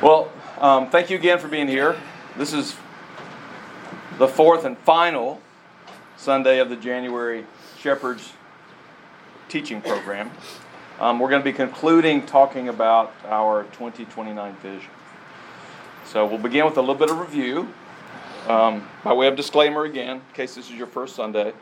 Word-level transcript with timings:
Well, 0.00 0.30
um, 0.60 0.90
thank 0.90 1.10
you 1.10 1.16
again 1.16 1.40
for 1.40 1.48
being 1.48 1.66
here. 1.66 1.96
This 2.36 2.52
is 2.52 2.76
the 4.16 4.28
fourth 4.28 4.64
and 4.64 4.78
final 4.78 5.40
Sunday 6.16 6.60
of 6.60 6.70
the 6.70 6.76
January 6.76 7.44
Shepherds 7.80 8.32
teaching 9.48 9.82
program. 9.82 10.30
Um, 11.00 11.18
we're 11.18 11.28
going 11.28 11.40
to 11.40 11.44
be 11.44 11.52
concluding 11.52 12.24
talking 12.26 12.68
about 12.68 13.12
our 13.24 13.64
2029 13.72 14.54
vision. 14.62 14.90
So 16.04 16.26
we'll 16.26 16.38
begin 16.38 16.64
with 16.64 16.76
a 16.76 16.80
little 16.80 16.94
bit 16.94 17.10
of 17.10 17.18
review. 17.18 17.68
Um, 18.46 18.86
by 19.02 19.12
way 19.12 19.26
of 19.26 19.34
disclaimer 19.34 19.82
again, 19.82 20.18
in 20.18 20.22
case 20.32 20.54
this 20.54 20.70
is 20.70 20.76
your 20.76 20.86
first 20.86 21.16
Sunday. 21.16 21.52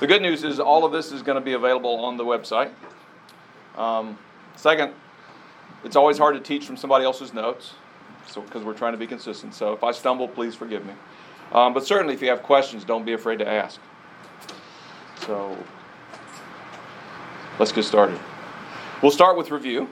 The 0.00 0.06
good 0.06 0.20
news 0.20 0.44
is 0.44 0.60
all 0.60 0.84
of 0.84 0.92
this 0.92 1.12
is 1.12 1.22
going 1.22 1.36
to 1.36 1.44
be 1.44 1.54
available 1.54 2.04
on 2.04 2.18
the 2.18 2.24
website. 2.24 2.72
Um, 3.74 4.18
second, 4.54 4.92
it's 5.82 5.96
always 5.96 6.18
hard 6.18 6.34
to 6.34 6.40
teach 6.40 6.66
from 6.66 6.76
somebody 6.76 7.06
else's 7.06 7.32
notes, 7.32 7.72
so 8.26 8.40
because 8.42 8.62
we're 8.62 8.74
trying 8.74 8.92
to 8.92 8.98
be 8.98 9.06
consistent. 9.06 9.54
So 9.54 9.72
if 9.72 9.84
I 9.84 9.92
stumble, 9.92 10.28
please 10.28 10.54
forgive 10.54 10.84
me. 10.84 10.92
Um, 11.52 11.72
but 11.74 11.86
certainly, 11.86 12.14
if 12.14 12.22
you 12.22 12.28
have 12.28 12.42
questions, 12.42 12.84
don't 12.84 13.04
be 13.04 13.12
afraid 13.12 13.38
to 13.38 13.48
ask. 13.48 13.80
So 15.26 15.56
let's 17.58 17.72
get 17.72 17.84
started. 17.84 18.18
We'll 19.02 19.12
start 19.12 19.36
with 19.36 19.50
review. 19.50 19.88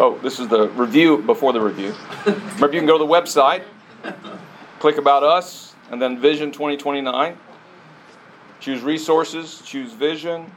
Oh, 0.00 0.16
this 0.22 0.38
is 0.38 0.46
the 0.48 0.68
review 0.70 1.18
before 1.18 1.52
the 1.52 1.60
review. 1.60 1.92
Remember, 2.24 2.72
you 2.72 2.80
can 2.80 2.86
go 2.86 2.96
to 2.96 3.04
the 3.04 3.10
website, 3.10 3.64
click 4.78 4.96
About 4.96 5.24
Us, 5.24 5.74
and 5.90 6.00
then 6.00 6.20
Vision 6.20 6.52
2029. 6.52 7.36
Choose 8.60 8.82
Resources, 8.82 9.60
choose 9.64 9.92
Vision. 9.92 10.50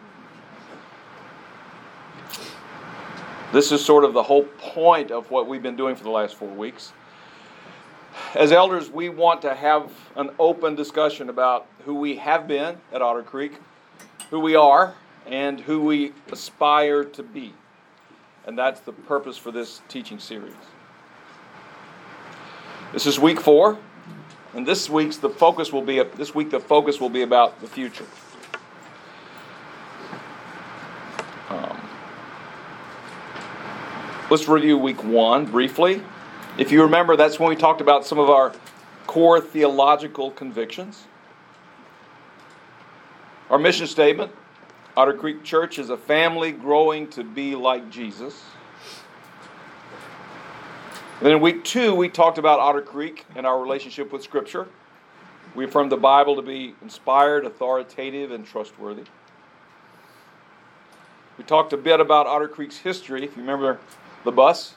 This 3.51 3.73
is 3.73 3.83
sort 3.83 4.05
of 4.05 4.13
the 4.13 4.23
whole 4.23 4.43
point 4.43 5.11
of 5.11 5.29
what 5.29 5.45
we've 5.45 5.61
been 5.61 5.75
doing 5.75 5.97
for 5.97 6.03
the 6.03 6.09
last 6.09 6.35
four 6.35 6.47
weeks. 6.47 6.93
As 8.33 8.53
elders, 8.53 8.89
we 8.89 9.09
want 9.09 9.41
to 9.41 9.53
have 9.53 9.91
an 10.15 10.29
open 10.39 10.73
discussion 10.73 11.27
about 11.29 11.67
who 11.83 11.95
we 11.95 12.15
have 12.15 12.47
been 12.47 12.77
at 12.93 13.01
Otter 13.01 13.23
Creek, 13.23 13.51
who 14.29 14.39
we 14.39 14.55
are, 14.55 14.95
and 15.27 15.59
who 15.59 15.81
we 15.81 16.13
aspire 16.31 17.03
to 17.03 17.23
be. 17.23 17.53
And 18.45 18.57
that's 18.57 18.79
the 18.79 18.93
purpose 18.93 19.37
for 19.37 19.51
this 19.51 19.81
teaching 19.89 20.19
series. 20.19 20.53
This 22.93 23.05
is 23.05 23.19
week 23.19 23.41
four, 23.41 23.77
and 24.53 24.65
this 24.65 24.89
week's 24.89 25.17
the 25.17 25.29
focus 25.29 25.73
will 25.73 25.81
be 25.81 26.01
this 26.01 26.33
week 26.33 26.51
the 26.51 26.59
focus 26.61 27.01
will 27.01 27.09
be 27.09 27.21
about 27.21 27.59
the 27.59 27.67
future. 27.67 28.07
Let's 34.31 34.47
review 34.47 34.77
week 34.77 35.03
one 35.03 35.45
briefly. 35.45 36.01
If 36.57 36.71
you 36.71 36.83
remember, 36.83 37.17
that's 37.17 37.37
when 37.37 37.49
we 37.49 37.55
talked 37.57 37.81
about 37.81 38.05
some 38.05 38.17
of 38.17 38.29
our 38.29 38.53
core 39.05 39.41
theological 39.41 40.31
convictions. 40.31 41.03
Our 43.49 43.59
mission 43.59 43.87
statement 43.87 44.31
Otter 44.95 45.13
Creek 45.13 45.43
Church 45.43 45.77
is 45.77 45.89
a 45.89 45.97
family 45.97 46.53
growing 46.53 47.09
to 47.09 47.25
be 47.25 47.55
like 47.55 47.91
Jesus. 47.91 48.41
And 51.19 51.25
then 51.25 51.33
in 51.33 51.41
week 51.41 51.65
two, 51.65 51.93
we 51.93 52.07
talked 52.07 52.37
about 52.37 52.61
Otter 52.61 52.81
Creek 52.81 53.25
and 53.35 53.45
our 53.45 53.61
relationship 53.61 54.13
with 54.13 54.23
Scripture. 54.23 54.69
We 55.55 55.65
affirmed 55.65 55.91
the 55.91 55.97
Bible 55.97 56.37
to 56.37 56.41
be 56.41 56.73
inspired, 56.81 57.43
authoritative, 57.43 58.31
and 58.31 58.45
trustworthy. 58.45 59.03
We 61.37 61.43
talked 61.43 61.73
a 61.73 61.77
bit 61.77 61.99
about 61.99 62.27
Otter 62.27 62.47
Creek's 62.47 62.77
history, 62.77 63.25
if 63.25 63.35
you 63.35 63.41
remember 63.41 63.77
the 64.23 64.31
bus. 64.31 64.75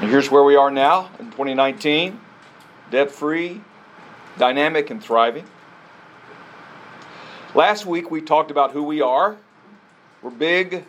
And 0.00 0.10
here's 0.10 0.30
where 0.30 0.44
we 0.44 0.56
are 0.56 0.70
now 0.70 1.10
in 1.18 1.26
2019 1.26 2.20
debt 2.90 3.10
free, 3.10 3.60
dynamic, 4.38 4.90
and 4.90 5.02
thriving. 5.02 5.44
Last 7.54 7.86
week 7.86 8.10
we 8.10 8.20
talked 8.20 8.50
about 8.50 8.72
who 8.72 8.82
we 8.82 9.00
are. 9.00 9.36
We're 10.22 10.30
big, 10.30 10.84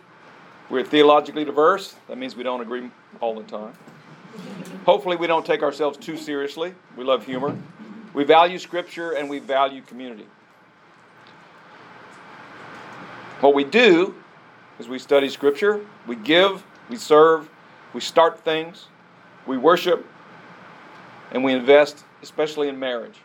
we're 0.70 0.84
theologically 0.84 1.46
diverse. 1.46 1.96
That 2.08 2.18
means 2.18 2.36
we 2.36 2.44
don't 2.44 2.62
agree 2.62 2.90
all 3.22 3.36
the 3.36 3.44
time. 3.44 3.74
Hopefully, 4.86 5.16
we 5.16 5.28
don't 5.28 5.46
take 5.46 5.64
ourselves 5.64 5.98
too 5.98 6.18
seriously. 6.18 6.74
We 6.96 7.04
love 7.04 7.26
humor. 7.26 7.58
We 8.14 8.24
value 8.24 8.60
Scripture 8.60 9.12
and 9.12 9.30
we 9.30 9.40
value 9.40 9.82
community. 9.82 10.28
What 13.40 13.54
we 13.54 13.64
do 13.64 14.16
is 14.80 14.88
we 14.88 15.00
study 15.00 15.30
Scripture, 15.30 15.86
we 16.08 16.16
give, 16.16 16.64
we 16.90 16.96
serve, 16.96 17.50
we 17.94 18.02
start 18.02 18.40
things, 18.40 18.88
we 19.46 19.58
worship, 19.58 20.06
and 21.32 21.44
we 21.44 21.54
invest, 21.54 22.04
especially 22.22 22.68
in 22.68 22.80
marriage. 22.80 23.20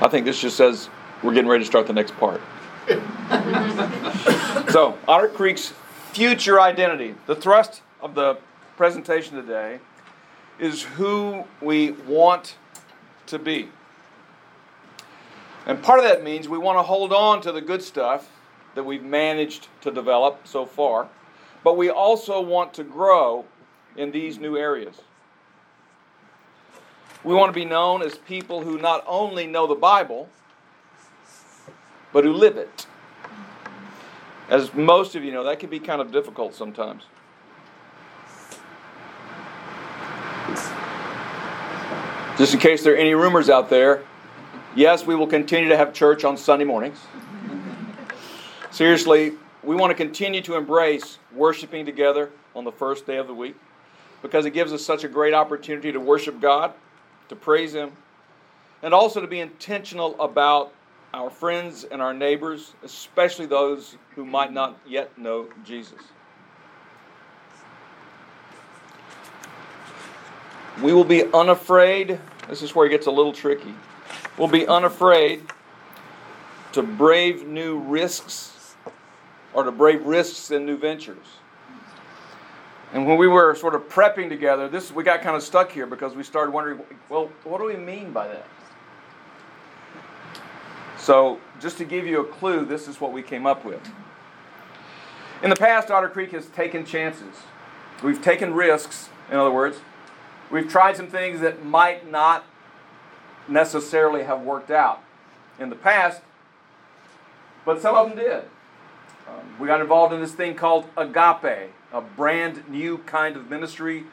I 0.00 0.08
think 0.08 0.24
this 0.24 0.40
just 0.40 0.56
says 0.56 0.88
we're 1.22 1.34
getting 1.34 1.50
ready 1.50 1.64
to 1.64 1.66
start 1.66 1.86
the 1.86 1.92
next 1.92 2.16
part. 2.16 2.40
so, 4.70 4.96
Otter 5.06 5.28
Creek's 5.28 5.72
future 6.12 6.60
identity. 6.60 7.14
The 7.26 7.34
thrust 7.34 7.82
of 8.00 8.14
the 8.14 8.38
presentation 8.76 9.34
today 9.36 9.80
is 10.58 10.82
who 10.82 11.44
we 11.60 11.92
want 11.92 12.56
to 13.26 13.38
be. 13.38 13.68
And 15.68 15.82
part 15.82 15.98
of 15.98 16.06
that 16.06 16.24
means 16.24 16.48
we 16.48 16.56
want 16.56 16.78
to 16.78 16.82
hold 16.82 17.12
on 17.12 17.42
to 17.42 17.52
the 17.52 17.60
good 17.60 17.82
stuff 17.82 18.30
that 18.74 18.82
we've 18.82 19.02
managed 19.02 19.68
to 19.82 19.90
develop 19.90 20.40
so 20.48 20.64
far, 20.64 21.08
but 21.62 21.76
we 21.76 21.90
also 21.90 22.40
want 22.40 22.72
to 22.74 22.84
grow 22.84 23.44
in 23.94 24.10
these 24.10 24.38
new 24.38 24.56
areas. 24.56 25.02
We 27.22 27.34
want 27.34 27.50
to 27.50 27.54
be 27.54 27.66
known 27.66 28.00
as 28.00 28.16
people 28.16 28.62
who 28.62 28.78
not 28.78 29.04
only 29.06 29.46
know 29.46 29.66
the 29.66 29.74
Bible, 29.74 30.30
but 32.14 32.24
who 32.24 32.32
live 32.32 32.56
it. 32.56 32.86
As 34.48 34.72
most 34.72 35.14
of 35.14 35.22
you 35.22 35.32
know, 35.32 35.44
that 35.44 35.58
can 35.58 35.68
be 35.68 35.80
kind 35.80 36.00
of 36.00 36.10
difficult 36.10 36.54
sometimes. 36.54 37.02
Just 42.38 42.54
in 42.54 42.60
case 42.60 42.82
there 42.82 42.94
are 42.94 42.96
any 42.96 43.14
rumors 43.14 43.50
out 43.50 43.68
there, 43.68 44.04
yes, 44.78 45.04
we 45.04 45.14
will 45.16 45.26
continue 45.26 45.68
to 45.68 45.76
have 45.76 45.92
church 45.92 46.24
on 46.24 46.36
Sunday 46.36 46.64
mornings. 46.64 46.98
Seriously, 48.70 49.32
we 49.64 49.74
want 49.74 49.90
to 49.90 49.94
continue 49.94 50.40
to 50.42 50.54
embrace 50.54 51.18
worshiping 51.34 51.84
together 51.84 52.30
on 52.54 52.64
the 52.64 52.70
first 52.70 53.04
day 53.06 53.16
of 53.16 53.26
the 53.26 53.34
week 53.34 53.56
because 54.22 54.46
it 54.46 54.50
gives 54.50 54.72
us 54.72 54.84
such 54.84 55.02
a 55.02 55.08
great 55.08 55.34
opportunity 55.34 55.90
to 55.90 55.98
worship 55.98 56.40
God 56.40 56.72
to 57.28 57.36
praise 57.36 57.74
Him, 57.74 57.92
and 58.82 58.94
also 58.94 59.20
to 59.20 59.26
be 59.26 59.40
intentional 59.40 60.18
about 60.20 60.72
our 61.12 61.28
friends 61.28 61.84
and 61.84 62.00
our 62.00 62.14
neighbors, 62.14 62.72
especially 62.82 63.46
those 63.46 63.96
who 64.14 64.24
might 64.24 64.52
not 64.52 64.78
yet 64.86 65.16
know 65.18 65.48
Jesus. 65.64 66.00
We 70.82 70.92
will 70.92 71.04
be 71.04 71.24
unafraid. 71.32 72.20
This 72.48 72.62
is 72.62 72.74
where 72.74 72.86
it 72.86 72.90
gets 72.90 73.06
a 73.06 73.10
little 73.10 73.32
tricky. 73.32 73.74
We'll 74.38 74.48
be 74.48 74.66
unafraid 74.66 75.42
to 76.72 76.82
brave 76.82 77.46
new 77.46 77.78
risks 77.78 78.76
or 79.52 79.64
to 79.64 79.72
brave 79.72 80.06
risks 80.06 80.50
in 80.52 80.64
new 80.64 80.76
ventures. 80.76 81.26
And 82.92 83.06
when 83.06 83.18
we 83.18 83.26
were 83.26 83.54
sort 83.54 83.74
of 83.74 83.88
prepping 83.88 84.28
together, 84.28 84.68
this 84.68 84.92
we 84.92 85.02
got 85.02 85.22
kind 85.22 85.36
of 85.36 85.42
stuck 85.42 85.72
here 85.72 85.86
because 85.86 86.14
we 86.14 86.22
started 86.22 86.52
wondering, 86.52 86.80
well, 87.08 87.30
what 87.44 87.58
do 87.58 87.64
we 87.64 87.76
mean 87.76 88.12
by 88.12 88.28
that? 88.28 88.46
So, 90.96 91.40
just 91.60 91.78
to 91.78 91.84
give 91.84 92.06
you 92.06 92.20
a 92.20 92.24
clue, 92.24 92.64
this 92.64 92.88
is 92.88 93.00
what 93.00 93.12
we 93.12 93.22
came 93.22 93.46
up 93.46 93.64
with. 93.64 93.80
In 95.42 95.50
the 95.50 95.56
past, 95.56 95.90
Otter 95.90 96.08
Creek 96.08 96.32
has 96.32 96.46
taken 96.46 96.84
chances. 96.84 97.34
We've 98.02 98.22
taken 98.22 98.54
risks, 98.54 99.08
in 99.30 99.36
other 99.36 99.50
words. 99.50 99.78
We've 100.50 100.68
tried 100.68 100.96
some 100.96 101.08
things 101.08 101.40
that 101.40 101.64
might 101.64 102.10
not 102.10 102.44
necessarily 103.48 104.24
have 104.24 104.42
worked 104.42 104.70
out 104.70 105.02
in 105.58 105.70
the 105.70 105.76
past, 105.76 106.20
but 107.64 107.80
some 107.80 107.94
of 107.94 108.08
them 108.08 108.18
did. 108.18 108.44
Um, 109.28 109.60
we 109.60 109.66
got 109.66 109.80
involved 109.80 110.14
in 110.14 110.20
this 110.20 110.32
thing 110.32 110.54
called 110.54 110.86
agape, 110.96 111.70
a 111.92 112.00
brand 112.00 112.68
new 112.68 112.98
kind 112.98 113.36
of 113.36 113.50
ministry 113.50 114.04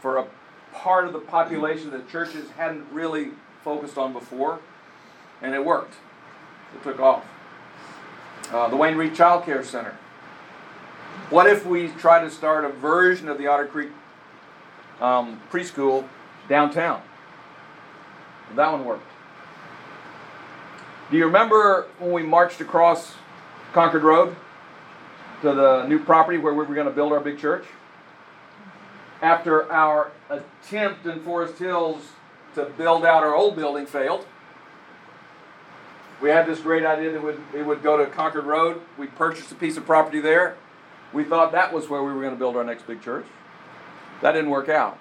for 0.00 0.18
a 0.18 0.26
part 0.72 1.06
of 1.06 1.12
the 1.12 1.20
population 1.20 1.90
that 1.90 2.08
churches 2.08 2.50
hadn't 2.56 2.84
really 2.92 3.30
focused 3.62 3.96
on 3.96 4.12
before, 4.12 4.60
and 5.40 5.54
it 5.54 5.64
worked. 5.64 5.94
It 6.74 6.82
took 6.82 7.00
off. 7.00 7.24
Uh, 8.50 8.68
the 8.68 8.76
Wayne 8.76 8.96
Reed 8.96 9.14
Child 9.14 9.44
Care 9.44 9.64
Center. 9.64 9.96
What 11.30 11.46
if 11.46 11.64
we 11.64 11.88
try 11.88 12.20
to 12.20 12.30
start 12.30 12.64
a 12.64 12.68
version 12.68 13.28
of 13.28 13.38
the 13.38 13.46
Otter 13.46 13.66
Creek 13.66 13.90
um, 15.00 15.40
preschool 15.50 16.06
downtown? 16.48 17.00
That 18.56 18.70
one 18.70 18.84
worked. 18.84 19.06
Do 21.10 21.16
you 21.16 21.26
remember 21.26 21.86
when 21.98 22.12
we 22.12 22.22
marched 22.22 22.60
across 22.60 23.14
Concord 23.72 24.02
Road 24.02 24.36
to 25.42 25.52
the 25.52 25.86
new 25.86 25.98
property 25.98 26.38
where 26.38 26.54
we 26.54 26.64
were 26.64 26.74
going 26.74 26.86
to 26.86 26.92
build 26.92 27.12
our 27.12 27.20
big 27.20 27.38
church? 27.38 27.64
After 29.20 29.70
our 29.72 30.12
attempt 30.30 31.06
in 31.06 31.20
Forest 31.22 31.58
Hills 31.58 32.02
to 32.54 32.66
build 32.66 33.04
out 33.04 33.22
our 33.22 33.34
old 33.34 33.56
building 33.56 33.86
failed, 33.86 34.26
we 36.22 36.30
had 36.30 36.46
this 36.46 36.60
great 36.60 36.86
idea 36.86 37.12
that 37.12 37.38
it 37.54 37.66
would 37.66 37.82
go 37.82 37.96
to 37.96 38.06
Concord 38.06 38.44
Road. 38.44 38.80
We 38.96 39.06
purchased 39.08 39.50
a 39.52 39.56
piece 39.56 39.76
of 39.76 39.84
property 39.84 40.20
there. 40.20 40.56
We 41.12 41.24
thought 41.24 41.52
that 41.52 41.72
was 41.72 41.88
where 41.88 42.02
we 42.02 42.12
were 42.12 42.20
going 42.20 42.32
to 42.32 42.38
build 42.38 42.56
our 42.56 42.64
next 42.64 42.86
big 42.86 43.02
church. 43.02 43.26
That 44.20 44.32
didn't 44.32 44.50
work 44.50 44.68
out. 44.68 44.98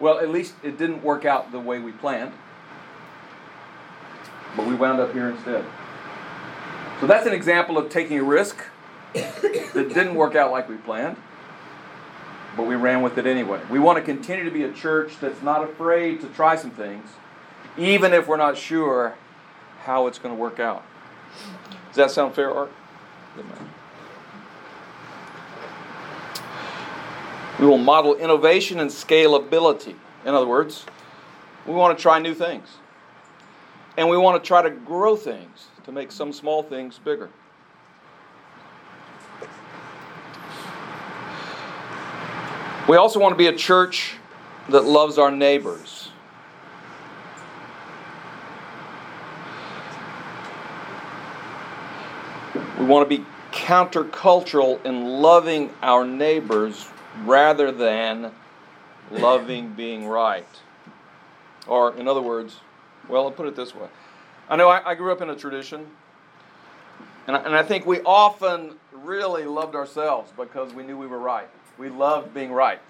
Well, 0.00 0.18
at 0.18 0.30
least 0.30 0.54
it 0.62 0.78
didn't 0.78 1.02
work 1.02 1.24
out 1.24 1.52
the 1.52 1.60
way 1.60 1.78
we 1.78 1.92
planned. 1.92 2.32
But 4.56 4.66
we 4.66 4.74
wound 4.74 5.00
up 5.00 5.12
here 5.12 5.30
instead. 5.30 5.64
So 7.00 7.06
that's 7.06 7.26
an 7.26 7.32
example 7.32 7.76
of 7.76 7.90
taking 7.90 8.18
a 8.18 8.24
risk 8.24 8.62
that 9.12 9.72
didn't 9.72 10.14
work 10.14 10.34
out 10.36 10.50
like 10.50 10.68
we 10.68 10.76
planned, 10.76 11.16
but 12.56 12.66
we 12.66 12.74
ran 12.74 13.02
with 13.02 13.18
it 13.18 13.26
anyway. 13.26 13.60
We 13.70 13.78
want 13.78 13.98
to 13.98 14.02
continue 14.02 14.44
to 14.44 14.50
be 14.50 14.64
a 14.64 14.72
church 14.72 15.18
that's 15.20 15.42
not 15.42 15.64
afraid 15.64 16.20
to 16.20 16.28
try 16.28 16.56
some 16.56 16.70
things, 16.70 17.08
even 17.76 18.12
if 18.12 18.26
we're 18.26 18.36
not 18.36 18.56
sure 18.56 19.16
how 19.82 20.06
it's 20.06 20.18
going 20.18 20.34
to 20.34 20.40
work 20.40 20.60
out. 20.60 20.84
Does 21.88 21.96
that 21.96 22.10
sound 22.10 22.34
fair, 22.34 22.54
Art? 22.54 22.72
We 27.58 27.66
will 27.66 27.78
model 27.78 28.14
innovation 28.16 28.80
and 28.80 28.90
scalability. 28.90 29.94
In 30.24 30.34
other 30.34 30.46
words, 30.46 30.86
we 31.66 31.72
want 31.72 31.96
to 31.96 32.02
try 32.02 32.18
new 32.18 32.34
things. 32.34 32.78
And 33.96 34.08
we 34.08 34.16
want 34.16 34.42
to 34.42 34.46
try 34.46 34.62
to 34.62 34.70
grow 34.70 35.16
things 35.16 35.68
to 35.84 35.92
make 35.92 36.10
some 36.10 36.32
small 36.32 36.62
things 36.62 36.98
bigger. 36.98 37.30
We 42.88 42.96
also 42.96 43.18
want 43.18 43.32
to 43.32 43.36
be 43.36 43.46
a 43.46 43.56
church 43.56 44.16
that 44.68 44.84
loves 44.84 45.16
our 45.16 45.30
neighbors. 45.30 46.10
We 52.78 52.84
want 52.84 53.08
to 53.08 53.16
be 53.18 53.24
countercultural 53.52 54.84
in 54.84 55.04
loving 55.22 55.72
our 55.82 56.04
neighbors 56.04 56.88
rather 57.24 57.72
than 57.72 58.32
loving 59.10 59.72
being 59.72 60.06
right. 60.06 60.46
Or, 61.66 61.96
in 61.96 62.08
other 62.08 62.20
words, 62.20 62.60
well, 63.08 63.24
I'll 63.24 63.30
put 63.30 63.46
it 63.46 63.56
this 63.56 63.74
way. 63.74 63.88
I 64.48 64.56
know 64.56 64.68
I, 64.68 64.90
I 64.90 64.94
grew 64.94 65.12
up 65.12 65.20
in 65.20 65.30
a 65.30 65.36
tradition, 65.36 65.86
and 67.26 67.36
I, 67.36 67.42
and 67.42 67.54
I 67.54 67.62
think 67.62 67.86
we 67.86 68.00
often 68.00 68.74
really 68.92 69.44
loved 69.44 69.74
ourselves 69.74 70.32
because 70.36 70.72
we 70.74 70.82
knew 70.82 70.96
we 70.96 71.06
were 71.06 71.18
right. 71.18 71.48
We 71.78 71.88
loved 71.88 72.34
being 72.34 72.52
right. 72.52 72.80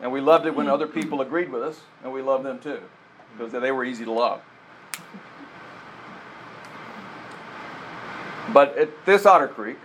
And 0.00 0.10
we 0.12 0.20
loved 0.20 0.46
it 0.46 0.54
when 0.54 0.68
other 0.68 0.86
people 0.86 1.20
agreed 1.20 1.50
with 1.50 1.62
us, 1.62 1.80
and 2.02 2.12
we 2.12 2.22
loved 2.22 2.44
them 2.44 2.58
too, 2.58 2.80
because 3.36 3.52
they 3.52 3.70
were 3.70 3.84
easy 3.84 4.04
to 4.04 4.12
love. 4.12 4.40
But 8.52 8.76
at 8.76 8.88
this 9.04 9.26
Otter 9.26 9.48
Creek, 9.48 9.78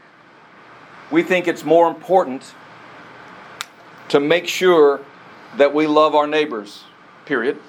we 1.11 1.21
think 1.21 1.47
it's 1.47 1.63
more 1.63 1.87
important 1.87 2.53
to 4.09 4.19
make 4.19 4.47
sure 4.47 5.01
that 5.57 5.73
we 5.73 5.87
love 5.87 6.15
our 6.15 6.27
neighbors, 6.27 6.83
period. 7.25 7.59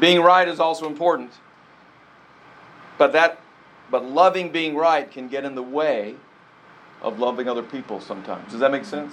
Being 0.00 0.22
right 0.22 0.48
is 0.48 0.58
also 0.58 0.86
important. 0.86 1.30
But 2.98 3.12
that 3.12 3.40
but 3.90 4.04
loving 4.04 4.50
being 4.50 4.76
right 4.76 5.10
can 5.10 5.28
get 5.28 5.44
in 5.44 5.54
the 5.54 5.62
way 5.62 6.16
of 7.02 7.18
loving 7.18 7.48
other 7.48 7.62
people 7.62 8.00
sometimes. 8.00 8.50
Does 8.50 8.60
that 8.60 8.70
make 8.70 8.84
sense? 8.84 9.12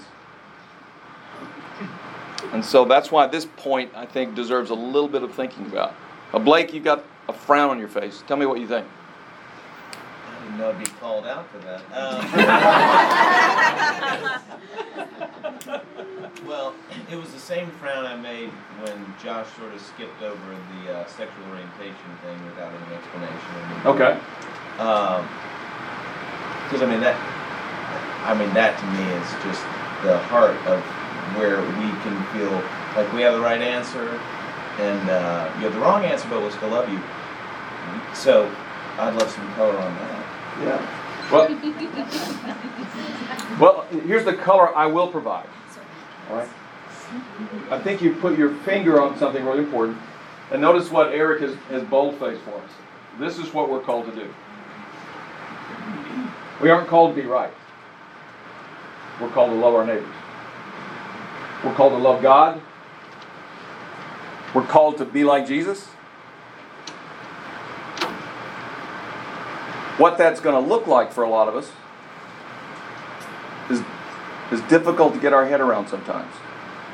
And 2.54 2.63
so 2.63 2.86
that's 2.86 3.12
why 3.12 3.28
this 3.28 3.45
point 3.57 3.92
I 3.95 4.06
think 4.06 4.36
deserves 4.36 4.69
a 4.69 4.75
little 4.75 5.10
bit 5.10 5.24
of 5.24 5.34
thinking 5.34 5.66
about. 5.66 5.95
Uh, 6.34 6.39
Blake, 6.39 6.74
you've 6.74 6.84
got 6.84 7.04
a 7.28 7.34
frown 7.34 7.72
on 7.72 7.80
your 7.80 7.88
face. 7.88 8.24
Tell 8.28 8.38
me 8.38 8.45
what 8.45 8.60
you 8.60 8.68
think. 8.68 8.86
I 10.30 10.44
didn't 10.44 10.60
know 10.60 10.69
I'd 10.69 10.80
be 10.80 10.86
called 10.86 11.25
out 11.25 11.48
for 11.50 11.57
that. 11.60 11.81
Um, 11.92 12.22
well, 16.48 16.74
it 17.09 17.15
was 17.15 17.31
the 17.31 17.39
same 17.39 17.69
frown 17.80 18.06
I 18.06 18.15
made 18.18 18.50
when 18.83 19.13
Josh 19.24 19.48
sort 19.57 19.74
of 19.74 19.80
skipped 19.80 20.21
over 20.21 20.57
the 20.83 20.94
uh, 20.94 21.07
sexual 21.07 21.45
orientation 21.50 22.12
thing 22.24 22.45
without 22.45 22.74
any 22.74 22.95
explanation. 22.95 23.48
Okay. 23.86 24.19
Because 24.75 25.21
um, 26.81 26.83
I 26.83 26.92
mean 26.92 27.00
that, 27.00 27.15
I 28.25 28.33
mean 28.38 28.54
that 28.54 28.77
to 28.80 28.86
me 28.92 29.04
is 29.15 29.31
just 29.44 29.63
the 30.04 30.18
heart 30.27 30.57
of 30.68 30.83
where 31.39 31.62
we 31.62 31.89
can 32.04 32.15
feel 32.36 32.51
like 32.95 33.12
we 33.13 33.21
have 33.21 33.33
the 33.36 33.42
right 33.42 33.62
answer, 33.62 34.19
and 34.80 35.10
uh, 35.10 35.51
you 35.57 35.63
have 35.63 35.74
the 35.74 35.80
wrong 35.80 36.03
answer, 36.03 36.27
but 36.30 36.42
we'll 36.42 36.51
still 36.51 36.69
love 36.69 36.89
you. 36.89 37.00
So 38.13 38.53
I'd 39.00 39.15
love 39.15 39.30
some 39.31 39.48
color 39.53 39.77
on 39.77 39.95
that. 39.95 40.25
Yeah. 40.62 41.03
Well, 41.31 41.48
well, 43.60 43.86
here's 44.06 44.25
the 44.25 44.33
color 44.33 44.75
I 44.75 44.86
will 44.86 45.07
provide. 45.07 45.48
All 46.30 46.38
right. 46.38 46.50
I 47.69 47.80
think 47.80 48.01
you 48.01 48.15
put 48.15 48.38
your 48.38 48.54
finger 48.57 49.01
on 49.01 49.18
something 49.18 49.44
really 49.45 49.59
important. 49.59 49.98
And 50.51 50.62
notice 50.62 50.89
what 50.92 51.13
Eric 51.13 51.42
has, 51.42 51.56
has 51.69 51.83
boldfaced 51.83 52.42
for 52.42 52.56
us. 52.56 52.71
This 53.19 53.38
is 53.38 53.54
what 53.54 53.69
we're 53.69 53.81
called 53.81 54.06
to 54.06 54.15
do. 54.15 54.33
We 56.62 56.69
aren't 56.69 56.88
called 56.88 57.15
to 57.15 57.21
be 57.21 57.27
right. 57.27 57.54
We're 59.21 59.30
called 59.30 59.51
to 59.51 59.56
love 59.56 59.74
our 59.74 59.86
neighbors. 59.86 60.15
We're 61.63 61.74
called 61.74 61.94
to 61.94 61.98
love 61.98 62.21
God. 62.21 62.62
We're 64.53 64.65
called 64.65 64.98
to 64.98 65.06
be 65.06 65.24
like 65.24 65.48
Jesus. 65.48 65.86
What 69.98 70.18
that's 70.18 70.39
going 70.39 70.62
to 70.62 70.69
look 70.69 70.88
like 70.88 71.12
for 71.12 71.24
a 71.24 71.30
lot 71.30 71.48
of 71.48 71.56
us 71.56 71.71
is, 73.69 73.81
is 74.51 74.62
difficult 74.69 75.13
to 75.15 75.19
get 75.19 75.33
our 75.33 75.45
head 75.45 75.60
around 75.60 75.88
sometimes. 75.88 76.31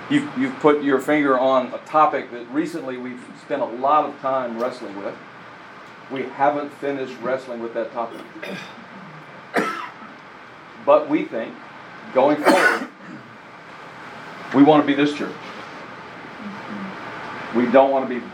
You've, 0.10 0.38
you've 0.38 0.60
put 0.60 0.84
your 0.84 1.00
finger 1.00 1.40
on 1.40 1.74
a 1.74 1.78
topic 1.80 2.32
that 2.32 2.48
recently 2.50 2.98
we've 2.98 3.24
spent 3.42 3.62
a 3.62 3.66
lot 3.66 4.06
of 4.06 4.20
time 4.20 4.60
wrestling 4.60 4.98
with. 5.02 5.16
We 6.12 6.24
haven't 6.24 6.72
finished 6.74 7.16
wrestling 7.22 7.62
with 7.62 7.74
that 7.74 7.92
topic. 7.94 8.22
But 10.86 11.10
we 11.10 11.24
think, 11.24 11.56
going 12.14 12.44
forward, 12.44 12.90
we 14.54 14.64
want 14.64 14.84
to 14.84 14.88
be 14.88 14.94
this 14.94 15.14
church. 15.14 15.34
We 17.56 17.68
don't 17.68 17.90
want 17.92 18.10
to 18.10 18.20
be 18.20 18.26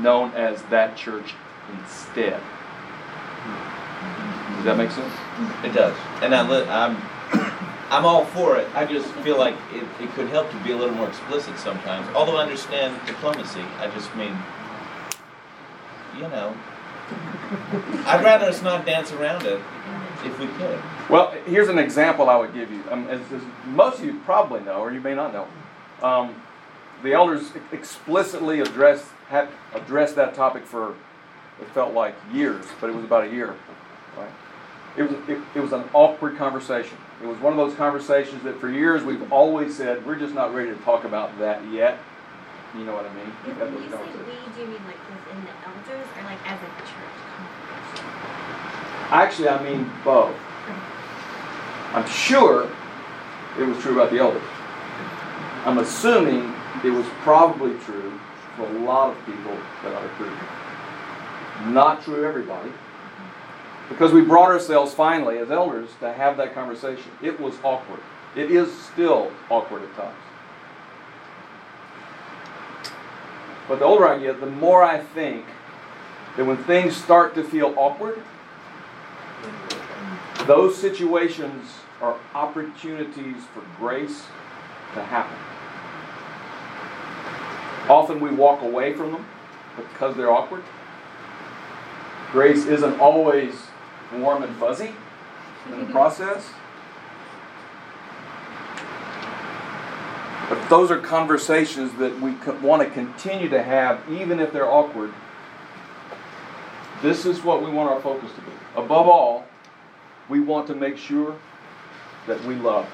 known 0.00 0.32
as 0.32 0.62
that 0.64 0.96
church 0.96 1.34
instead. 1.72 2.40
Does 4.56 4.64
that 4.64 4.76
make 4.76 4.90
sense? 4.90 5.12
It 5.64 5.72
does, 5.72 5.96
and 6.22 6.34
I 6.34 6.46
li- 6.48 6.68
I'm 6.68 6.96
I'm 7.90 8.04
all 8.04 8.24
for 8.24 8.56
it. 8.56 8.66
I 8.74 8.84
just 8.86 9.08
feel 9.16 9.38
like 9.38 9.54
it, 9.72 9.84
it 10.00 10.10
could 10.10 10.28
help 10.28 10.50
to 10.50 10.56
be 10.64 10.72
a 10.72 10.76
little 10.76 10.94
more 10.94 11.08
explicit 11.08 11.58
sometimes. 11.58 12.06
Although 12.14 12.36
I 12.36 12.42
understand 12.42 12.98
diplomacy, 13.06 13.64
I 13.78 13.88
just 13.88 14.14
mean, 14.16 14.36
you 16.16 16.28
know, 16.28 16.54
I'd 18.06 18.22
rather 18.24 18.46
us 18.46 18.62
not 18.62 18.86
dance 18.86 19.12
around 19.12 19.44
it 19.46 19.60
if 20.24 20.38
we 20.38 20.46
could. 20.46 20.80
Well, 21.10 21.32
here's 21.46 21.68
an 21.68 21.78
example 21.78 22.30
I 22.30 22.36
would 22.36 22.54
give 22.54 22.70
you. 22.70 22.82
Um, 22.90 23.06
as, 23.08 23.20
as 23.32 23.42
most 23.66 23.98
of 23.98 24.04
you 24.06 24.20
probably 24.20 24.60
know, 24.60 24.80
or 24.80 24.92
you 24.92 25.00
may 25.00 25.14
not 25.14 25.32
know, 25.32 25.46
um, 26.02 26.34
the 27.02 27.12
elders 27.12 27.52
explicitly 27.72 28.60
addressed 28.60 29.06
had 29.28 29.48
addressed 29.74 30.16
that 30.16 30.34
topic 30.34 30.64
for 30.64 30.94
it 31.60 31.68
felt 31.72 31.94
like 31.94 32.14
years, 32.32 32.64
but 32.80 32.90
it 32.90 32.96
was 32.96 33.04
about 33.04 33.24
a 33.24 33.30
year. 33.30 33.54
Right? 34.16 34.30
It 34.96 35.02
was 35.02 35.28
it, 35.28 35.38
it 35.54 35.60
was 35.60 35.72
an 35.72 35.84
awkward 35.92 36.36
conversation. 36.36 36.96
It 37.24 37.28
was 37.28 37.38
one 37.38 37.54
of 37.54 37.56
those 37.56 37.74
conversations 37.74 38.42
that 38.42 38.60
for 38.60 38.68
years 38.68 39.02
we've 39.02 39.32
always 39.32 39.74
said 39.74 40.04
we're 40.04 40.18
just 40.18 40.34
not 40.34 40.54
ready 40.54 40.68
to 40.68 40.76
talk 40.82 41.04
about 41.04 41.38
that 41.38 41.64
yet. 41.72 41.98
You 42.76 42.84
know 42.84 42.92
what 42.92 43.06
I 43.06 43.14
mean? 43.14 43.32
If 43.46 43.56
when 43.56 43.72
you 43.72 43.88
say 43.88 43.96
we, 43.96 44.52
do 44.54 44.60
you 44.60 44.66
mean 44.66 44.84
like 44.84 45.00
within 45.08 45.42
the 45.42 45.56
elders 45.64 46.06
or 46.18 46.22
like 46.24 46.38
as 46.44 46.60
a 46.60 46.68
church 46.84 47.16
congregation? 47.32 48.06
Actually, 49.08 49.48
I 49.48 49.62
mean 49.62 49.90
both. 50.04 50.36
I'm 51.94 52.06
sure 52.06 52.68
it 53.58 53.62
was 53.62 53.78
true 53.78 53.94
about 53.94 54.10
the 54.10 54.18
elders. 54.18 54.42
I'm 55.64 55.78
assuming 55.78 56.52
it 56.84 56.90
was 56.90 57.06
probably 57.22 57.72
true 57.86 58.20
for 58.54 58.66
a 58.66 58.78
lot 58.80 59.16
of 59.16 59.24
people 59.24 59.56
that 59.82 59.94
are 59.94 60.08
true. 60.18 61.72
Not 61.72 62.04
true 62.04 62.26
everybody. 62.26 62.70
Because 63.88 64.12
we 64.12 64.22
brought 64.22 64.50
ourselves 64.50 64.94
finally 64.94 65.38
as 65.38 65.50
elders 65.50 65.90
to 66.00 66.12
have 66.12 66.36
that 66.38 66.54
conversation. 66.54 67.10
It 67.22 67.38
was 67.38 67.54
awkward. 67.62 68.00
It 68.34 68.50
is 68.50 68.72
still 68.72 69.30
awkward 69.50 69.82
at 69.82 69.94
times. 69.94 70.16
But 73.68 73.78
the 73.78 73.84
older 73.84 74.08
I 74.08 74.18
get, 74.18 74.40
the 74.40 74.46
more 74.46 74.82
I 74.82 74.98
think 74.98 75.46
that 76.36 76.44
when 76.44 76.56
things 76.64 76.96
start 76.96 77.34
to 77.34 77.44
feel 77.44 77.74
awkward, 77.76 78.22
those 80.46 80.76
situations 80.76 81.78
are 82.00 82.18
opportunities 82.34 83.44
for 83.54 83.62
grace 83.78 84.26
to 84.94 85.02
happen. 85.02 85.36
Often 87.88 88.20
we 88.20 88.30
walk 88.30 88.62
away 88.62 88.92
from 88.94 89.12
them 89.12 89.26
because 89.76 90.16
they're 90.16 90.30
awkward. 90.30 90.62
Grace 92.32 92.66
isn't 92.66 92.98
always 93.00 93.54
warm 94.20 94.42
and 94.42 94.54
fuzzy 94.56 94.94
in 95.70 95.80
the 95.80 95.86
process. 95.92 96.50
But 100.48 100.68
those 100.68 100.90
are 100.90 100.98
conversations 100.98 101.92
that 101.98 102.20
we 102.20 102.32
want 102.66 102.82
to 102.82 102.90
continue 102.90 103.48
to 103.48 103.62
have, 103.62 104.00
even 104.10 104.40
if 104.40 104.52
they're 104.52 104.70
awkward. 104.70 105.12
This 107.02 107.24
is 107.24 107.42
what 107.42 107.62
we 107.62 107.70
want 107.70 107.90
our 107.90 108.00
focus 108.00 108.30
to 108.34 108.40
be. 108.42 108.52
Above 108.76 109.08
all, 109.08 109.46
we 110.28 110.40
want 110.40 110.66
to 110.66 110.74
make 110.74 110.96
sure 110.96 111.36
that 112.26 112.42
we 112.44 112.54
love 112.54 112.86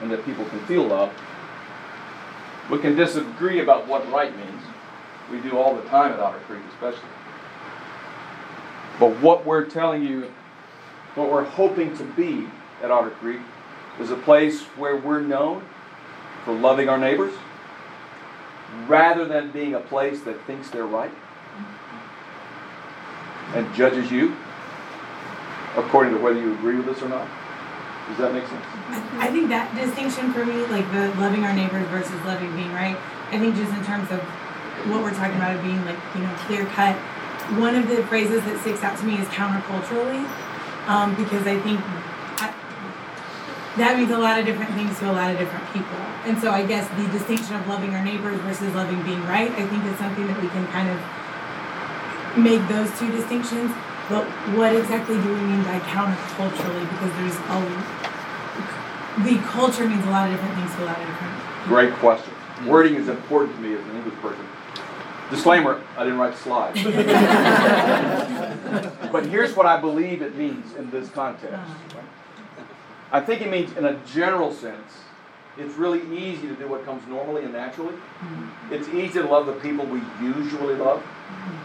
and 0.00 0.10
that 0.10 0.24
people 0.24 0.44
can 0.46 0.64
feel 0.66 0.84
love. 0.84 1.12
We 2.70 2.78
can 2.78 2.96
disagree 2.96 3.60
about 3.60 3.86
what 3.86 4.10
right 4.10 4.34
means. 4.36 4.62
We 5.30 5.40
do 5.40 5.56
all 5.58 5.74
the 5.74 5.82
time 5.88 6.12
at 6.12 6.20
Otter 6.20 6.38
Creek, 6.40 6.62
especially. 6.70 7.08
But 8.98 9.20
what 9.20 9.44
we're 9.44 9.64
telling 9.64 10.04
you, 10.04 10.30
what 11.14 11.30
we're 11.30 11.44
hoping 11.44 11.96
to 11.96 12.04
be 12.04 12.48
at 12.82 12.90
Otter 12.90 13.10
Creek, 13.10 13.40
is 14.00 14.10
a 14.10 14.16
place 14.16 14.62
where 14.76 14.96
we're 14.96 15.20
known 15.20 15.64
for 16.44 16.52
loving 16.52 16.88
our 16.88 16.98
neighbors 16.98 17.32
rather 18.86 19.24
than 19.24 19.50
being 19.52 19.74
a 19.74 19.80
place 19.80 20.22
that 20.22 20.40
thinks 20.46 20.70
they're 20.70 20.86
right 20.86 21.12
and 23.54 23.72
judges 23.74 24.10
you 24.10 24.34
according 25.76 26.12
to 26.14 26.20
whether 26.20 26.40
you 26.40 26.52
agree 26.54 26.76
with 26.76 26.88
us 26.88 27.02
or 27.02 27.08
not. 27.08 27.28
Does 28.08 28.18
that 28.18 28.34
make 28.34 28.46
sense? 28.46 28.64
I 29.16 29.30
think 29.30 29.48
that 29.48 29.74
distinction 29.74 30.32
for 30.32 30.44
me, 30.44 30.66
like 30.66 30.90
the 30.92 31.08
loving 31.20 31.44
our 31.44 31.54
neighbors 31.54 31.86
versus 31.88 32.20
loving 32.26 32.54
being 32.54 32.72
right, 32.72 32.98
I 33.30 33.38
think 33.38 33.56
just 33.56 33.72
in 33.72 33.84
terms 33.84 34.10
of 34.10 34.20
what 34.90 35.02
we're 35.02 35.14
talking 35.14 35.36
about 35.36 35.56
it 35.56 35.62
being 35.62 35.82
like, 35.86 35.96
you 36.14 36.20
know, 36.20 36.34
clear 36.44 36.66
cut, 36.76 36.96
one 37.56 37.74
of 37.74 37.88
the 37.88 38.04
phrases 38.04 38.44
that 38.44 38.60
sticks 38.60 38.82
out 38.82 38.98
to 38.98 39.04
me 39.04 39.18
is 39.18 39.26
counterculturally, 39.28 40.28
um, 40.86 41.14
because 41.16 41.46
I 41.46 41.58
think 41.60 41.80
I, 42.40 42.52
that 43.76 43.98
means 43.98 44.10
a 44.10 44.18
lot 44.18 44.38
of 44.38 44.46
different 44.46 44.72
things 44.74 44.98
to 45.00 45.10
a 45.10 45.14
lot 45.14 45.30
of 45.30 45.38
different 45.38 45.64
people. 45.72 45.98
And 46.24 46.40
so 46.40 46.50
I 46.50 46.64
guess 46.64 46.88
the 46.96 47.06
distinction 47.12 47.56
of 47.56 47.66
loving 47.68 47.94
our 47.94 48.04
neighbors 48.04 48.40
versus 48.40 48.74
loving 48.74 49.02
being 49.02 49.22
right, 49.26 49.50
I 49.50 49.66
think 49.66 49.84
is 49.84 49.98
something 49.98 50.26
that 50.26 50.40
we 50.40 50.48
can 50.48 50.66
kind 50.68 50.88
of 50.88 50.98
make 52.38 52.66
those 52.68 52.90
two 52.98 53.10
distinctions. 53.12 53.70
But 54.08 54.24
what 54.56 54.76
exactly 54.76 55.16
do 55.16 55.28
we 55.28 55.40
mean 55.40 55.62
by 55.64 55.80
counterculturally? 55.80 56.84
Because 56.92 57.12
there's 57.16 57.38
a 57.48 58.04
the 59.22 59.38
culture 59.46 59.88
means 59.88 60.04
a 60.06 60.10
lot 60.10 60.28
of 60.28 60.34
different 60.34 60.54
things 60.56 60.74
to 60.74 60.84
a 60.84 60.86
lot 60.86 61.00
of 61.00 61.06
different. 61.06 61.34
People. 61.34 61.68
Great 61.68 61.92
question. 61.94 62.34
Wording 62.66 62.96
is 62.96 63.08
important 63.08 63.54
to 63.56 63.62
me 63.62 63.74
as 63.74 63.80
an 63.80 63.96
English 63.96 64.14
person. 64.16 64.44
Disclaimer: 65.30 65.82
I 65.96 66.04
didn't 66.04 66.18
write 66.18 66.32
the 66.32 66.38
slides. 66.38 66.82
but 69.12 69.26
here's 69.26 69.56
what 69.56 69.66
I 69.66 69.80
believe 69.80 70.22
it 70.22 70.36
means 70.36 70.74
in 70.76 70.90
this 70.90 71.10
context. 71.10 71.58
I 73.12 73.20
think 73.20 73.42
it 73.42 73.50
means, 73.50 73.76
in 73.76 73.84
a 73.84 74.00
general 74.06 74.52
sense, 74.52 74.92
it's 75.56 75.76
really 75.76 76.02
easy 76.16 76.48
to 76.48 76.54
do 76.54 76.68
what 76.68 76.84
comes 76.84 77.06
normally 77.06 77.44
and 77.44 77.52
naturally. 77.52 77.94
Mm-hmm. 77.94 78.74
It's 78.74 78.88
easy 78.88 79.20
to 79.20 79.26
love 79.26 79.46
the 79.46 79.52
people 79.52 79.86
we 79.86 80.00
usually 80.20 80.74
love. 80.74 81.00
Mm-hmm 81.00 81.64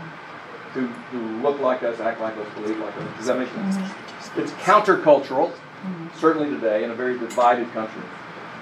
who, 0.74 0.86
who 0.86 1.42
look 1.42 1.60
like 1.60 1.84
us, 1.84 2.00
act 2.00 2.22
like 2.22 2.38
us, 2.38 2.48
believe 2.54 2.78
like 2.80 2.96
us. 2.98 3.18
Does 3.18 3.25
that 3.28 3.39
make 3.39 3.50
sense? 3.50 3.75
Mm-hmm. 3.75 4.42
It's 4.42 4.51
countercultural, 4.54 5.51
certainly 6.16 6.50
today, 6.50 6.84
in 6.84 6.92
a 6.92 6.96
very 6.96 7.18
divided 7.18 7.72
country, 7.72 8.04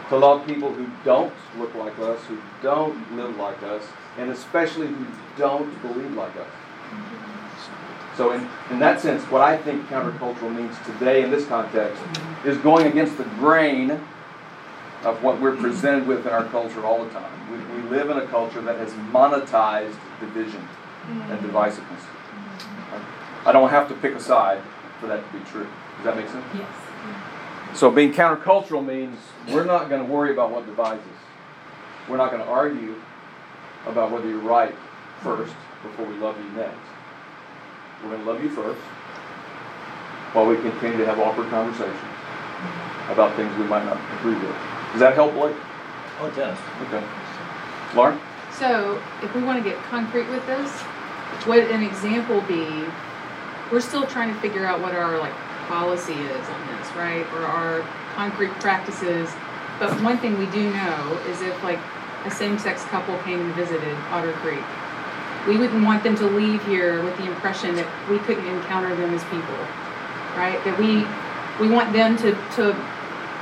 to 0.09 0.17
love 0.17 0.45
people 0.47 0.73
who 0.73 0.87
don't 1.03 1.33
look 1.57 1.73
like 1.75 1.97
us, 1.99 2.23
who 2.25 2.39
don't 2.61 3.17
live 3.17 3.35
like 3.37 3.61
us, 3.63 3.83
and 4.17 4.29
especially 4.31 4.87
who 4.87 5.05
don't 5.37 5.81
believe 5.81 6.13
like 6.13 6.35
us. 6.37 6.47
So, 8.15 8.31
in, 8.31 8.47
in 8.71 8.79
that 8.79 8.99
sense, 8.99 9.23
what 9.25 9.41
I 9.41 9.57
think 9.57 9.85
countercultural 9.87 10.55
means 10.55 10.75
today 10.85 11.23
in 11.23 11.29
this 11.29 11.45
context 11.45 12.01
is 12.45 12.57
going 12.57 12.87
against 12.87 13.17
the 13.17 13.25
grain 13.39 13.91
of 15.03 15.21
what 15.21 15.39
we're 15.39 15.55
presented 15.55 16.07
with 16.07 16.25
in 16.25 16.33
our 16.33 16.45
culture 16.45 16.83
all 16.83 17.05
the 17.05 17.11
time. 17.11 17.31
We, 17.51 17.81
we 17.81 17.89
live 17.89 18.09
in 18.09 18.17
a 18.17 18.25
culture 18.25 18.61
that 18.61 18.77
has 18.77 18.91
monetized 19.11 19.95
division 20.19 20.67
and 21.07 21.39
divisiveness. 21.39 22.01
I 23.45 23.51
don't 23.51 23.69
have 23.69 23.87
to 23.89 23.93
pick 23.95 24.15
a 24.15 24.19
side 24.19 24.61
for 24.99 25.07
that 25.07 25.25
to 25.25 25.37
be 25.37 25.43
true. 25.45 25.67
Does 25.97 26.05
that 26.05 26.17
make 26.17 26.27
sense? 26.27 26.43
Yes. 26.55 26.67
So 27.75 27.91
being 27.91 28.11
countercultural 28.11 28.83
means 28.85 29.17
we're 29.49 29.63
not 29.63 29.89
going 29.89 30.05
to 30.05 30.11
worry 30.11 30.31
about 30.31 30.51
what 30.51 30.65
divides 30.65 31.01
us. 31.01 32.09
We're 32.09 32.17
not 32.17 32.31
going 32.31 32.43
to 32.43 32.49
argue 32.49 32.95
about 33.89 34.11
whether 34.11 34.27
you're 34.27 34.39
right 34.39 34.75
first 35.21 35.53
before 35.83 36.05
we 36.05 36.15
love 36.15 36.37
you 36.37 36.49
next. 36.51 36.77
We're 38.03 38.11
going 38.11 38.23
to 38.23 38.31
love 38.31 38.43
you 38.43 38.49
first 38.49 38.79
while 40.33 40.45
we 40.45 40.55
continue 40.57 40.97
to 40.97 41.05
have 41.05 41.19
awkward 41.19 41.49
conversations 41.49 41.97
about 43.09 43.35
things 43.35 43.55
we 43.57 43.65
might 43.65 43.85
not 43.85 43.97
agree 44.19 44.35
with. 44.35 44.55
Does 44.91 44.99
that 44.99 45.15
help, 45.15 45.33
Blake? 45.33 45.55
Oh, 46.19 46.27
it 46.27 46.35
does. 46.35 46.57
Okay. 46.87 47.03
Lauren? 47.95 48.19
So, 48.51 49.01
if 49.21 49.33
we 49.35 49.43
want 49.43 49.63
to 49.63 49.69
get 49.69 49.81
concrete 49.83 50.27
with 50.29 50.45
this, 50.47 50.83
would 51.45 51.71
an 51.71 51.83
example 51.83 52.41
be 52.41 52.85
we're 53.71 53.81
still 53.81 54.05
trying 54.05 54.33
to 54.33 54.39
figure 54.39 54.65
out 54.65 54.81
what 54.81 54.93
our 54.95 55.17
like 55.19 55.33
policy 55.67 56.13
is 56.13 56.49
on 56.49 56.67
this 56.67 56.91
right 56.95 57.25
or 57.33 57.45
our 57.45 57.81
concrete 58.15 58.51
practices 58.59 59.29
but 59.79 59.91
one 60.01 60.17
thing 60.17 60.37
we 60.39 60.45
do 60.47 60.71
know 60.73 61.19
is 61.27 61.41
if 61.41 61.63
like 61.63 61.79
a 62.27 62.31
same-sex 62.31 62.83
couple 62.85 63.17
came 63.19 63.39
and 63.39 63.55
visited 63.55 63.95
otter 64.09 64.33
creek 64.33 64.63
we 65.47 65.57
wouldn't 65.57 65.83
want 65.83 66.03
them 66.03 66.15
to 66.15 66.25
leave 66.27 66.63
here 66.65 67.01
with 67.03 67.15
the 67.17 67.25
impression 67.25 67.75
that 67.75 67.87
we 68.09 68.19
couldn't 68.19 68.45
encounter 68.45 68.95
them 68.95 69.13
as 69.13 69.23
people 69.25 69.57
right 70.35 70.61
that 70.63 70.77
we 70.77 71.07
we 71.59 71.73
want 71.73 71.91
them 71.93 72.17
to 72.17 72.31
to 72.55 72.73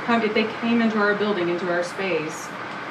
come 0.04 0.22
if 0.22 0.32
they 0.32 0.44
came 0.60 0.80
into 0.80 0.98
our 0.98 1.14
building 1.14 1.48
into 1.48 1.70
our 1.70 1.82
space 1.82 2.48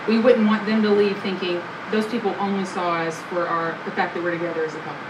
we 0.08 0.20
wouldn't 0.20 0.48
want 0.48 0.66
them 0.66 0.84
to 0.84 0.90
leave 0.90 1.18
thinking 1.22 1.62
those 1.92 2.06
people 2.08 2.36
only 2.40 2.66
saw 2.66 2.96
us 3.02 3.20
for 3.24 3.48
our 3.48 3.72
the 3.86 3.92
fact 3.92 4.14
that 4.14 4.24
we're 4.24 4.32
together 4.32 4.66
as 4.66 4.74
a 4.76 4.80
couple. 4.80 5.08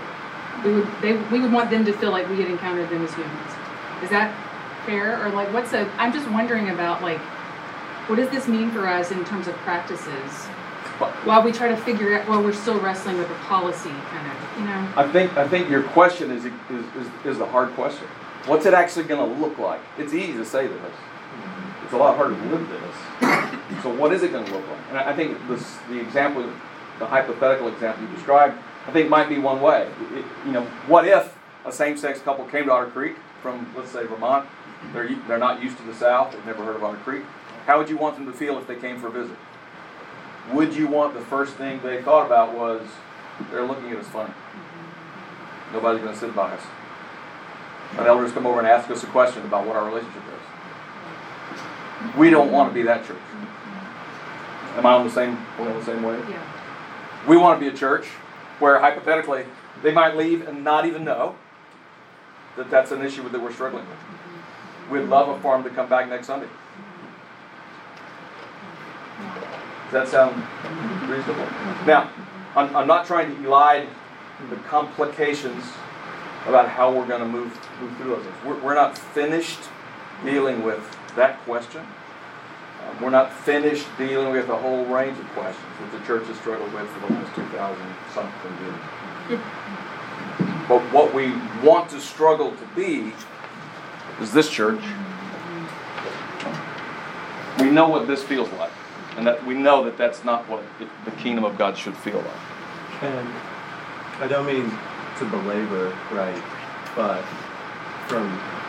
We 0.63 0.74
would 0.74 0.88
they 1.01 1.13
we 1.32 1.39
would 1.39 1.51
want 1.51 1.70
them 1.70 1.86
to 1.86 1.94
feel 1.94 2.12
like 2.12 2.27
we 2.30 2.42
had 2.42 2.50
encountered 2.50 2.89
them 2.89 3.04
as 3.04 3.13
humans. 3.13 3.51
Is 4.04 4.10
that 4.10 4.36
fair 4.86 5.24
or 5.25 5.30
like 5.30 5.51
what's 5.54 5.74
a 5.74 5.89
I'm 5.98 6.13
just 6.13 6.30
wondering 6.30 6.70
about 6.70 7.01
like 7.01 7.20
what 8.08 8.18
does 8.18 8.30
this 8.30 8.48
mean 8.48 8.72
for 8.72 8.88
us 8.88 9.12
in 9.12 9.24
terms 9.25 9.48
of 9.48 9.56
practices? 9.58 10.48
While 11.25 11.44
we 11.44 11.52
try 11.52 11.68
to 11.68 11.78
figure 11.78 12.18
out, 12.18 12.28
while 12.28 12.42
we're 12.42 12.54
still 12.54 12.80
wrestling 12.80 13.18
with 13.18 13.28
the 13.28 13.36
policy, 13.36 13.90
kind 13.90 14.28
of, 14.28 14.60
you 14.60 14.66
know. 14.66 14.94
I 14.96 15.12
think 15.12 15.36
I 15.38 15.48
think 15.48 15.70
your 15.70 15.84
question 15.84 16.32
is 16.32 16.46
is 16.46 16.54
is, 16.96 17.08
is 17.25 17.38
the 17.38 17.46
hard 17.46 17.74
question. 17.74 18.08
What's 18.46 18.66
it 18.66 18.74
actually 18.74 19.06
going 19.06 19.28
to 19.28 19.40
look 19.42 19.58
like? 19.58 19.82
It's 19.98 20.14
easy 20.14 20.34
to 20.34 20.46
say 20.46 20.68
this. 20.68 20.80
It's 21.84 21.94
a 21.94 21.98
lot 21.98 22.16
harder 22.16 22.36
to 22.36 22.46
live 22.46 22.70
this. 22.70 23.82
So 23.84 23.94
what 23.94 24.14
is 24.14 24.24
it 24.24 24.32
going 24.32 24.46
to 24.46 24.52
look 24.52 24.68
like? 24.68 24.80
And 24.90 24.98
I 24.98 25.16
think 25.16 25.38
this, 25.48 25.78
the 25.90 26.00
example 26.00 26.48
the 27.00 27.06
hypothetical 27.06 27.68
example 27.68 28.06
you 28.06 28.14
described, 28.14 28.58
I 28.88 28.92
think 28.92 29.10
might 29.10 29.30
be 29.30 29.38
one 29.38 29.62
way. 29.62 29.90
It, 30.14 30.25
you 30.46 30.52
know, 30.52 30.64
what 30.88 31.08
if 31.08 31.38
a 31.66 31.72
same-sex 31.72 32.22
couple 32.22 32.46
came 32.46 32.66
to 32.66 32.72
Otter 32.72 32.92
Creek 32.92 33.16
from, 33.42 33.72
let's 33.75 33.92
say, 33.92 34.06
Vermont? 34.06 34.48
They're, 34.94 35.10
they're 35.28 35.38
not 35.38 35.62
used 35.64 35.78
to 35.78 35.84
the 35.84 35.94
South. 35.94 36.32
They've 36.32 36.46
never 36.46 36.64
heard 36.64 36.75
of 36.75 36.84
Otter 36.84 36.98
Creek. 36.98 37.24
How 37.66 37.78
would 37.80 37.90
you 37.90 37.98
want 37.98 38.16
them 38.16 38.25
to 38.28 38.34
feel 38.34 38.58
if 38.58 38.68
they 38.68 38.75
came 38.75 39.00
for 39.00 39.08
a 39.08 39.12
visit? 39.12 39.36
Would 40.54 40.75
you 40.75 40.88
want 40.88 41.14
the 41.14 41.22
first 41.22 41.56
thing 41.56 41.80
they 41.82 42.02
thought 42.02 42.25
about 42.25 42.54
was 42.54 42.82
they're 43.52 43.66
looking 43.66 43.92
at 43.92 43.98
us 43.98 44.08
funny? 44.08 44.34
Nobody's 45.74 46.02
going 46.02 46.14
to 46.14 46.20
sit 46.20 46.36
by 46.36 46.52
us. 46.54 46.62
An 47.98 48.06
elders 48.06 48.32
come 48.32 48.46
over 48.46 48.60
and 48.60 48.68
ask 48.68 48.90
us 48.90 49.04
a 49.04 49.08
question 49.08 49.44
about 49.46 49.66
what 49.66 49.75
our 49.75 49.86
relationship 49.86 50.22
is. 50.24 52.18
We 52.18 52.30
don't 52.30 52.52
want 52.52 52.70
to 52.70 52.74
be 52.74 52.84
that 52.84 53.06
church. 53.06 53.18
Am 54.75 54.86
I 54.86 54.94
on 54.94 55.06
the 55.06 55.12
same, 55.12 55.38
on 55.58 55.74
the 55.74 55.84
same 55.86 56.04
way? 56.04 56.20
Yeah. 56.30 56.44
We 57.28 57.38
want 57.38 57.60
to 57.60 57.66
be 57.66 57.74
a 57.74 57.78
church 57.78 58.06
where 58.60 58.80
hypothetically 58.80 59.46
they 59.82 59.92
might 59.92 60.16
leave 60.16 60.48
and 60.48 60.64
not 60.64 60.86
even 60.86 61.04
know 61.04 61.36
that 62.58 62.70
that's 62.70 62.92
an 62.92 63.04
issue 63.04 63.28
that 63.28 63.42
we're 63.42 63.54
struggling 63.54 63.86
with. 63.88 63.98
We'd 64.92 65.10
love 65.10 65.42
for 65.42 65.56
them 65.56 65.64
to 65.64 65.70
come 65.70 65.90
back 65.90 66.08
next 66.10 66.28
Sunday. 66.28 66.48
Mm-hmm. 69.18 69.55
Does 69.86 69.92
that 69.92 70.08
sound 70.08 70.36
reasonable? 71.10 71.46
Now, 71.86 72.10
I'm, 72.56 72.75
I'm 72.75 72.88
not 72.88 73.06
trying 73.06 73.36
to 73.36 73.42
elide 73.42 73.88
the 74.50 74.56
complications 74.68 75.63
about 76.48 76.70
how 76.70 76.92
we're 76.92 77.08
going 77.08 77.22
to 77.22 77.27
move, 77.27 77.58
move 77.80 77.98
through 77.98 78.15
those 78.15 78.24
things. 78.24 78.36
We're, 78.46 78.60
we're 78.60 78.75
not 78.75 78.98
finished 78.98 79.60
dealing 80.24 80.63
with 80.63 80.84
that 81.15 81.39
question. 81.42 81.82
Um, 82.88 83.01
we're 83.01 83.10
not 83.10 83.32
finished 83.32 83.86
dealing 83.98 84.32
with 84.32 84.50
a 84.50 84.58
whole 84.58 84.86
range 84.86 85.18
of 85.18 85.25
questions 85.30 85.65
that 85.80 86.00
the 86.00 86.06
church 86.06 86.27
has 86.27 86.38
struggled 86.38 86.72
with 86.74 86.88
for 86.89 87.08
the 87.08 87.13
last 87.13 87.36
2,000 87.36 87.86
something 88.13 88.51
years. 88.62 89.42
But 90.68 90.82
what 90.92 91.13
we 91.13 91.34
want 91.63 91.89
to 91.92 92.00
struggle 92.00 92.51
to 92.51 92.65
be 92.75 93.13
is 94.22 94.32
this 94.32 94.50
church. 94.50 94.82
We 97.60 97.72
know 97.72 97.88
what 97.88 98.08
this 98.08 98.24
feels 98.24 98.51
like, 98.54 98.72
and 99.18 99.26
that 99.28 99.46
we 99.46 99.54
know 99.56 99.84
that 99.86 99.98
that's 99.98 100.24
not 100.24 100.48
what 100.50 100.64
it, 100.80 100.88
the 101.06 101.12
kingdom 101.12 101.44
of 101.44 101.58
God 101.58 101.78
should 101.78 101.96
feel 101.96 102.18
like. 102.18 103.04
And 103.04 103.30
I 104.20 104.28
don't 104.28 104.46
mean 104.46 104.72
to 105.20 105.26
belabor, 105.26 105.96
right, 106.12 106.44
but 106.96 107.24
from 108.08 108.28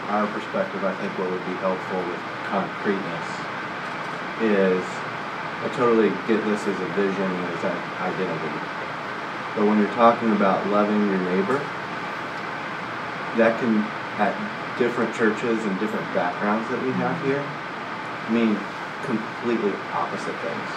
our 0.08 0.26
perspective, 0.28 0.84
I 0.84 0.94
think 1.00 1.18
what 1.18 1.30
would 1.30 1.46
be 1.46 1.56
helpful 1.58 1.98
with 1.98 2.20
concreteness 2.46 3.28
is 4.40 4.84
I 5.62 5.68
totally 5.74 6.10
get 6.28 6.44
this 6.44 6.62
as 6.68 6.78
a 6.78 6.88
vision, 6.94 7.24
and 7.24 7.44
as 7.56 7.64
an 7.64 7.76
identity. 8.04 8.60
But 9.56 9.64
when 9.66 9.78
you're 9.80 9.96
talking 9.96 10.30
about 10.32 10.66
loving 10.68 11.00
your 11.08 11.18
neighbor, 11.32 11.58
that 13.40 13.58
can, 13.58 13.80
at 14.20 14.36
different 14.78 15.14
churches 15.16 15.64
and 15.64 15.80
different 15.80 16.04
backgrounds 16.12 16.68
that 16.68 16.80
we 16.84 16.92
have 17.00 17.16
mm-hmm. 17.24 17.40
here, 17.40 17.44
mean 18.30 18.54
completely 19.06 19.72
opposite 19.94 20.36
things. 20.42 20.68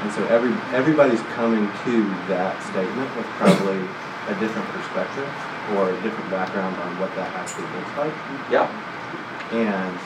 And 0.00 0.12
so 0.12 0.24
every 0.32 0.52
everybody's 0.72 1.20
coming 1.36 1.68
to 1.84 1.94
that 2.32 2.56
statement 2.62 3.08
with 3.16 3.26
probably 3.36 3.80
a 4.28 4.34
different 4.40 4.68
perspective 4.72 5.28
or 5.76 5.90
a 5.90 5.96
different 6.02 6.30
background 6.30 6.76
on 6.76 6.98
what 7.00 7.12
that 7.16 7.28
actually 7.36 7.68
looks 7.76 7.92
like. 7.96 8.14
Yeah. 8.48 8.68
And 9.52 9.98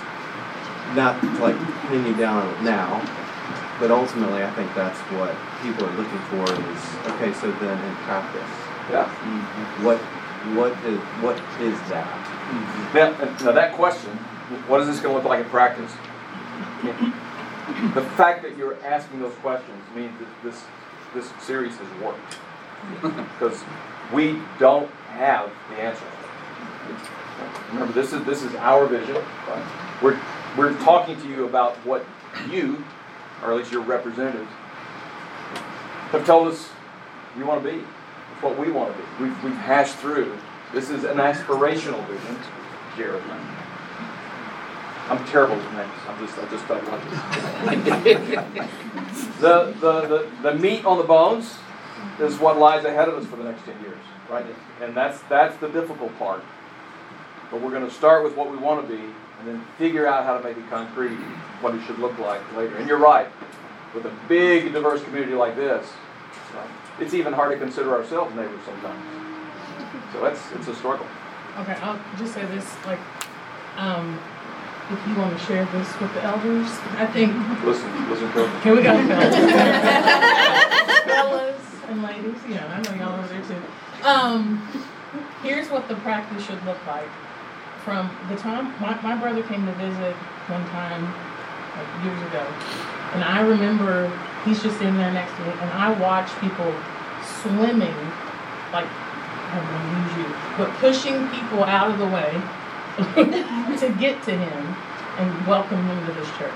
not 0.97 1.21
to 1.21 1.27
like 1.39 1.57
pin 1.89 2.07
you 2.07 2.15
down 2.17 2.43
on 2.43 2.55
it 2.55 2.63
now, 2.63 3.03
but 3.79 3.91
ultimately 3.91 4.43
I 4.43 4.51
think 4.53 4.75
that's 4.75 4.99
what 5.15 5.35
people 5.63 5.87
are 5.87 5.97
looking 5.97 6.23
for 6.31 6.43
is 6.43 6.83
okay, 7.15 7.33
so 7.33 7.51
then 7.63 7.79
in 7.79 7.95
practice, 8.03 8.51
Yeah. 8.91 9.07
what 9.83 9.99
what 10.59 10.73
is 10.85 10.99
what 11.23 11.37
is 11.61 11.79
that? 11.89 12.05
Mm-hmm. 12.05 12.97
Now, 12.97 13.47
now 13.47 13.53
that 13.53 13.73
question, 13.75 14.11
what 14.69 14.81
is 14.81 14.87
this 14.87 15.01
going 15.01 15.15
to 15.15 15.17
look 15.17 15.29
like 15.29 15.45
in 15.45 15.51
practice? 15.51 15.93
The 16.85 18.03
fact 18.17 18.43
that 18.43 18.57
you're 18.57 18.77
asking 18.85 19.21
those 19.21 19.35
questions 19.37 19.83
means 19.97 20.13
that 20.19 20.29
this 20.43 20.63
this 21.15 21.33
series 21.43 21.77
has 21.77 22.03
worked 22.03 22.39
because 22.93 23.63
we 24.13 24.41
don't 24.59 24.91
have 25.09 25.51
the 25.71 25.77
answer. 25.77 26.05
Remember, 27.73 27.93
this 27.93 28.13
is 28.13 28.25
this 28.25 28.43
is 28.43 28.55
our 28.57 28.87
vision. 28.87 29.17
We're 30.03 30.21
we're 30.59 30.75
talking 30.81 31.21
to 31.23 31.29
you 31.29 31.47
about 31.47 31.77
what 31.87 32.05
you, 32.51 32.85
or 33.43 33.53
at 33.53 33.57
least 33.57 33.73
your 33.73 33.83
representatives, 33.83 34.51
have 36.11 36.27
told 36.27 36.49
us 36.49 36.69
you 37.39 37.47
want 37.47 37.63
to 37.65 37.71
be. 37.71 37.79
It's 37.79 38.43
what 38.43 38.59
we 38.59 38.71
want 38.71 38.95
to 38.95 38.99
be. 38.99 39.25
We've 39.25 39.45
we've 39.45 39.55
hashed 39.55 39.97
through. 39.97 40.37
This 40.73 40.91
is 40.91 41.05
an 41.05 41.17
aspirational 41.17 42.07
vision, 42.09 42.37
Jared. 42.97 43.23
I'm 45.09 45.25
terrible 45.27 45.57
with 45.57 45.73
names. 45.73 45.93
I'm 46.09 46.27
just 46.27 46.39
I 46.39 46.49
just 46.49 46.67
don't 46.67 46.85
like 47.67 47.85
this. 47.85 48.05
the, 49.41 49.75
the 49.81 50.01
the 50.07 50.31
the 50.43 50.55
meat 50.55 50.85
on 50.85 50.99
the 50.99 51.05
bones 51.05 51.57
is 52.21 52.39
what 52.39 52.59
lies 52.59 52.85
ahead 52.85 53.09
of 53.09 53.15
us 53.15 53.27
for 53.27 53.37
the 53.37 53.45
next 53.45 53.65
ten 53.65 53.79
years, 53.83 53.99
right? 54.31 54.47
And 54.81 54.97
that's 54.97 55.21
that's 55.29 55.57
the 55.59 55.69
difficult 55.69 56.17
part. 56.19 56.43
But 57.51 57.61
we're 57.61 57.71
going 57.71 57.87
to 57.87 57.93
start 57.93 58.25
with 58.25 58.35
what 58.35 58.51
we 58.51 58.57
want 58.57 58.87
to 58.87 58.97
be, 58.97 59.03
and 59.03 59.47
then 59.47 59.65
figure 59.79 60.07
out 60.07 60.25
how 60.25 60.39
to 60.39 60.43
make 60.43 60.57
it 60.57 60.69
concrete, 60.71 61.17
what 61.61 61.75
it 61.75 61.85
should 61.87 61.99
look 61.99 62.19
like 62.19 62.41
later. 62.57 62.77
And 62.77 62.89
you're 62.89 62.99
right. 62.99 63.29
With 63.95 64.07
a 64.07 64.13
big, 64.27 64.73
diverse 64.73 65.05
community 65.05 65.35
like 65.35 65.55
this, 65.55 65.87
it's 66.99 67.15
even 67.15 67.33
hard 67.33 67.53
to 67.53 67.59
consider 67.59 67.95
ourselves 67.95 68.35
neighbors 68.35 68.61
sometimes. 68.65 69.03
So 70.13 70.25
it's 70.25 70.41
it's 70.53 70.69
a 70.69 70.75
struggle. 70.75 71.07
Okay, 71.59 71.75
I'll 71.83 72.01
just 72.19 72.35
say 72.35 72.45
this, 72.47 72.75
like, 72.85 72.99
um, 73.77 74.19
if 74.91 75.09
you 75.09 75.15
want 75.17 75.37
to 75.39 75.45
share 75.47 75.65
this 75.67 75.89
with 76.01 76.13
the 76.15 76.23
elders, 76.23 76.69
I 76.99 77.07
think, 77.07 77.33
Listen, 77.65 78.11
listen 78.11 78.31
carefully. 78.33 78.61
here 78.61 78.77
we 78.77 78.83
go, 78.83 78.93
fellas. 79.09 79.35
fellas 81.05 81.63
and 81.89 82.03
ladies, 82.03 82.37
yeah, 82.49 82.67
I 82.69 82.83
know 82.83 82.95
y'all 83.05 83.19
over 83.19 83.29
there 83.29 83.43
too. 83.43 83.63
Um, 84.07 84.61
here's 85.43 85.69
what 85.71 85.89
the 85.89 85.95
practice 85.97 86.45
should 86.45 86.63
look 86.67 86.85
like. 86.87 87.09
From 87.85 88.11
the 88.29 88.37
time, 88.37 88.75
my, 88.81 89.01
my 89.03 89.17
brother 89.17 89.43
came 89.43 89.65
to 89.67 89.73
visit 89.73 90.15
one 90.49 90.65
time, 90.71 91.05
like 91.77 92.05
years 92.05 92.21
ago, 92.29 92.47
and 93.15 93.25
I 93.25 93.41
remember 93.41 94.11
he's 94.45 94.63
just 94.63 94.79
sitting 94.79 94.97
there 94.97 95.13
next 95.13 95.35
to 95.37 95.43
me, 95.45 95.51
and 95.61 95.71
I 95.71 95.93
watch 95.99 96.29
people 96.41 96.75
swimming, 97.43 97.97
like, 98.73 98.89
I 98.89 99.57
don't 99.57 99.69
want 99.73 99.85
to 99.85 100.19
use 100.19 100.29
you, 100.29 100.35
but 100.57 100.71
pushing 100.81 101.29
people 101.29 101.65
out 101.65 101.91
of 101.91 101.99
the 101.99 102.07
way 102.07 102.41
to 103.81 103.97
get 103.99 104.23
to 104.23 104.31
him 104.31 104.77
and 105.19 105.47
welcome 105.47 105.83
him 105.85 106.07
to 106.07 106.13
this 106.13 106.29
church. 106.39 106.53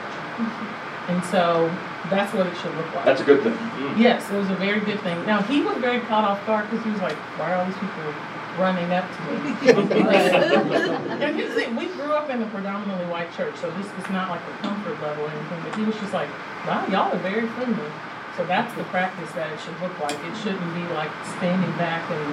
And 1.09 1.25
so 1.25 1.67
that's 2.11 2.33
what 2.35 2.47
it 2.47 2.57
should 2.59 2.75
look 2.77 2.95
like. 2.95 3.05
That's 3.05 3.21
a 3.21 3.25
good 3.25 3.43
thing. 3.43 3.53
Mm. 3.53 3.99
Yes, 3.99 4.31
it 4.31 4.37
was 4.37 4.51
a 4.51 4.55
very 4.55 4.81
good 4.81 5.01
thing. 5.01 5.25
Now 5.27 5.43
he 5.43 5.61
was 5.63 5.77
very 5.79 6.01
caught 6.01 6.25
off 6.25 6.45
guard 6.47 6.71
because 6.71 6.85
he 6.85 6.91
was 6.91 7.01
like, 7.01 7.17
"Why 7.41 7.53
are 7.53 7.57
all 7.57 7.67
these 7.67 7.81
people 7.81 8.13
running 8.61 8.93
up 8.93 9.09
to 9.09 9.21
me?" 9.27 9.51
and 11.25 11.35
here's 11.35 11.55
the 11.55 11.61
thing: 11.61 11.77
we 11.77 11.87
grew 11.97 12.13
up 12.13 12.31
in 12.31 12.43
a 12.43 12.47
predominantly 12.47 13.07
white 13.07 13.33
church, 13.35 13.57
so 13.57 13.71
this 13.73 13.87
is 13.87 14.11
not 14.11 14.31
like 14.31 14.41
a 14.41 14.55
comfort 14.63 15.01
level 15.01 15.25
or 15.25 15.31
anything. 15.31 15.61
But 15.65 15.75
he 15.75 15.85
was 15.85 15.97
just 15.97 16.13
like, 16.13 16.29
"Wow, 16.67 16.87
y'all 16.87 17.13
are 17.13 17.19
very 17.19 17.49
friendly." 17.57 17.91
So 18.37 18.47
that's 18.47 18.73
the 18.75 18.85
practice 18.85 19.33
that 19.33 19.51
it 19.51 19.59
should 19.61 19.81
look 19.81 19.99
like. 19.99 20.15
It 20.15 20.37
shouldn't 20.39 20.75
be 20.75 20.87
like 20.95 21.11
standing 21.41 21.73
back 21.81 22.05
and 22.11 22.25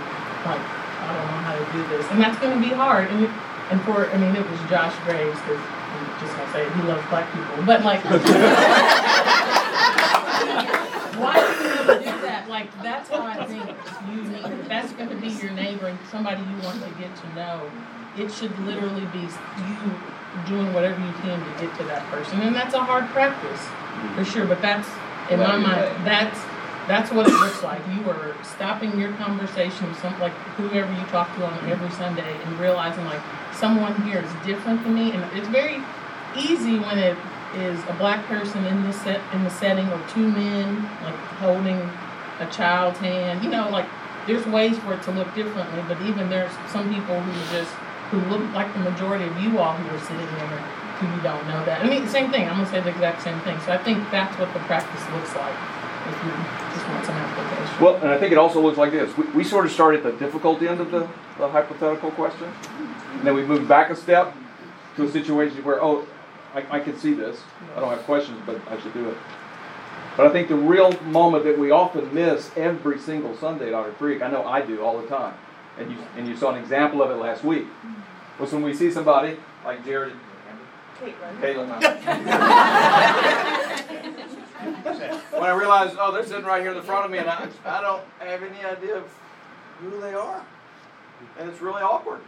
like, 0.46 0.62
"I 0.62 1.10
don't 1.16 1.28
know 1.32 1.42
how 1.48 1.56
to 1.58 1.66
do 1.72 1.82
this," 1.96 2.06
and 2.12 2.22
that's 2.22 2.38
going 2.40 2.54
to 2.54 2.62
be 2.62 2.76
hard. 2.76 3.10
And 3.10 3.24
it, 3.24 3.32
and 3.72 3.82
for 3.84 4.10
I 4.10 4.18
mean, 4.18 4.36
it 4.36 4.50
was 4.50 4.60
Josh 4.70 4.96
Graves 5.06 5.40
because 5.42 5.60
I'm 5.60 6.20
just 6.20 6.36
gonna 6.36 6.52
say 6.52 6.66
it, 6.66 6.74
he 6.74 6.82
loves 6.84 7.06
black 7.10 7.32
people, 7.34 7.64
but 7.66 7.84
like. 7.84 8.02
Why 11.16 11.40
do 11.40 11.64
you 11.64 11.78
to 11.78 12.00
do 12.00 12.22
that? 12.28 12.50
Like, 12.50 12.68
that's 12.84 13.10
how 13.10 13.26
I 13.26 13.46
think 13.46 13.72
you 14.12 14.22
need, 14.24 14.68
that's 14.68 14.92
gonna 14.94 15.16
be 15.16 15.30
your 15.30 15.52
neighbor 15.52 15.88
and 15.88 15.98
somebody 16.12 16.42
you 16.42 16.58
want 16.62 16.84
to 16.84 16.90
get 17.00 17.16
to 17.16 17.36
know, 17.36 17.72
it 18.18 18.32
should 18.32 18.58
literally 18.60 19.06
be 19.08 19.20
you 19.22 19.96
doing 20.46 20.74
whatever 20.74 21.00
you 21.00 21.14
can 21.24 21.40
to 21.40 21.62
get 21.62 21.76
to 21.78 21.84
that 21.86 22.06
person. 22.12 22.42
And 22.42 22.54
that's 22.54 22.74
a 22.74 22.84
hard 22.84 23.08
practice, 23.16 23.62
for 24.16 24.26
sure, 24.26 24.46
but 24.46 24.62
that's, 24.62 24.88
in 25.32 25.40
my 25.40 25.58
mind, 25.58 26.06
that's, 26.06 26.40
that's 26.88 27.12
what 27.12 27.28
it 27.28 27.34
looks 27.34 27.64
like. 27.64 27.82
You 27.94 28.10
are 28.10 28.36
stopping 28.44 29.00
your 29.00 29.14
conversation 29.14 29.88
with 29.88 30.00
some, 30.00 30.20
like 30.20 30.34
whoever 30.58 30.92
you 30.94 31.06
talk 31.08 31.36
to 31.38 31.46
on 31.46 31.70
every 31.70 31.90
Sunday 31.92 32.36
and 32.44 32.60
realizing 32.60 33.06
like, 33.06 33.22
someone 33.54 33.96
here 34.04 34.20
is 34.20 34.46
different 34.46 34.84
than 34.84 34.94
me. 34.94 35.12
And 35.12 35.24
it's 35.38 35.48
very 35.48 35.82
easy 36.36 36.78
when 36.80 36.98
it 36.98 37.18
is 37.56 37.80
a 37.88 37.94
black 37.94 38.26
person 38.26 38.66
in 38.66 38.84
the 38.84 38.92
set 38.92 39.22
in 39.34 39.44
the 39.44 39.50
setting 39.50 39.88
or 39.88 40.02
two 40.10 40.28
men 40.28 40.84
like 41.04 41.16
holding 41.40 41.80
a 42.40 42.46
child's 42.52 43.00
hand. 43.00 43.44
You 43.44 43.50
know, 43.50 43.70
like 43.70 43.88
there's 44.28 44.46
ways 44.46 44.78
for 44.80 44.94
it 44.94 45.02
to 45.04 45.12
look 45.12 45.34
differently, 45.36 45.84
but 45.88 46.02
even 46.02 46.30
there's 46.30 46.52
some 46.68 46.94
people 46.94 47.20
who 47.20 47.56
just 47.56 47.72
who 48.12 48.20
look 48.30 48.44
like 48.54 48.72
the 48.74 48.80
majority 48.80 49.26
of 49.26 49.40
you 49.40 49.58
all 49.58 49.74
who 49.74 49.96
are 49.96 50.00
sitting 50.00 50.26
there 50.38 50.48
who 51.00 51.08
you 51.16 51.22
don't 51.24 51.46
know 51.48 51.64
that. 51.66 51.84
I 51.84 51.90
mean, 51.90 52.08
same 52.08 52.32
thing. 52.32 52.48
I'm 52.48 52.56
gonna 52.56 52.70
say 52.70 52.82
the 52.82 52.90
exact 52.90 53.22
same 53.22 53.40
thing. 53.42 53.60
So 53.62 53.72
I 53.72 53.78
think 53.78 54.00
that's 54.12 54.38
what 54.40 54.54
the 54.54 54.60
practice 54.60 55.04
looks 55.12 55.36
like 55.36 55.56
if 56.08 56.24
you 56.24 56.32
just 56.76 56.88
want 56.88 57.06
some 57.06 57.16
application. 57.16 57.84
Well, 57.84 57.96
and 57.96 58.10
I 58.10 58.18
think 58.18 58.32
it 58.32 58.38
also 58.38 58.62
looks 58.62 58.78
like 58.78 58.92
this. 58.92 59.16
We, 59.18 59.26
we 59.32 59.44
sort 59.44 59.66
of 59.66 59.72
start 59.72 59.96
at 59.96 60.04
the 60.04 60.12
difficult 60.14 60.62
end 60.62 60.82
of 60.82 60.92
the, 60.92 61.08
the 61.38 61.48
hypothetical 61.48 62.12
question, 62.12 62.52
and 63.14 63.26
then 63.26 63.34
we 63.36 63.44
move 63.44 63.68
back 63.68 63.90
a 63.90 63.96
step 63.96 64.34
to 64.98 65.04
a 65.04 65.12
situation 65.12 65.64
where, 65.64 65.84
oh, 65.84 66.06
I, 66.54 66.78
I 66.78 66.80
can 66.80 66.98
see 66.98 67.14
this. 67.14 67.40
I 67.76 67.80
don't 67.80 67.90
have 67.90 68.04
questions, 68.04 68.42
but 68.46 68.60
I 68.70 68.80
should 68.80 68.94
do 68.94 69.10
it. 69.10 69.18
But 70.16 70.28
I 70.28 70.30
think 70.32 70.48
the 70.48 70.56
real 70.56 70.92
moment 71.02 71.44
that 71.44 71.58
we 71.60 71.72
often 71.72 72.14
miss 72.14 72.50
every 72.56 73.00
single 73.00 73.36
Sunday 73.36 73.68
at 73.68 73.74
Otter 73.74 73.92
Creek, 73.94 74.22
I 74.22 74.30
know 74.30 74.46
I 74.46 74.62
do 74.62 74.82
all 74.82 75.02
the 75.02 75.08
time, 75.08 75.34
and 75.78 75.92
you, 75.92 75.98
and 76.16 76.28
you 76.28 76.38
saw 76.38 76.52
an 76.52 76.62
example 76.62 77.02
of 77.04 77.12
it 77.12 77.16
last 77.16 77.44
week, 77.44 77.66
was 78.40 78.54
when 78.54 78.62
we 78.64 78.74
see 78.74 78.90
somebody 78.92 79.38
like 79.66 79.84
Jared, 79.84 80.14
Caitlin, 81.42 81.68
when 85.32 85.44
I 85.44 85.52
realized, 85.52 85.96
oh, 86.00 86.12
they're 86.12 86.26
sitting 86.26 86.46
right 86.46 86.62
here 86.62 86.72
in 86.72 86.78
the 86.78 86.84
front 86.84 87.06
of 87.06 87.12
me, 87.12 87.18
and 87.20 87.30
I, 87.30 87.48
I 87.66 87.82
don't 87.82 88.04
have 88.20 88.44
any 88.44 88.64
idea 88.64 88.98
of 88.98 89.04
who 89.80 90.02
they 90.02 90.14
are. 90.14 90.46
And 91.40 91.50
it's 91.50 91.62
really 91.62 91.82
awkward. 91.82 92.22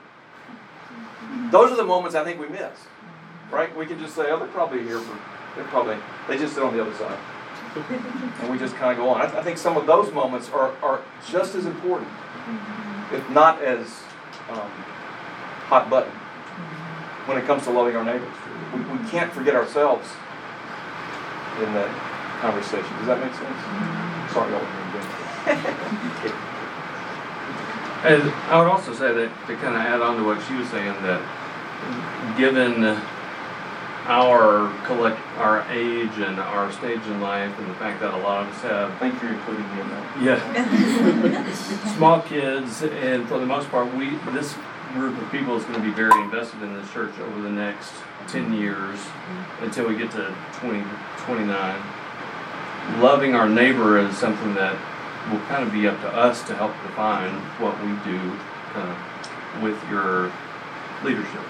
Those 1.52 1.71
are 1.71 1.76
the 1.76 1.84
moments 1.84 2.15
I 2.15 2.23
think 2.23 2.39
we 2.39 2.47
miss, 2.47 2.71
right? 3.52 3.76
We 3.76 3.86
can 3.86 4.00
just 4.00 4.15
say, 4.15 4.32
oh, 4.32 4.39
they're 4.39 4.47
probably 4.47 4.84
here 4.84 5.00
for, 5.00 5.17
they're 5.56 5.65
probably, 5.65 5.97
they 6.28 6.38
just 6.38 6.54
sit 6.54 6.63
on 6.63 6.76
the 6.76 6.82
other 6.82 6.93
side. 6.95 7.17
And 8.41 8.52
we 8.52 8.58
just 8.58 8.76
kind 8.76 8.91
of 8.91 8.97
go 8.97 9.10
on. 9.10 9.21
I, 9.21 9.39
I 9.39 9.43
think 9.43 9.58
some 9.58 9.78
of 9.78 9.86
those 9.86 10.12
moments 10.13 10.50
are, 10.50 10.76
are 10.82 11.02
just 11.30 11.56
as 11.56 11.65
important, 11.65 12.10
if 13.12 13.30
not 13.30 13.62
as 13.62 13.88
um, 14.50 14.69
hot 15.67 15.89
button, 15.89 16.12
when 17.28 17.38
it 17.38 17.45
comes 17.45 17.63
to 17.63 17.71
loving 17.71 17.95
our 17.95 18.04
neighbors. 18.04 18.34
We, 18.73 18.82
we 18.97 19.10
can't 19.10 19.32
forget 19.32 19.56
ourselves 19.56 20.08
in 21.60 21.73
that 21.73 22.16
conversation. 22.39 22.91
Does 22.97 23.08
that 23.08 23.19
make 23.19 23.34
sense? 23.34 23.45
Mm-hmm. 23.45 24.34
Sorry, 24.34 24.52
y'all. 24.52 26.43
And 28.04 28.21
I 28.21 28.60
would 28.60 28.67
also 28.69 28.93
say 28.93 29.12
that 29.12 29.47
to 29.47 29.56
kind 29.56 29.76
of 29.76 29.82
add 29.82 30.02
on 30.02 30.17
to 30.17 30.23
what 30.23 30.39
she 30.47 30.54
was 30.54 30.69
saying, 30.69 30.93
that 31.02 31.19
given 32.38 32.84
our 34.06 34.71
collect, 34.86 35.19
our 35.38 35.62
age 35.71 36.17
and 36.17 36.39
our 36.39 36.71
stage 36.71 37.02
in 37.08 37.21
life, 37.21 37.58
and 37.60 37.69
the 37.69 37.73
fact 37.76 38.00
that 38.02 38.13
a 38.13 38.17
lot 38.17 38.43
of 38.43 38.54
us 38.54 38.62
have 38.62 38.97
Thank 39.00 39.15
you 39.15 39.19
for 39.19 39.28
including 39.34 39.76
me 39.76 39.82
in 39.82 39.89
that. 39.89 40.21
yeah. 40.21 41.54
Small 41.97 42.21
kids, 42.21 42.84
and 42.84 43.28
for 43.28 43.39
the 43.39 43.45
most 43.45 43.69
part, 43.69 43.93
we 43.95 44.15
this 44.32 44.56
group 44.93 45.19
of 45.21 45.30
people 45.32 45.58
is 45.58 45.63
going 45.63 45.76
to 45.76 45.86
be 45.86 45.91
very 45.91 46.21
invested 46.21 46.62
in 46.62 46.73
this 46.76 46.89
church 46.93 47.17
over 47.19 47.41
the 47.41 47.52
next 47.52 47.91
10 48.30 48.54
years 48.54 48.97
mm-hmm. 49.00 49.63
until 49.65 49.88
we 49.88 49.97
get 49.97 50.12
to 50.12 50.34
20, 50.54 50.84
29. 51.17 51.84
Loving 53.00 53.36
our 53.36 53.47
neighbor 53.47 54.00
is 54.00 54.17
something 54.17 54.54
that 54.56 54.73
will 55.32 55.39
kind 55.47 55.63
of 55.63 55.71
be 55.71 55.88
up 55.88 56.00
to 56.02 56.08
us 56.08 56.41
to 56.47 56.56
help 56.56 56.71
define 56.84 57.34
what 57.60 57.76
we 57.84 57.89
do 58.10 58.19
kind 58.73 58.89
of 58.89 58.97
with 59.62 59.78
your 59.89 60.32
leadership. 61.04 61.41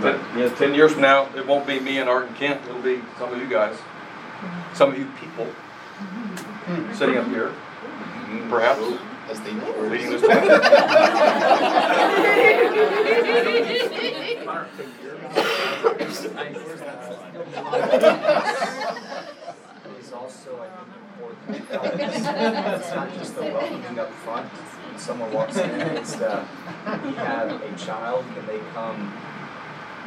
But 0.00 0.18
yeah, 0.36 0.48
ten 0.56 0.74
years 0.74 0.92
from 0.92 1.02
now, 1.02 1.28
it 1.36 1.46
won't 1.46 1.66
be 1.66 1.80
me 1.80 1.98
and 1.98 2.08
Art 2.08 2.28
and 2.28 2.36
Kent. 2.36 2.62
It'll 2.68 2.80
be 2.82 3.00
some 3.18 3.32
of 3.32 3.38
you 3.40 3.48
guys, 3.48 3.76
some 4.72 4.90
of 4.92 4.98
you 4.98 5.06
people 5.20 5.46
sitting 6.94 7.16
up 7.16 7.26
here, 7.28 7.52
perhaps 8.48 8.80
As 9.30 9.40
they 9.40 9.52
leading 9.88 10.10
this 10.10 10.22
path. 10.22 10.44
is 16.00 16.26
also, 20.24 20.58
I 20.58 20.68
think, 20.72 20.90
important. 21.04 22.00
It's 22.80 22.94
not 22.94 23.12
just 23.18 23.34
the 23.36 23.42
welcoming 23.42 23.98
up 23.98 24.10
front, 24.24 24.48
when 24.48 24.98
someone 24.98 25.32
walks 25.32 25.56
in, 25.58 25.68
it's 25.70 26.16
the, 26.16 26.44
we 27.04 27.12
have 27.14 27.50
a 27.50 27.76
child, 27.76 28.24
can 28.34 28.46
they 28.46 28.60
come 28.72 29.12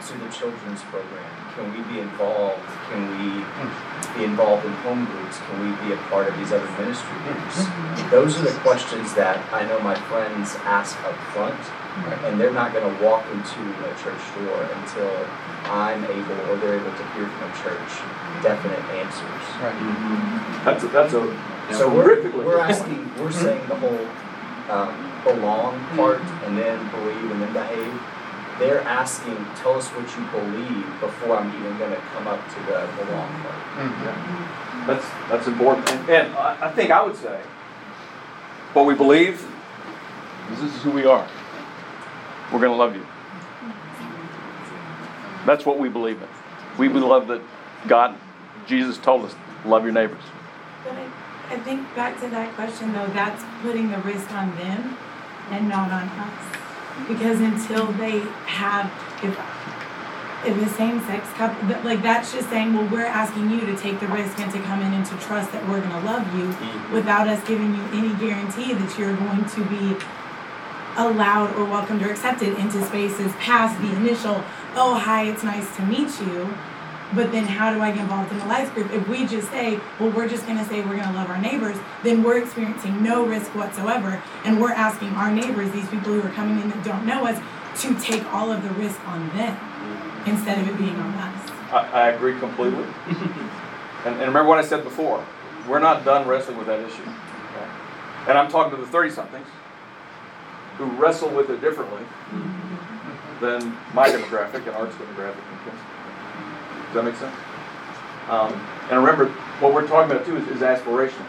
to 0.05 0.13
the 0.17 0.29
children's 0.29 0.81
program? 0.83 1.25
Can 1.55 1.73
we 1.73 1.81
be 1.91 1.99
involved? 1.99 2.61
Can 2.89 3.01
we 3.17 3.41
be 4.17 4.23
involved 4.25 4.65
in 4.65 4.71
home 4.85 5.05
groups? 5.05 5.39
Can 5.39 5.57
we 5.65 5.69
be 5.87 5.93
a 5.93 5.97
part 6.07 6.27
of 6.29 6.37
these 6.37 6.51
other 6.51 6.69
ministry 6.77 7.17
groups? 7.25 7.65
Those 8.11 8.37
are 8.37 8.43
the 8.45 8.57
questions 8.61 9.13
that 9.15 9.41
I 9.51 9.65
know 9.65 9.79
my 9.79 9.95
friends 9.95 10.55
ask 10.63 10.95
up 11.03 11.15
front, 11.33 11.57
and 12.25 12.39
they're 12.39 12.53
not 12.53 12.73
gonna 12.73 12.93
walk 13.03 13.25
into 13.33 13.61
a 13.89 13.91
church 13.97 14.21
door 14.37 14.61
until 14.77 15.11
I'm 15.65 16.05
able, 16.05 16.37
or 16.51 16.57
they're 16.57 16.77
able 16.79 16.91
to 16.93 17.05
hear 17.17 17.25
from 17.27 17.49
a 17.49 17.53
church, 17.57 17.91
definite 18.43 18.79
answers. 19.01 19.43
That's 20.63 20.83
a, 20.83 20.87
that's 20.89 21.13
a 21.13 21.25
So 21.73 21.89
we're, 21.93 22.17
horrifically. 22.17 22.45
we're 22.45 22.59
asking, 22.59 23.11
we're 23.19 23.31
saying 23.31 23.67
the 23.67 23.75
whole, 23.75 24.07
um, 24.69 24.93
belong 25.23 25.79
part 25.95 26.21
and 26.45 26.57
then 26.57 26.77
believe 26.91 27.31
and 27.31 27.41
then 27.41 27.51
behave. 27.53 27.99
They're 28.59 28.81
asking, 28.81 29.37
tell 29.57 29.75
us 29.75 29.87
what 29.89 30.07
you 30.17 30.25
believe 30.31 30.99
before 30.99 31.37
I'm 31.37 31.49
even 31.59 31.77
gonna 31.77 32.01
come 32.13 32.27
up 32.27 32.43
to 32.47 32.59
the 32.61 33.05
belong 33.05 33.29
part. 33.41 33.55
Mm-hmm. 33.77 34.87
That's, 34.87 35.05
that's 35.29 35.47
important. 35.47 35.87
And, 35.91 36.09
and 36.09 36.35
I, 36.35 36.67
I 36.67 36.71
think 36.71 36.89
I 36.89 37.05
would 37.05 37.15
say, 37.15 37.39
what 38.73 38.85
we 38.85 38.95
believe, 38.95 39.45
is 40.51 40.61
this 40.61 40.75
is 40.75 40.81
who 40.81 40.91
we 40.91 41.05
are. 41.05 41.27
We're 42.51 42.59
gonna 42.59 42.75
love 42.75 42.95
you. 42.95 43.05
That's 45.45 45.65
what 45.65 45.77
we 45.77 45.89
believe 45.89 46.21
in. 46.21 46.27
We 46.77 46.87
believe 46.87 47.27
that 47.27 47.41
God, 47.87 48.15
Jesus 48.65 48.97
told 48.97 49.25
us, 49.25 49.35
love 49.65 49.83
your 49.83 49.93
neighbors. 49.93 50.23
But 50.83 50.93
I, 50.93 51.07
I 51.55 51.59
think 51.59 51.95
back 51.95 52.19
to 52.21 52.27
that 52.29 52.53
question 52.55 52.91
though, 52.93 53.07
that's 53.07 53.43
putting 53.61 53.91
the 53.91 53.99
risk 53.99 54.31
on 54.33 54.55
them 54.57 54.97
and 55.51 55.69
not 55.69 55.91
on 55.91 56.07
us. 56.07 56.66
Because 57.07 57.39
until 57.39 57.87
they 57.93 58.19
have, 58.45 58.91
if, 59.23 59.33
if 60.45 60.65
a 60.65 60.69
same-sex 60.75 61.27
couple, 61.33 61.67
that- 61.69 61.83
like 61.85 62.01
that's 62.01 62.33
just 62.33 62.49
saying, 62.49 62.73
well, 62.73 62.87
we're 62.87 63.05
asking 63.05 63.49
you 63.49 63.61
to 63.61 63.75
take 63.75 63.99
the 63.99 64.07
risk 64.07 64.39
and 64.39 64.51
to 64.53 64.59
come 64.59 64.81
in 64.81 64.93
and 64.93 65.05
to 65.05 65.15
trust 65.17 65.51
that 65.51 65.67
we're 65.67 65.81
gonna 65.81 66.05
love 66.05 66.25
you 66.35 66.45
mm-hmm. 66.45 66.93
without 66.93 67.27
us 67.27 67.45
giving 67.47 67.75
you 67.75 67.83
any 67.93 68.13
guarantee 68.15 68.73
that 68.73 68.97
you're 68.97 69.15
going 69.15 69.45
to 69.45 69.65
be 69.65 69.97
allowed 70.97 71.55
or 71.55 71.65
welcomed 71.65 72.01
or 72.01 72.09
accepted 72.09 72.57
into 72.57 72.83
spaces 72.83 73.31
past 73.33 73.79
the 73.81 73.95
initial, 73.95 74.43
oh, 74.75 74.95
hi, 74.95 75.29
it's 75.29 75.43
nice 75.43 75.75
to 75.75 75.83
meet 75.83 76.09
you. 76.19 76.53
But 77.15 77.31
then 77.31 77.45
how 77.45 77.73
do 77.73 77.79
I 77.79 77.91
get 77.91 78.01
involved 78.01 78.31
in 78.31 78.39
a 78.39 78.47
life 78.47 78.73
group? 78.73 78.91
If 78.91 79.07
we 79.07 79.25
just 79.25 79.49
say, 79.49 79.79
well, 79.99 80.11
we're 80.11 80.27
just 80.27 80.45
gonna 80.45 80.65
say 80.65 80.81
we're 80.81 80.97
gonna 80.97 81.17
love 81.17 81.29
our 81.29 81.39
neighbors, 81.39 81.77
then 82.03 82.21
we're 82.21 82.37
experiencing 82.37 83.01
no 83.01 83.25
risk 83.25 83.55
whatsoever. 83.55 84.21
And 84.43 84.59
we're 84.59 84.73
asking 84.73 85.09
our 85.09 85.31
neighbors, 85.31 85.71
these 85.71 85.87
people 85.89 86.13
who 86.13 86.21
are 86.21 86.33
coming 86.33 86.61
in 86.61 86.69
that 86.69 86.83
don't 86.83 87.05
know 87.05 87.25
us, 87.25 87.41
to 87.81 87.93
take 87.99 88.25
all 88.33 88.51
of 88.51 88.63
the 88.63 88.69
risk 88.71 88.99
on 89.07 89.29
them 89.37 89.55
instead 90.25 90.57
of 90.59 90.67
it 90.67 90.77
being 90.77 90.95
on 90.95 91.13
us. 91.13 91.51
I, 91.71 91.89
I 91.93 92.07
agree 92.09 92.37
completely. 92.39 92.85
And, 94.05 94.15
and 94.15 94.27
remember 94.27 94.47
what 94.47 94.59
I 94.59 94.65
said 94.65 94.83
before, 94.83 95.25
we're 95.67 95.79
not 95.79 96.05
done 96.05 96.27
wrestling 96.27 96.57
with 96.57 96.67
that 96.67 96.79
issue. 96.79 97.01
okay? 97.01 97.69
And 98.29 98.37
I'm 98.37 98.49
talking 98.49 98.77
to 98.77 98.77
the 98.77 98.89
thirty-somethings 98.89 99.47
who 100.77 100.85
wrestle 100.91 101.29
with 101.29 101.49
it 101.49 101.59
differently 101.59 102.03
mm-hmm. 102.03 103.45
than 103.45 103.75
my 103.93 104.07
demographic 104.07 104.65
and 104.65 104.69
Art's 104.69 104.95
demographic 104.95 105.41
and 105.51 105.59
Ken's. 105.65 105.79
Does 106.87 106.93
that 106.95 107.03
make 107.03 107.15
sense? 107.15 107.35
Um, 108.29 108.53
and 108.89 108.99
remember, 108.99 109.27
what 109.59 109.73
we're 109.73 109.87
talking 109.87 110.11
about 110.11 110.25
too 110.25 110.37
is, 110.37 110.47
is 110.49 110.61
aspirational. 110.61 111.25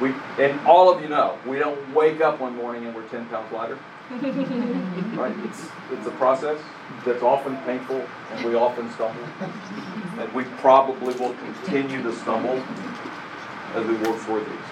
We, 0.00 0.14
and 0.38 0.58
all 0.66 0.92
of 0.92 1.00
you 1.00 1.08
know, 1.08 1.38
we 1.46 1.58
don't 1.58 1.94
wake 1.94 2.20
up 2.20 2.40
one 2.40 2.56
morning 2.56 2.86
and 2.86 2.94
we're 2.94 3.06
ten 3.08 3.26
pounds 3.26 3.52
lighter. 3.52 3.78
Right? 5.16 5.34
It's, 5.44 5.68
it's 5.90 6.06
a 6.06 6.10
process 6.12 6.60
that's 7.04 7.22
often 7.22 7.56
painful 7.58 8.04
and 8.32 8.44
we 8.44 8.54
often 8.54 8.90
stumble. 8.92 9.22
And 10.18 10.32
we 10.34 10.44
probably 10.58 11.14
will 11.14 11.34
continue 11.34 12.02
to 12.02 12.12
stumble 12.12 12.62
as 13.74 13.86
we 13.86 13.94
work 13.94 14.20
toward 14.22 14.44
these. 14.44 14.66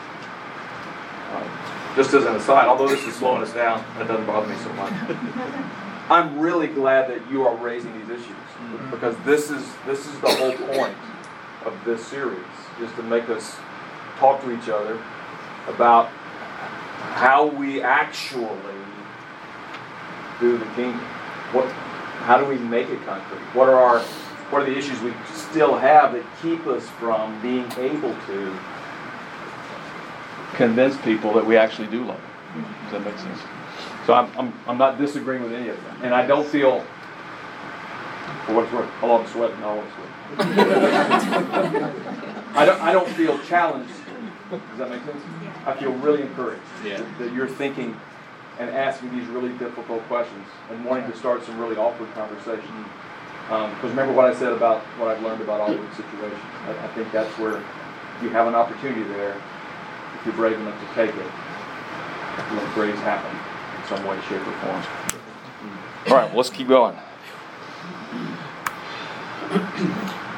Um, 1.32 1.48
Just 1.96 2.12
as 2.14 2.24
an 2.24 2.36
aside, 2.36 2.66
although 2.66 2.88
this 2.88 3.04
is 3.06 3.14
slowing 3.14 3.42
us 3.42 3.52
down, 3.52 3.84
that 3.98 4.08
doesn't 4.08 4.26
bother 4.26 4.48
me 4.48 4.56
so 4.56 4.72
much. 4.72 4.92
I'm 6.10 6.40
really 6.40 6.66
glad 6.66 7.08
that 7.08 7.30
you 7.30 7.46
are 7.46 7.54
raising 7.56 7.96
these 7.96 8.10
issues 8.10 8.26
mm-hmm. 8.26 8.90
because 8.90 9.16
this 9.24 9.48
is, 9.48 9.64
this 9.86 10.06
is 10.06 10.18
the 10.20 10.30
whole 10.34 10.56
point 10.74 10.96
of 11.64 11.78
this 11.84 12.04
series, 12.04 12.44
is 12.80 12.92
to 12.94 13.02
make 13.04 13.28
us 13.28 13.56
talk 14.18 14.42
to 14.42 14.50
each 14.50 14.68
other 14.68 15.00
about 15.68 16.08
how 16.08 17.46
we 17.46 17.80
actually 17.80 18.48
do 20.40 20.58
the 20.58 20.64
kingdom. 20.74 20.98
What, 21.52 21.70
how 22.22 22.38
do 22.38 22.44
we 22.44 22.58
make 22.58 22.88
it 22.88 23.00
concrete? 23.06 23.38
What 23.54 23.68
are 23.68 23.76
our, 23.76 24.00
what 24.50 24.62
are 24.62 24.64
the 24.64 24.76
issues 24.76 25.00
we 25.02 25.14
still 25.32 25.78
have 25.78 26.12
that 26.14 26.24
keep 26.42 26.66
us 26.66 26.88
from 26.98 27.40
being 27.40 27.70
able 27.78 28.14
to 28.26 28.58
convince 30.54 30.96
people 31.02 31.32
that 31.34 31.46
we 31.46 31.56
actually 31.56 31.86
do 31.86 32.04
love 32.04 32.20
them? 32.54 32.74
Does 32.84 32.92
that 32.92 33.04
make 33.04 33.18
sense? 33.18 33.38
So 34.06 34.14
I'm, 34.14 34.30
I'm, 34.38 34.52
I'm 34.66 34.78
not 34.78 34.98
disagreeing 34.98 35.42
with 35.42 35.52
any 35.52 35.68
of 35.68 35.76
them, 35.84 35.96
and 36.02 36.14
I 36.14 36.26
don't 36.26 36.46
feel, 36.46 36.80
for 38.46 38.54
what 38.54 38.64
it's 38.64 38.72
worth, 38.72 38.90
I'll 39.02 39.10
all 39.10 39.26
sweat 39.26 39.50
and 39.52 39.64
all 39.64 39.82
sweat. 39.94 40.08
I 42.54 42.64
don't, 42.64 42.80
I 42.80 42.92
don't 42.92 43.08
feel 43.10 43.38
challenged. 43.40 43.92
Does 44.50 44.78
that 44.78 44.90
make 44.90 45.04
sense? 45.04 45.22
I 45.66 45.74
feel 45.74 45.92
really 45.92 46.22
encouraged 46.22 46.62
Yeah. 46.84 47.02
that 47.18 47.32
you're 47.32 47.46
thinking 47.46 47.96
and 48.58 48.70
asking 48.70 49.10
these 49.16 49.26
really 49.28 49.50
difficult 49.58 50.02
questions 50.08 50.46
and 50.70 50.84
wanting 50.84 51.10
to 51.10 51.16
start 51.16 51.44
some 51.44 51.58
really 51.58 51.76
awkward 51.76 52.12
conversations. 52.14 52.86
Um, 53.50 53.70
because 53.74 53.90
remember 53.90 54.12
what 54.12 54.26
I 54.26 54.34
said 54.34 54.52
about 54.52 54.80
what 54.98 55.08
I've 55.08 55.22
learned 55.22 55.42
about 55.42 55.60
awkward 55.60 55.92
situations. 55.94 56.40
I, 56.66 56.70
I 56.84 56.88
think 56.88 57.10
that's 57.12 57.30
where 57.38 57.62
you 58.22 58.28
have 58.30 58.46
an 58.48 58.54
opportunity 58.54 59.02
there 59.04 59.36
if 60.18 60.26
you're 60.26 60.34
brave 60.34 60.58
enough 60.58 60.78
to 60.78 60.94
take 60.94 61.10
it. 61.14 61.22
to 61.22 62.54
Let 62.54 62.74
grace 62.74 62.98
happen 63.00 63.30
in 63.30 63.49
some 63.90 64.07
way, 64.07 64.16
shape, 64.29 64.46
or 64.46 64.53
form. 64.53 64.83
All 66.07 66.16
right, 66.16 66.29
well, 66.29 66.37
let's 66.37 66.48
keep 66.48 66.68
going. 66.68 66.96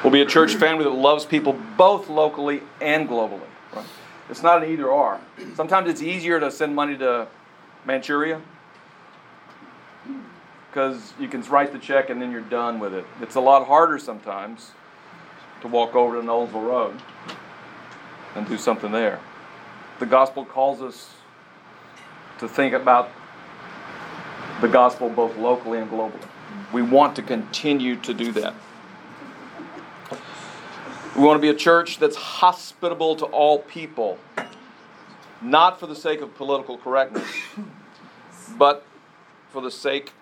We'll 0.03 0.13
be 0.13 0.23
a 0.23 0.27
church 0.27 0.55
family 0.55 0.85
that 0.85 0.91
loves 0.91 1.27
people 1.27 1.57
both 1.77 2.09
locally 2.09 2.63
and 2.81 3.07
globally. 3.07 3.43
Right? 3.75 3.85
It's 4.31 4.43
not 4.43 4.63
an 4.63 4.71
either 4.71 4.89
or. 4.89 5.21
Sometimes 5.55 5.91
it's 5.91 6.01
easier 6.01 6.41
to 6.41 6.51
send 6.51 6.75
money 6.75 6.97
to 6.97 7.29
Manchuria 7.85 8.41
because 10.71 11.13
you 11.21 11.29
can 11.29 11.43
write 11.43 11.73
the 11.73 11.79
check 11.79 12.09
and 12.09 12.23
then 12.23 12.33
you're 12.33 12.41
done 12.41 12.81
with 12.81 12.95
it. 12.95 13.05
It's 13.21 13.35
a 13.35 13.41
lot 13.41 13.67
harder 13.67 13.99
sometimes 13.99 14.71
to 15.61 15.69
walk 15.69 15.95
over 15.95 16.19
to 16.19 16.27
Nolensville 16.27 16.67
Road 16.67 16.99
and 18.35 18.49
do 18.49 18.57
something 18.57 18.93
there. 18.93 19.21
The 19.99 20.07
gospel 20.07 20.47
calls 20.47 20.81
us 20.81 21.11
to 22.39 22.49
think 22.49 22.73
about 22.73 23.11
the 24.63 24.69
gospel 24.69 25.11
both 25.11 25.37
locally 25.37 25.79
and 25.79 25.91
globally. 25.91 26.27
We 26.73 26.81
want 26.81 27.17
to 27.17 27.23
continue 27.23 27.97
to 27.97 28.15
do 28.15 28.33
that. 28.33 28.55
We 31.15 31.23
want 31.23 31.37
to 31.37 31.43
be 31.43 31.51
a 31.51 31.55
church 31.55 31.99
that's 31.99 32.17
hospitable 32.17 33.17
to 33.17 33.27
all 33.27 33.59
people. 33.59 34.19
not 35.43 35.81
for 35.81 35.87
the 35.87 35.97
sake 35.97 36.21
of 36.21 36.35
political 36.37 36.79
correctness, 36.79 37.27
but 38.57 38.85
for 39.51 39.61
the 39.61 39.71
sake 39.71 40.13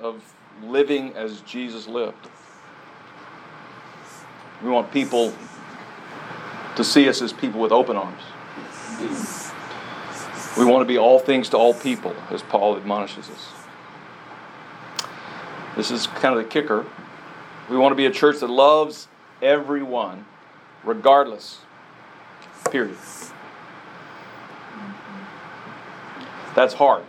of 0.00 0.22
living 0.62 1.14
as 1.14 1.40
Jesus 1.42 1.86
lived. 1.86 2.28
We 4.62 4.70
want 4.70 4.90
people 4.90 5.32
to 6.76 6.84
see 6.84 7.08
us 7.08 7.22
as 7.22 7.32
people 7.32 7.60
with 7.60 7.72
open 7.72 7.96
arms. 7.96 8.22
We 10.56 10.64
want 10.64 10.80
to 10.80 10.86
be 10.86 10.98
all 10.98 11.18
things 11.20 11.48
to 11.50 11.56
all 11.56 11.74
people, 11.74 12.14
as 12.30 12.42
Paul 12.42 12.76
admonishes 12.76 13.30
us. 13.30 13.57
This 15.78 15.92
is 15.92 16.08
kind 16.08 16.36
of 16.36 16.42
the 16.42 16.50
kicker. 16.50 16.84
We 17.70 17.76
want 17.76 17.92
to 17.92 17.96
be 17.96 18.06
a 18.06 18.10
church 18.10 18.40
that 18.40 18.50
loves 18.50 19.06
everyone, 19.40 20.26
regardless. 20.82 21.60
Period. 22.72 22.96
That's 26.56 26.74
hard. 26.74 27.04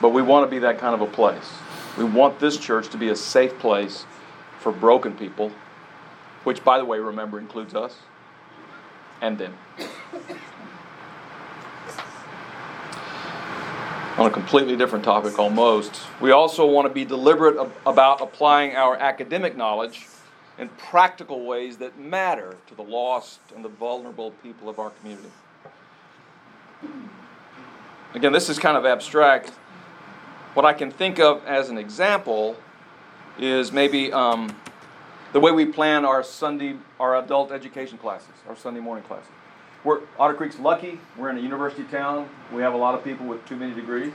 But 0.00 0.14
we 0.14 0.22
want 0.22 0.46
to 0.46 0.50
be 0.50 0.60
that 0.60 0.78
kind 0.78 0.94
of 0.94 1.02
a 1.02 1.12
place. 1.12 1.52
We 1.98 2.04
want 2.04 2.40
this 2.40 2.56
church 2.56 2.88
to 2.88 2.96
be 2.96 3.10
a 3.10 3.16
safe 3.16 3.58
place 3.58 4.06
for 4.58 4.72
broken 4.72 5.14
people, 5.14 5.52
which, 6.44 6.64
by 6.64 6.78
the 6.78 6.86
way, 6.86 6.98
remember, 6.98 7.38
includes 7.38 7.74
us 7.74 7.98
and 9.20 9.36
them. 9.36 9.54
On 14.16 14.26
a 14.26 14.30
completely 14.30 14.76
different 14.76 15.04
topic, 15.04 15.40
almost, 15.40 16.00
we 16.20 16.30
also 16.30 16.64
want 16.64 16.86
to 16.86 16.94
be 16.94 17.04
deliberate 17.04 17.58
ab- 17.58 17.72
about 17.84 18.20
applying 18.20 18.76
our 18.76 18.94
academic 18.94 19.56
knowledge 19.56 20.06
in 20.56 20.68
practical 20.68 21.44
ways 21.44 21.78
that 21.78 21.98
matter 21.98 22.56
to 22.68 22.76
the 22.76 22.82
lost 22.82 23.40
and 23.56 23.64
the 23.64 23.68
vulnerable 23.68 24.30
people 24.40 24.68
of 24.68 24.78
our 24.78 24.90
community. 24.90 25.30
Again, 28.14 28.32
this 28.32 28.48
is 28.48 28.56
kind 28.56 28.76
of 28.76 28.86
abstract. 28.86 29.48
What 30.54 30.64
I 30.64 30.74
can 30.74 30.92
think 30.92 31.18
of 31.18 31.44
as 31.44 31.68
an 31.68 31.76
example 31.76 32.56
is 33.36 33.72
maybe 33.72 34.12
um, 34.12 34.54
the 35.32 35.40
way 35.40 35.50
we 35.50 35.66
plan 35.66 36.04
our 36.04 36.22
Sunday, 36.22 36.76
our 37.00 37.16
adult 37.18 37.50
education 37.50 37.98
classes, 37.98 38.28
our 38.48 38.54
Sunday 38.54 38.78
morning 38.78 39.02
classes. 39.02 39.32
We're, 39.84 40.00
Otter 40.18 40.34
Creek's 40.34 40.58
lucky. 40.58 40.98
We're 41.18 41.28
in 41.28 41.36
a 41.36 41.40
university 41.40 41.84
town. 41.84 42.30
We 42.50 42.62
have 42.62 42.72
a 42.72 42.76
lot 42.78 42.94
of 42.94 43.04
people 43.04 43.26
with 43.26 43.46
too 43.46 43.56
many 43.56 43.74
degrees. 43.74 44.12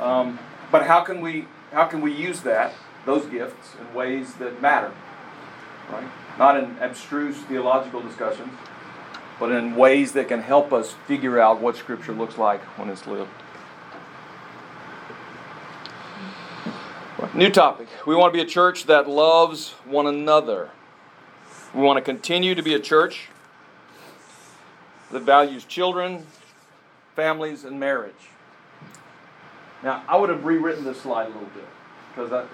Um, 0.00 0.38
but 0.72 0.86
how 0.86 1.02
can 1.02 1.20
we 1.20 1.46
how 1.70 1.84
can 1.84 2.00
we 2.00 2.12
use 2.12 2.40
that 2.40 2.74
those 3.06 3.26
gifts 3.26 3.76
in 3.80 3.94
ways 3.94 4.34
that 4.34 4.60
matter, 4.60 4.92
right? 5.90 6.08
Not 6.38 6.56
in 6.56 6.76
abstruse 6.80 7.36
theological 7.36 8.00
discussions, 8.00 8.50
but 9.38 9.52
in 9.52 9.76
ways 9.76 10.12
that 10.12 10.28
can 10.28 10.40
help 10.40 10.72
us 10.72 10.94
figure 11.06 11.38
out 11.38 11.60
what 11.60 11.76
Scripture 11.76 12.12
looks 12.12 12.36
like 12.36 12.60
when 12.78 12.88
it's 12.88 13.06
lived. 13.06 13.30
New 17.34 17.50
topic. 17.50 17.88
We 18.06 18.16
want 18.16 18.32
to 18.32 18.36
be 18.36 18.42
a 18.42 18.48
church 18.48 18.84
that 18.86 19.08
loves 19.08 19.70
one 19.84 20.06
another. 20.06 20.70
We 21.72 21.80
want 21.80 21.96
to 21.96 22.02
continue 22.02 22.54
to 22.54 22.62
be 22.62 22.74
a 22.74 22.80
church 22.80 23.28
that 25.12 25.22
values 25.22 25.64
children, 25.64 26.26
families, 27.14 27.64
and 27.64 27.78
marriage. 27.78 28.14
Now, 29.82 30.02
I 30.08 30.16
would 30.16 30.30
have 30.30 30.44
rewritten 30.44 30.84
this 30.84 31.00
slide 31.00 31.26
a 31.26 31.28
little 31.28 31.42
bit 31.54 31.66
because 32.14 32.46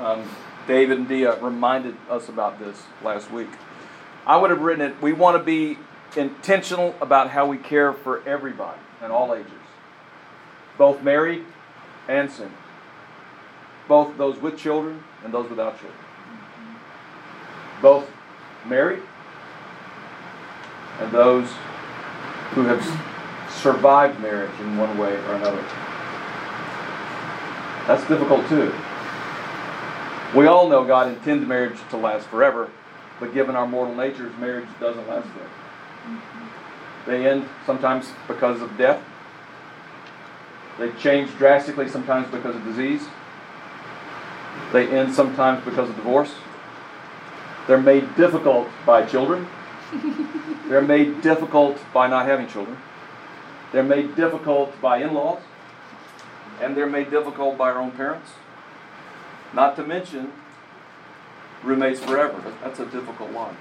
um, 0.00 0.28
David 0.66 0.98
and 0.98 1.08
Dia 1.08 1.40
reminded 1.40 1.96
us 2.10 2.28
about 2.28 2.58
this 2.58 2.82
last 3.04 3.30
week. 3.30 3.48
I 4.26 4.36
would 4.36 4.50
have 4.50 4.60
written 4.60 4.90
it 4.90 5.00
we 5.00 5.12
want 5.12 5.36
to 5.36 5.42
be 5.42 5.78
intentional 6.16 6.94
about 7.00 7.30
how 7.30 7.46
we 7.46 7.58
care 7.58 7.92
for 7.92 8.26
everybody 8.26 8.80
and 9.02 9.12
all 9.12 9.34
ages, 9.34 9.50
both 10.78 11.02
married 11.02 11.44
and 12.08 12.30
single, 12.30 12.56
both 13.88 14.16
those 14.16 14.38
with 14.38 14.58
children 14.58 15.02
and 15.24 15.34
those 15.34 15.48
without 15.50 15.78
children, 15.78 16.00
both 17.82 18.10
married 18.64 19.02
and 21.00 21.12
those 21.12 21.48
who 22.56 22.62
have 22.62 22.82
survived 23.50 24.18
marriage 24.20 24.58
in 24.60 24.78
one 24.78 24.96
way 24.96 25.14
or 25.14 25.34
another. 25.34 25.62
That's 27.86 28.08
difficult 28.08 28.48
too. 28.48 28.74
We 30.34 30.46
all 30.46 30.66
know 30.66 30.82
God 30.82 31.08
intended 31.08 31.46
marriage 31.46 31.78
to 31.90 31.98
last 31.98 32.26
forever, 32.28 32.70
but 33.20 33.34
given 33.34 33.56
our 33.56 33.66
mortal 33.66 33.94
natures, 33.94 34.34
marriage 34.38 34.66
doesn't 34.80 35.06
last 35.06 35.28
forever. 35.28 35.50
Mm-hmm. 36.06 37.10
They 37.10 37.28
end 37.28 37.46
sometimes 37.66 38.10
because 38.26 38.62
of 38.62 38.74
death. 38.78 39.04
They 40.78 40.90
change 40.92 41.30
drastically 41.36 41.90
sometimes 41.90 42.30
because 42.30 42.56
of 42.56 42.64
disease. 42.64 43.02
They 44.72 44.88
end 44.88 45.12
sometimes 45.14 45.62
because 45.62 45.90
of 45.90 45.96
divorce. 45.96 46.34
They're 47.66 47.82
made 47.82 48.16
difficult 48.16 48.68
by 48.86 49.04
children. 49.04 49.46
They're 50.68 50.82
made 50.82 51.22
difficult 51.22 51.78
by 51.92 52.08
not 52.08 52.26
having 52.26 52.48
children. 52.48 52.76
They're 53.72 53.82
made 53.82 54.16
difficult 54.16 54.80
by 54.80 54.98
in 54.98 55.14
laws. 55.14 55.42
And 56.60 56.76
they're 56.76 56.88
made 56.88 57.10
difficult 57.10 57.58
by 57.58 57.70
our 57.70 57.78
own 57.78 57.92
parents. 57.92 58.30
Not 59.52 59.76
to 59.76 59.84
mention 59.84 60.32
roommates 61.62 62.00
forever. 62.00 62.42
That's 62.62 62.80
a 62.80 62.86
difficult 62.86 63.30
life. 63.32 63.56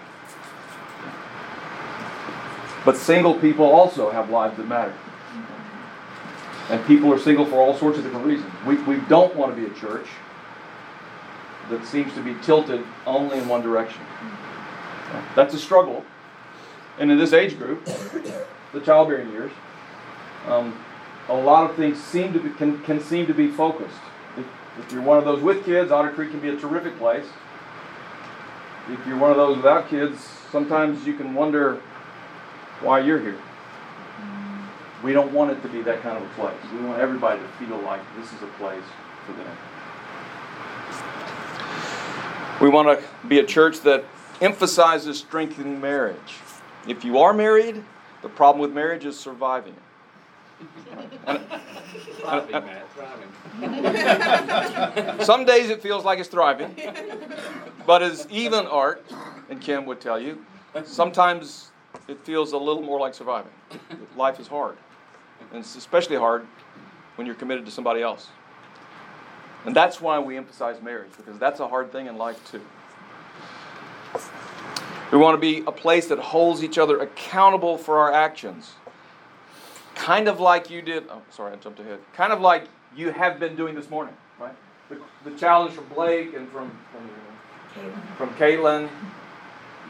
But 2.86 2.98
single 2.98 3.34
people 3.36 3.66
also 3.66 4.12
have 4.12 4.30
lives 4.30 4.58
that 4.58 4.68
matter. 4.68 4.94
And 6.70 6.84
people 6.86 7.14
are 7.14 7.20
single 7.20 7.46
for 7.46 7.56
all 7.56 7.76
sorts 7.76 7.98
of 7.98 8.04
different 8.04 8.26
reasons. 8.26 8.52
We, 8.66 8.76
we 8.84 8.98
don't 9.08 9.36
want 9.36 9.56
to 9.56 9.62
be 9.62 9.68
a 9.68 9.74
church 9.80 10.08
that 11.70 11.86
seems 11.86 12.14
to 12.14 12.22
be 12.22 12.36
tilted 12.42 12.84
only 13.06 13.40
in 13.40 13.48
one 13.48 13.62
direction. 13.62 14.02
That's 15.36 15.54
a 15.54 15.60
struggle. 15.60 16.06
And 16.98 17.12
in 17.12 17.18
this 17.18 17.34
age 17.34 17.58
group, 17.58 17.86
the 18.74 18.80
childbearing 18.82 19.32
years, 19.32 19.52
um, 20.48 20.78
a 21.28 21.34
lot 21.34 21.70
of 21.70 21.76
things 21.76 22.02
seem 22.02 22.34
to 22.34 22.40
be, 22.40 22.50
can, 22.52 22.82
can 22.84 23.02
seem 23.02 23.26
to 23.28 23.34
be 23.34 23.50
focused. 23.50 23.98
If, 24.38 24.46
if 24.80 24.92
you're 24.92 25.02
one 25.02 25.18
of 25.18 25.26
those 25.26 25.42
with 25.42 25.66
kids, 25.66 25.92
Otter 25.92 26.12
Creek 26.12 26.32
can 26.32 26.40
be 26.40 26.50
a 26.50 26.56
terrific 26.56 26.98
place. 26.98 27.26
If 28.90 29.06
you're 29.08 29.18
one 29.18 29.32
of 29.32 29.38
those 29.38 29.58
without 29.58 29.90
kids, 29.90 30.20
sometimes 30.52 31.06
you 31.08 31.16
can 31.16 31.34
wonder 31.34 31.82
why 32.82 33.00
you're 33.00 33.20
here. 33.20 33.40
We 35.04 35.12
don't 35.12 35.34
want 35.34 35.52
it 35.52 35.62
to 35.64 35.68
be 35.68 35.82
that 35.82 36.02
kind 36.02 36.18
of 36.18 36.24
a 36.24 36.34
place. 36.36 36.56
We 36.72 36.86
want 36.86 37.00
everybody 37.00 37.42
to 37.42 37.48
feel 37.60 37.78
like 37.80 38.02
this 38.18 38.32
is 38.32 38.42
a 38.42 38.48
place 38.58 38.84
for 39.26 39.34
them. 39.34 39.58
We 42.62 42.70
want 42.70 42.88
to 42.88 43.28
be 43.28 43.40
a 43.40 43.46
church 43.46 43.82
that 43.82 44.06
emphasizes 44.40 45.20
strengthening 45.20 45.82
marriage. 45.82 46.40
If 46.88 47.04
you 47.04 47.20
are 47.20 47.34
married, 47.34 47.84
the 48.22 48.30
problem 48.30 48.62
with 48.62 48.72
marriage 48.74 49.06
is 49.06 49.20
surviving 49.20 49.74
it. 49.74 49.82
Thriving, 52.22 52.52
Matt, 52.52 52.86
thriving. 52.94 53.30
Some 55.24 55.46
days 55.46 55.70
it 55.70 55.82
feels 55.82 56.06
like 56.06 56.20
it's 56.20 56.30
thriving, 56.30 56.76
but 57.86 58.02
as 58.02 58.28
even 58.30 58.66
Art 58.68 59.06
and 59.50 59.60
Kim 59.60 59.86
would 59.86 60.00
tell 60.00 60.20
you, 60.20 60.46
sometimes 60.84 61.72
it 62.08 62.20
feels 62.24 62.54
a 62.54 62.58
little 62.58 62.82
more 62.82 63.00
like 63.00 63.14
surviving. 63.14 63.52
Life 64.16 64.40
is 64.40 64.48
hard, 64.48 64.78
and 65.52 65.60
it's 65.60 65.76
especially 65.76 66.16
hard 66.16 66.48
when 67.16 67.26
you're 67.26 67.36
committed 67.36 67.66
to 67.66 67.72
somebody 67.72 68.02
else. 68.02 68.30
And 69.66 69.76
that's 69.76 70.00
why 70.00 70.20
we 70.20 70.38
emphasize 70.38 70.82
marriage, 70.82 71.12
because 71.18 71.40
that's 71.40 71.60
a 71.60 71.68
hard 71.68 71.92
thing 71.92 72.06
in 72.06 72.18
life 72.18 72.40
too. 72.50 72.62
We 75.16 75.22
want 75.22 75.36
to 75.36 75.40
be 75.40 75.64
a 75.66 75.72
place 75.72 76.08
that 76.08 76.20
holds 76.20 76.62
each 76.62 76.78
other 76.78 77.00
accountable 77.00 77.78
for 77.78 78.00
our 78.00 78.12
actions. 78.12 78.74
Kind 79.96 80.28
of 80.28 80.42
like 80.42 80.70
you 80.70 80.82
did, 80.82 81.06
oh, 81.10 81.22
sorry, 81.30 81.54
I 81.54 81.56
jumped 81.56 81.80
ahead. 81.80 82.00
Kind 82.14 82.34
of 82.34 82.42
like 82.42 82.68
you 82.98 83.12
have 83.12 83.40
been 83.40 83.56
doing 83.56 83.76
this 83.76 83.90
morning, 83.90 84.14
right? 84.38 84.52
The, 84.90 85.00
the 85.24 85.32
challenge 85.38 85.74
from 85.74 85.86
Blake 85.86 86.34
and 86.34 86.50
from, 86.50 86.78
from, 88.18 88.30
Caitlin. 88.32 88.90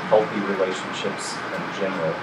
healthy 0.09 0.39
relationships 0.41 1.35
in 1.55 1.81
general. 1.81 2.13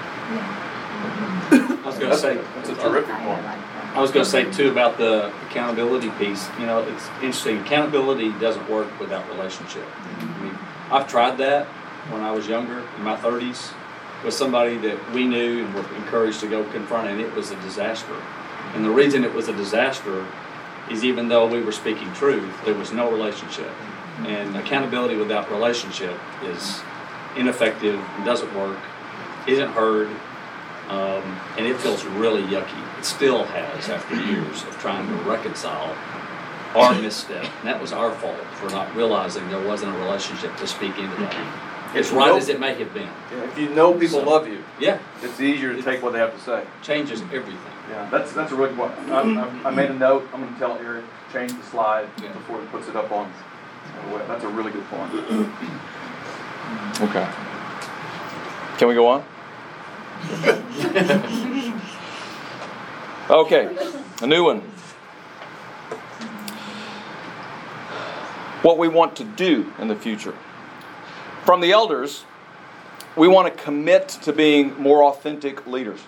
I 1.51 1.83
was 1.87 1.99
gonna 1.99 2.17
say, 2.17 2.39
That's 2.57 2.71
a 2.71 2.75
terrific 2.75 3.15
point. 3.17 3.45
I 3.95 4.01
was 4.01 4.11
gonna 4.11 4.25
say 4.25 4.51
too 4.51 4.71
about 4.71 4.99
the 4.99 5.33
accountability 5.49 6.11
piece, 6.19 6.49
you 6.59 6.67
know, 6.67 6.81
it's 6.81 7.09
interesting, 7.23 7.59
accountability 7.61 8.33
doesn't 8.41 8.69
work 8.69 8.89
without 9.01 9.27
relationship. 9.31 9.85
I 10.21 10.43
mean, 10.43 10.59
I've 10.91 11.09
tried 11.09 11.39
that 11.39 11.67
when 12.11 12.23
I 12.23 12.31
was 12.33 12.47
younger, 12.49 12.83
in 12.99 13.05
my 13.05 13.17
thirties, 13.17 13.73
with 14.25 14.35
somebody 14.35 14.77
that 14.79 15.13
we 15.13 15.25
knew 15.25 15.65
and 15.65 15.75
were 15.75 15.85
encouraged 15.97 16.41
to 16.41 16.49
go 16.49 16.65
confront, 16.71 17.09
and 17.09 17.21
it 17.21 17.33
was 17.35 17.53
a 17.53 17.57
disaster. 17.57 18.15
And 18.77 18.85
the 18.85 18.91
reason 18.91 19.25
it 19.25 19.33
was 19.33 19.49
a 19.49 19.55
disaster 19.55 20.27
is 20.91 21.03
even 21.03 21.29
though 21.29 21.47
we 21.47 21.63
were 21.63 21.73
speaking 21.73 22.13
truth, 22.13 22.55
there 22.67 22.75
was 22.75 22.93
no 22.93 23.11
relationship. 23.11 23.71
And 24.27 24.55
accountability 24.55 25.17
without 25.17 25.51
relationship 25.51 26.15
is 26.43 26.83
ineffective, 27.39 27.99
doesn't 28.27 28.55
work, 28.55 28.79
isn't 29.47 29.71
heard, 29.71 30.09
um, 30.89 31.41
and 31.57 31.67
it 31.67 31.79
feels 31.79 32.05
really 32.05 32.43
yucky. 32.43 32.99
It 32.99 33.07
still 33.07 33.45
has 33.45 33.89
after 33.89 34.15
years 34.15 34.63
of 34.65 34.79
trying 34.79 35.09
to 35.09 35.15
reconcile 35.25 35.97
our 36.75 37.01
misstep. 37.01 37.45
And 37.45 37.69
that 37.69 37.81
was 37.81 37.95
our 37.95 38.13
fault 38.13 38.45
for 38.57 38.69
not 38.69 38.95
realizing 38.95 39.49
there 39.49 39.67
wasn't 39.67 39.97
a 39.97 39.99
relationship 40.01 40.55
to 40.59 40.67
speak 40.67 40.99
into 40.99 41.17
that. 41.17 41.76
As 41.97 42.11
right 42.11 42.35
as 42.37 42.49
it 42.49 42.61
may 42.61 42.75
have 42.75 42.93
been. 42.93 43.09
If 43.33 43.59
you 43.59 43.69
know 43.71 43.93
people 43.95 44.21
So- 44.21 44.29
love 44.29 44.47
you, 44.47 44.63
Yeah, 44.79 44.99
it's 45.23 45.41
easier 45.41 45.75
to 45.75 45.83
take 45.83 46.03
what 46.03 46.13
they 46.13 46.19
have 46.19 46.35
to 46.35 46.41
say. 46.41 46.63
changes 46.83 47.23
everything. 47.23 47.57
Yeah, 47.91 48.09
that's, 48.11 48.33
that's 48.33 48.53
a 48.53 48.55
really 48.57 48.71
good 48.71 48.79
one. 48.79 48.93
I, 49.11 49.43
I- 49.43 49.69
I 49.69 49.71
made 49.71 49.91
a 49.91 49.95
note, 49.95 50.29
I'm 50.35 50.45
gonna 50.45 50.59
tell 50.59 50.77
Eric, 50.79 51.05
change 51.33 51.53
the 51.53 51.63
slide 51.65 52.07
Yeah. 52.23 52.33
before 52.33 52.61
he 52.61 52.67
puts 52.67 52.89
it 52.89 52.97
up 52.97 53.11
on, 53.13 53.27
on 53.27 54.11
the 54.11 54.17
web. 54.17 54.29
That's 54.29 54.45
a 54.45 54.49
really 54.49 54.73
good 54.73 54.85
point. 54.91 55.13
Okay. 57.01 57.29
Can 58.79 58.89
we 58.89 58.95
go 58.95 59.07
on? 59.09 59.25
Okay, 63.29 63.77
a 64.23 64.27
new 64.29 64.45
one. 64.45 64.61
What 68.63 68.79
we 68.79 68.87
want 68.87 69.17
to 69.17 69.25
do 69.25 69.73
in 69.81 69.89
the 69.89 69.97
future. 69.97 70.33
From 71.47 71.61
the 71.61 71.71
elders, 71.71 72.25
we 73.15 73.29
want 73.29 73.47
to 73.47 73.63
commit 73.63 74.09
to 74.09 74.33
being 74.33 74.75
more 74.83 75.05
authentic 75.05 75.65
leaders. 75.65 76.01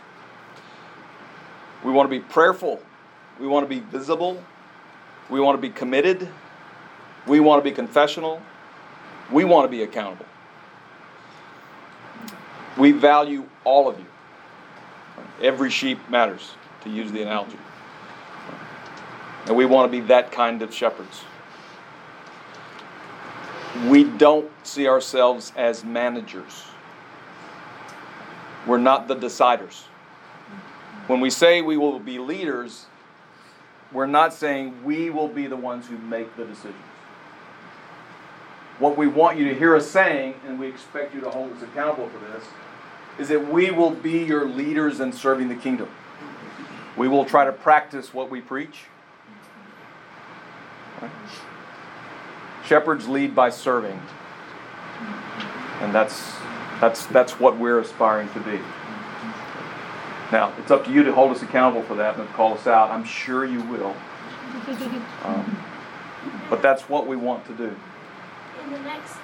We 1.85 1.92
want 1.92 2.11
to 2.11 2.11
be 2.11 2.18
prayerful. 2.18 2.83
We 3.38 3.46
want 3.46 3.64
to 3.64 3.68
be 3.68 3.79
visible. 3.79 4.42
We 5.31 5.38
want 5.38 5.57
to 5.57 5.62
be 5.62 5.70
committed. 5.70 6.29
We 7.29 7.38
want 7.38 7.62
to 7.62 7.70
be 7.70 7.72
confessional. 7.72 8.42
We 9.31 9.44
want 9.44 9.64
to 9.64 9.70
be 9.70 9.85
accountable. 9.85 10.27
We 12.77 12.90
value 12.90 13.44
all 13.62 13.88
of 13.88 13.96
you. 13.96 14.07
Every 15.40 15.70
sheep 15.70 16.01
matters, 16.11 16.51
to 16.83 16.90
use 16.90 17.12
the 17.12 17.22
analogy. 17.22 17.59
And 19.46 19.57
we 19.57 19.66
want 19.66 19.92
to 19.92 20.01
be 20.01 20.05
that 20.09 20.33
kind 20.33 20.62
of 20.62 20.74
shepherds. 20.74 21.20
We 23.88 24.04
don't 24.04 24.50
see 24.64 24.88
ourselves 24.88 25.52
as 25.57 25.85
managers. 25.85 26.64
We're 28.66 28.78
not 28.78 29.09
the 29.09 29.16
deciders. 29.16 29.83
When 31.07 31.20
we 31.20 31.31
say 31.31 31.62
we 31.62 31.76
will 31.76 31.98
be 31.98 32.18
leaders, 32.18 32.87
we're 33.92 34.07
not 34.07 34.35
saying 34.35 34.85
we 34.85 35.11
will 35.11 35.28
be 35.28 35.46
the 35.46 35.57
ones 35.57 35.87
who 35.87 35.96
make 35.96 36.37
the 36.37 36.44
decisions. 36.44 36.74
What 38.78 38.96
we 38.96 39.07
want 39.07 39.38
you 39.38 39.48
to 39.48 39.54
hear 39.54 39.74
us 39.74 39.90
saying, 39.90 40.35
and 40.46 40.59
we 40.59 40.68
expect 40.68 41.14
you 41.14 41.20
to 41.22 41.31
hold 41.31 41.52
us 41.52 41.62
accountable 41.62 42.09
for 42.09 42.18
this, 42.33 42.44
is 43.18 43.28
that 43.28 43.52
we 43.52 43.70
will 43.70 43.90
be 43.90 44.24
your 44.24 44.46
leaders 44.46 45.00
in 45.00 45.12
serving 45.12 45.48
the 45.48 45.57
kingdom. 45.57 45.88
We 46.96 47.09
will 47.09 47.24
try 47.24 47.44
to 47.44 47.52
practice 47.52 48.14
what 48.14 48.31
we 48.31 48.40
preach. 48.40 48.85
Right? 51.00 51.11
Shepherds 52.68 53.09
lead 53.09 53.35
by 53.35 53.48
serving. 53.48 53.98
And 55.81 55.94
that's, 55.94 56.35
that's, 56.83 57.07
that's 57.07 57.40
what 57.40 57.57
we're 57.59 57.78
aspiring 57.81 58.28
to 58.35 58.40
be. 58.40 58.61
Now, 60.31 60.52
it's 60.59 60.70
up 60.70 60.85
to 60.85 60.92
you 60.92 61.02
to 61.04 61.12
hold 61.14 61.35
us 61.35 61.40
accountable 61.42 61.83
for 61.83 61.94
that 61.94 62.18
and 62.18 62.28
to 62.28 62.35
call 62.35 62.52
us 62.52 62.66
out. 62.66 62.90
I'm 62.90 63.04
sure 63.04 63.44
you 63.46 63.62
will. 63.62 63.96
Um, 65.24 65.59
but 66.48 66.62
that's 66.62 66.88
what 66.88 67.07
we 67.07 67.16
want 67.16 67.44
to 67.46 67.52
do. 67.52 67.64
In 68.64 68.72
the 68.72 68.78
next, 68.81 69.14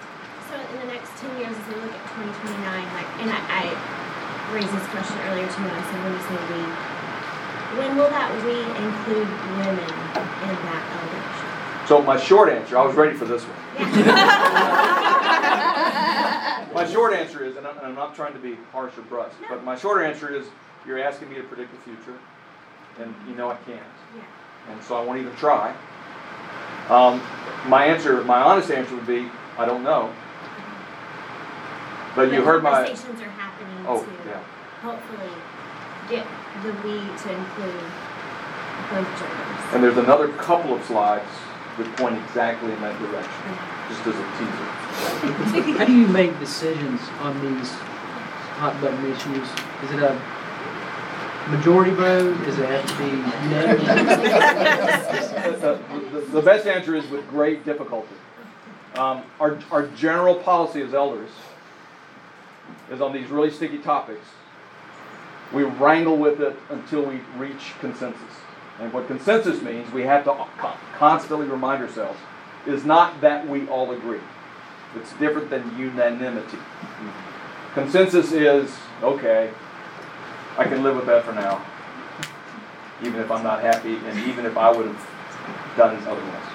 so 0.51 0.55
in 0.59 0.81
the 0.81 0.93
next 0.93 1.09
ten 1.17 1.31
years, 1.39 1.57
as 1.57 1.67
we 1.69 1.81
look 1.81 1.93
at 1.93 2.05
twenty 2.13 2.33
twenty-nine, 2.43 2.87
like, 2.93 3.09
and 3.23 3.31
I, 3.31 3.39
I 3.49 4.53
raised 4.53 4.69
this 4.69 4.87
question 4.89 5.17
earlier 5.31 5.47
too, 5.49 5.63
and 5.63 5.73
I 5.73 5.83
said, 5.87 6.03
when 6.03 6.13
you 6.13 6.23
say 6.29 6.37
we, 6.51 6.61
when 7.79 7.97
will 7.97 8.11
that 8.11 8.29
we 8.43 8.59
include 8.85 9.31
women 9.57 9.87
in 9.87 10.57
that 10.67 10.83
eldership? 10.99 11.44
So, 11.87 12.01
my 12.03 12.19
short 12.19 12.49
answer, 12.49 12.79
I 12.79 12.85
was 12.85 12.95
ready 12.97 13.17
for 13.17 13.25
this 13.27 13.43
one. 13.43 13.55
My 16.75 16.85
short 16.91 17.15
answer 17.15 17.45
is, 17.45 17.57
and 17.57 17.65
I'm, 17.69 17.77
and 17.79 17.87
I'm 17.87 17.95
not 17.95 18.17
trying 18.17 18.33
to 18.33 18.41
be 18.41 18.57
harsh 18.73 18.99
or 18.99 19.03
brusque, 19.03 19.37
but 19.49 19.63
my 19.63 19.77
short 19.77 20.03
answer 20.05 20.35
is 20.35 20.45
you're 20.85 20.99
asking 20.99 21.31
me 21.31 21.37
to 21.37 21.45
predict 21.45 21.71
the 21.73 21.79
future, 21.83 22.19
and 22.99 23.15
you 23.29 23.37
know 23.37 23.49
I 23.49 23.55
can't. 23.59 23.81
And 24.69 24.83
so 24.83 24.97
I 24.97 25.05
won't 25.05 25.21
even 25.21 25.35
try. 25.37 25.73
Um, 26.89 27.23
my 27.69 27.87
answer, 27.87 28.25
my 28.25 28.41
honest 28.41 28.73
answer 28.73 28.97
would 28.97 29.07
be, 29.07 29.31
I 29.57 29.67
don't 29.67 29.85
know. 29.85 30.13
But 32.17 32.33
you 32.33 32.43
heard 32.43 32.65
my. 32.65 32.87
Conversations 32.87 33.21
are 33.21 33.31
happening 33.31 33.87
Oh, 33.87 34.03
to 34.03 34.29
yeah. 34.29 34.43
hopefully 34.83 35.31
get 36.11 36.27
the 36.65 36.73
we 36.83 36.99
to 36.99 37.33
include 37.33 37.85
both 38.91 39.09
genders. 39.21 39.75
And 39.75 39.85
there's 39.85 39.97
another 39.97 40.29
couple 40.35 40.75
of 40.75 40.83
slides 40.85 41.31
that 41.79 41.97
point 41.97 42.17
exactly 42.25 42.73
in 42.73 42.81
that 42.81 42.99
direction, 42.99 43.59
just 43.89 44.07
as 44.07 44.15
a 44.15 44.27
teaser. 44.39 45.79
How 45.79 45.85
do 45.85 45.93
you 45.93 46.07
make 46.09 46.39
decisions 46.39 47.01
on 47.21 47.41
these 47.41 47.71
hot 48.59 48.81
button 48.81 49.05
issues? 49.11 49.49
Is 49.83 49.91
it 49.93 50.03
a 50.03 50.21
majority 51.51 51.91
vote? 51.93 52.37
Does 52.45 52.59
it 52.59 52.69
have 52.69 52.87
to 52.87 52.99
be 52.99 53.11
unanimous? 53.49 53.87
the, 55.61 55.79
the- 56.13 56.21
the 56.35 56.43
best 56.43 56.67
answer 56.67 56.95
is 56.97 57.07
with 57.11 57.29
great 57.29 57.65
difficulty. 57.65 58.15
Um, 58.97 59.23
our, 59.41 59.59
our 59.71 59.87
general 59.89 60.37
policy 60.37 60.81
as 60.83 60.95
elders 60.95 61.31
is 62.91 63.01
on 63.01 63.13
these 63.13 63.29
really 63.29 63.51
sticky 63.51 63.79
topics. 63.79 64.25
We 65.53 65.65
wrangle 65.65 66.17
with 66.17 66.41
it 66.41 66.57
until 66.71 67.03
we 67.05 67.21
reach 67.37 67.75
consensus. 67.81 68.21
And 68.81 68.93
what 68.93 69.07
consensus 69.07 69.63
means, 69.63 69.93
we 69.93 70.03
have 70.03 70.25
to 70.25 70.47
constantly 70.97 71.47
remind 71.47 71.83
ourselves, 71.83 72.19
is 72.67 72.85
not 72.85 73.21
that 73.21 73.47
we 73.47 73.67
all 73.69 73.93
agree. 73.93 74.21
It's 74.97 75.13
different 75.15 75.51
than 75.51 75.79
unanimity. 75.79 76.59
Consensus 77.75 78.33
is, 78.33 78.75
okay, 79.03 79.51
I 80.57 80.65
can 80.65 80.83
live 80.83 80.97
with 80.97 81.07
that 81.07 81.25
for 81.25 81.33
now, 81.33 81.65
even 83.03 83.21
if 83.21 83.31
I'm 83.31 83.43
not 83.43 83.61
happy, 83.61 83.97
and 83.97 84.19
even 84.29 84.47
if 84.47 84.57
I 84.57 84.71
would 84.71 84.87
have 84.87 85.77
done 85.77 85.97
it 85.97 86.07
otherwise. 86.07 86.47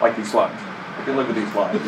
Like 0.00 0.16
these 0.16 0.30
slides. 0.30 0.60
I 0.96 1.04
can 1.04 1.16
live 1.16 1.26
with 1.26 1.36
these 1.36 1.50
slides. 1.52 1.78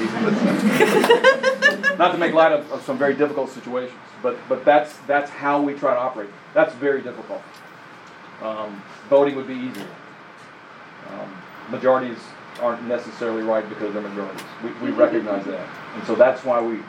Not 1.99 2.12
to 2.12 2.18
make 2.18 2.35
light 2.35 2.53
of, 2.53 2.70
of 2.72 2.82
some 2.82 2.99
very 2.99 3.14
difficult 3.14 3.51
situations, 3.51 3.99
but 4.22 4.37
but 4.49 4.64
that's 4.64 4.97
that's 5.07 5.30
how 5.30 5.61
we 5.61 5.74
try 5.74 5.95
to 5.95 6.01
operate. 6.01 6.30
That's 6.53 6.74
very 6.74 7.03
difficult. 7.03 7.43
Um, 8.43 8.82
voting 9.09 9.37
would 9.37 9.47
be 9.47 9.55
easier. 9.55 9.89
Um, 11.11 11.43
majorities 11.70 12.18
aren't 12.61 12.82
necessarily 12.85 13.43
right 13.43 13.68
because 13.68 13.93
they're 13.93 14.03
majorities. 14.03 14.45
We, 14.62 14.70
we 14.72 14.91
recognize 14.97 15.45
that, 15.47 15.68
and 15.95 16.07
so 16.07 16.14
that's 16.14 16.45
why 16.45 16.61
we 16.61 16.80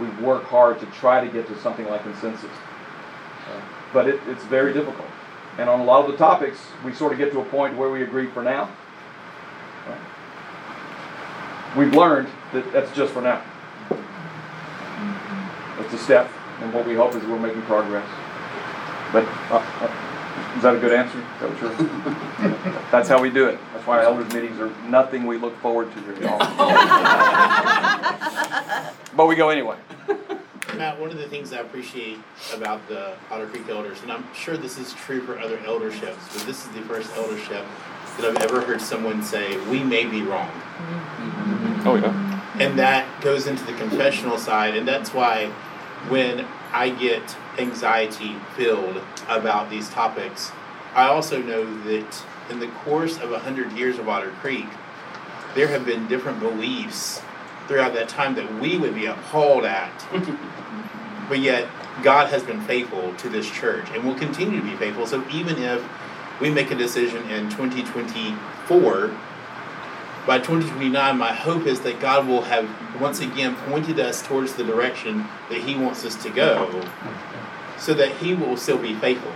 we 0.00 0.08
work 0.24 0.44
hard 0.44 0.78
to 0.80 0.86
try 0.86 1.24
to 1.24 1.32
get 1.32 1.46
to 1.48 1.58
something 1.60 1.86
like 1.88 2.02
consensus. 2.02 2.50
Uh, 2.50 3.60
but 3.92 4.08
it, 4.08 4.20
it's 4.28 4.44
very 4.44 4.72
difficult, 4.72 5.08
and 5.58 5.68
on 5.68 5.80
a 5.80 5.84
lot 5.84 6.04
of 6.04 6.10
the 6.10 6.16
topics, 6.16 6.58
we 6.84 6.92
sort 6.92 7.12
of 7.12 7.18
get 7.18 7.32
to 7.32 7.40
a 7.40 7.44
point 7.46 7.76
where 7.76 7.90
we 7.90 8.02
agree 8.02 8.26
for 8.26 8.42
now. 8.42 8.70
Right? 9.88 10.00
We've 11.76 11.94
learned 11.94 12.28
that 12.52 12.72
that's 12.72 12.94
just 12.94 13.12
for 13.12 13.22
now. 13.22 13.42
It's 15.80 15.94
a 15.94 15.98
step, 15.98 16.30
and 16.60 16.72
what 16.74 16.86
we 16.86 16.94
hope 16.94 17.14
is 17.14 17.24
we're 17.24 17.38
making 17.38 17.62
progress. 17.62 18.08
But 19.12 19.24
uh, 19.50 19.56
uh, 19.80 20.07
is 20.56 20.62
that 20.62 20.74
a 20.74 20.78
good 20.78 20.92
answer? 20.92 21.18
Is 21.18 21.24
that 21.40 21.50
what 21.50 21.60
you're? 21.60 22.82
That's 22.90 23.08
how 23.08 23.20
we 23.20 23.30
do 23.30 23.46
it. 23.48 23.58
That's 23.72 23.86
why 23.86 24.02
elders 24.02 24.32
meetings 24.32 24.58
are 24.60 24.70
nothing 24.88 25.26
we 25.26 25.36
look 25.38 25.56
forward 25.60 25.92
to 25.92 26.00
very 26.00 26.26
often. 26.26 26.56
but 29.16 29.26
we 29.26 29.36
go 29.36 29.48
anyway. 29.50 29.76
Matt, 30.76 30.98
one 31.00 31.10
of 31.10 31.18
the 31.18 31.28
things 31.28 31.52
I 31.52 31.58
appreciate 31.58 32.18
about 32.54 32.86
the 32.88 33.14
Otter 33.30 33.46
Creek 33.48 33.68
elders, 33.68 34.00
and 34.02 34.12
I'm 34.12 34.24
sure 34.34 34.56
this 34.56 34.78
is 34.78 34.94
true 34.94 35.20
for 35.22 35.38
other 35.38 35.58
elderships, 35.58 36.28
but 36.32 36.42
this 36.46 36.64
is 36.64 36.70
the 36.72 36.82
first 36.82 37.10
eldership 37.16 37.64
that 38.18 38.24
I've 38.26 38.42
ever 38.42 38.60
heard 38.60 38.80
someone 38.80 39.22
say, 39.22 39.56
"We 39.68 39.82
may 39.82 40.06
be 40.06 40.22
wrong." 40.22 40.48
Mm-hmm. 40.48 41.88
Oh 41.88 41.94
yeah. 41.96 42.12
and 42.58 42.78
that 42.78 43.06
goes 43.22 43.46
into 43.46 43.64
the 43.64 43.72
confessional 43.74 44.36
side 44.38 44.76
and 44.76 44.86
that's 44.86 45.14
why 45.14 45.46
when 46.08 46.44
i 46.72 46.88
get 46.90 47.22
anxiety 47.58 48.36
filled 48.56 49.02
about 49.28 49.70
these 49.70 49.88
topics. 49.90 50.50
I 50.94 51.06
also 51.06 51.42
know 51.42 51.64
that 51.84 52.24
in 52.50 52.60
the 52.60 52.68
course 52.68 53.18
of 53.18 53.30
100 53.30 53.72
years 53.72 53.98
of 53.98 54.08
otter 54.08 54.30
creek 54.40 54.66
there 55.54 55.68
have 55.68 55.84
been 55.84 56.06
different 56.08 56.40
beliefs 56.40 57.20
throughout 57.66 57.92
that 57.94 58.08
time 58.08 58.34
that 58.34 58.60
we 58.60 58.78
would 58.78 58.94
be 58.94 59.06
appalled 59.06 59.64
at. 59.64 59.92
But 61.28 61.40
yet 61.40 61.68
god 62.02 62.28
has 62.28 62.42
been 62.42 62.62
faithful 62.62 63.12
to 63.16 63.28
this 63.28 63.50
church 63.50 63.86
and 63.92 64.02
will 64.02 64.14
continue 64.14 64.60
to 64.60 64.66
be 64.66 64.74
faithful. 64.76 65.06
So 65.06 65.22
even 65.30 65.58
if 65.58 65.84
we 66.40 66.48
make 66.48 66.70
a 66.70 66.74
decision 66.74 67.22
in 67.28 67.50
2024 67.50 69.18
by 70.26 70.38
2029, 70.38 71.18
my 71.18 71.32
hope 71.32 71.66
is 71.66 71.80
that 71.80 72.00
God 72.00 72.28
will 72.28 72.42
have 72.42 72.68
once 73.00 73.20
again 73.20 73.56
pointed 73.66 73.98
us 73.98 74.22
towards 74.22 74.54
the 74.54 74.64
direction 74.64 75.26
that 75.48 75.62
He 75.62 75.74
wants 75.74 76.04
us 76.04 76.22
to 76.22 76.30
go, 76.30 76.82
so 77.78 77.94
that 77.94 78.16
He 78.16 78.34
will 78.34 78.56
still 78.56 78.78
be 78.78 78.94
faithful. 78.94 79.32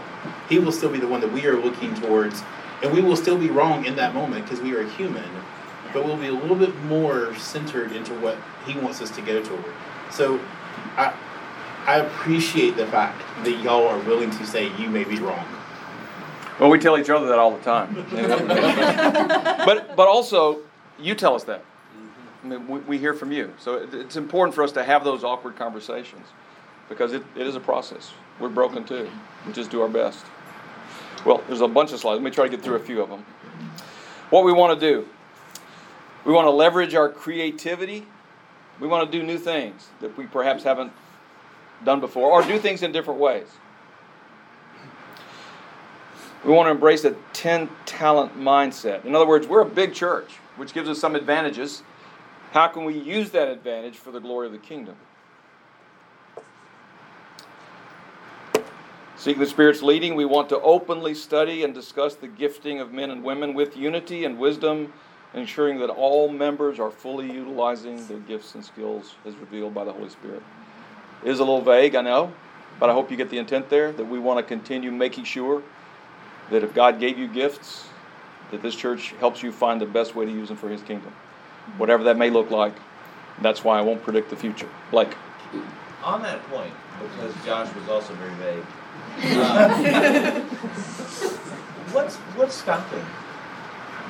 He 0.49 0.59
will 0.59 0.73
still 0.73 0.91
be 0.91 0.99
the 0.99 1.09
one 1.09 1.21
that 1.21 1.33
we 1.33 1.47
are 1.47 1.57
looking 1.57 1.95
towards, 1.95 2.43
and 2.83 2.93
we 2.93 3.01
will 3.01 3.17
still 3.17 3.39
be 3.39 3.49
wrong 3.49 3.85
in 3.85 3.97
that 3.97 4.15
moment 4.15 4.45
because 4.45 4.61
we 4.61 4.75
are 4.75 4.85
human, 4.85 5.29
but 5.93 6.05
we'll 6.05 6.17
be 6.17 6.29
a 6.29 6.33
little 6.33 6.57
bit 6.57 6.75
more 6.85 7.35
centered 7.37 7.93
into 7.93 8.15
what 8.15 8.37
He 8.67 8.79
wants 8.79 9.01
us 9.01 9.11
to 9.13 9.23
go 9.23 9.43
toward. 9.43 9.65
So, 10.11 10.41
I 10.97 11.15
I 11.87 11.97
appreciate 11.97 12.77
the 12.77 12.87
fact 12.87 13.23
that 13.45 13.63
y'all 13.63 13.89
are 13.89 13.99
willing 14.01 14.31
to 14.31 14.47
say 14.47 14.75
you 14.77 14.89
may 14.89 15.03
be 15.05 15.19
wrong. 15.19 15.45
Well, 16.61 16.71
we 16.71 16.79
tell 16.79 16.97
each 16.97 17.11
other 17.11 17.27
that 17.27 17.39
all 17.39 17.57
the 17.57 17.63
time. 17.63 17.95
but 19.67 19.97
but 19.97 20.07
also, 20.07 20.61
you 20.99 21.15
tell 21.15 21.35
us 21.35 21.45
that. 21.45 21.65
I 22.43 22.47
mean, 22.47 22.69
we, 22.69 22.81
we 22.81 22.99
hear 22.99 23.15
from 23.15 23.33
you. 23.33 23.53
So 23.59 23.77
it, 23.77 23.95
it's 23.95 24.17
important 24.17 24.55
for 24.55 24.63
us 24.63 24.73
to 24.73 24.85
have 24.85 25.03
those 25.03 25.25
awkward 25.25 25.57
conversations 25.57 26.27
because 26.89 27.13
it, 27.13 27.25
it 27.37 27.47
is 27.47 27.57
a 27.57 27.61
process. 27.61 28.13
We're 28.41 28.49
broken 28.49 28.85
too. 28.85 29.09
We 29.47 29.53
just 29.53 29.71
do 29.71 29.83
our 29.83 29.89
best. 29.89 30.25
Well, 31.25 31.43
there's 31.47 31.61
a 31.61 31.69
bunch 31.69 31.93
of 31.93 32.01
slides. 32.01 32.17
Let 32.17 32.25
me 32.25 32.31
try 32.31 32.45
to 32.45 32.51
get 32.51 32.63
through 32.63 32.77
a 32.77 32.81
few 32.81 33.01
of 33.01 33.09
them. 33.09 33.25
What 34.31 34.45
we 34.45 34.53
want 34.53 34.79
to 34.79 34.87
do 34.87 35.07
we 36.25 36.33
want 36.33 36.47
to 36.47 36.51
leverage 36.51 36.95
our 36.95 37.09
creativity. 37.09 38.07
We 38.81 38.87
want 38.87 39.11
to 39.11 39.19
do 39.19 39.25
new 39.25 39.39
things 39.39 39.89
that 40.01 40.17
we 40.17 40.27
perhaps 40.27 40.63
haven't 40.63 40.93
done 41.85 42.01
before 42.01 42.31
or 42.31 42.43
do 42.43 42.59
things 42.59 42.83
in 42.83 42.93
different 42.93 43.21
ways. 43.21 43.47
We 46.45 46.53
want 46.53 46.67
to 46.67 46.71
embrace 46.73 47.05
a 47.05 47.15
10 47.33 47.69
talent 47.87 48.39
mindset. 48.39 49.05
In 49.05 49.15
other 49.15 49.27
words, 49.27 49.47
we're 49.47 49.61
a 49.61 49.67
big 49.67 49.95
church, 49.95 50.33
which 50.57 50.75
gives 50.75 50.89
us 50.89 51.01
some 51.01 51.15
advantages. 51.15 51.83
How 52.53 52.69
can 52.69 52.85
we 52.85 52.99
use 52.99 53.31
that 53.31 53.49
advantage 53.49 53.97
for 53.97 54.11
the 54.11 54.21
glory 54.21 54.47
of 54.47 54.53
the 54.53 54.59
kingdom? 54.59 54.97
Seeking 59.23 59.39
the 59.39 59.47
Spirit's 59.47 59.83
leading, 59.83 60.17
we 60.17 60.25
want 60.25 60.49
to 60.49 60.61
openly 60.63 61.15
study 61.15 61.63
and 61.63 61.73
discuss 61.73 62.17
the 62.17 62.27
gifting 62.27 62.81
of 62.81 62.93
men 62.93 63.13
and 63.13 63.23
women 63.23 63.55
with 63.55 63.77
unity 63.77 64.25
and 64.25 64.37
wisdom, 64.37 64.93
ensuring 65.33 65.79
that 65.79 65.91
all 65.91 66.29
members 66.29 66.81
are 66.81 66.91
fully 66.91 67.31
utilizing 67.31 68.05
their 68.09 68.19
gifts 68.19 68.57
and 68.57 68.65
skills 68.65 69.15
as 69.25 69.37
revealed 69.37 69.73
by 69.75 69.85
the 69.85 69.93
Holy 69.93 70.09
Spirit. 70.09 70.43
It 71.25 71.31
is 71.31 71.39
a 71.39 71.45
little 71.45 71.61
vague, 71.61 71.95
I 71.95 72.01
know, 72.01 72.33
but 72.81 72.91
I 72.91 72.95
hope 72.95 73.13
you 73.13 73.17
get 73.17 73.31
the 73.31 73.39
intent 73.39 73.71
there 73.71 73.93
that 73.93 74.05
we 74.05 74.19
want 74.19 74.41
to 74.41 74.43
continue 74.43 74.91
making 74.91 75.23
sure 75.23 75.63
that 76.51 76.65
if 76.65 76.75
God 76.75 76.99
gave 76.99 77.17
you 77.17 77.29
gifts, 77.29 77.87
that 78.51 78.61
this 78.61 78.75
church 78.75 79.15
helps 79.21 79.41
you 79.41 79.53
find 79.53 79.81
the 79.81 79.87
best 79.87 80.17
way 80.17 80.25
to 80.25 80.33
use 80.33 80.49
them 80.49 80.57
for 80.57 80.69
His 80.69 80.83
kingdom. 80.83 81.13
Whatever 81.77 82.03
that 82.03 82.17
may 82.17 82.29
look 82.29 82.51
like, 82.51 82.75
that's 83.41 83.63
why 83.63 83.79
I 83.79 83.83
won't 83.83 84.03
predict 84.03 84.31
the 84.31 84.37
future. 84.37 84.69
Blake. 84.91 85.15
On 86.03 86.21
that 86.23 86.43
point, 86.51 86.73
because 87.01 87.33
Josh 87.45 87.73
was 87.77 87.89
also 87.89 88.15
very 88.15 88.35
vague, 88.35 88.65
what's 91.93 92.17
what's 92.17 92.55
stopping? 92.55 93.05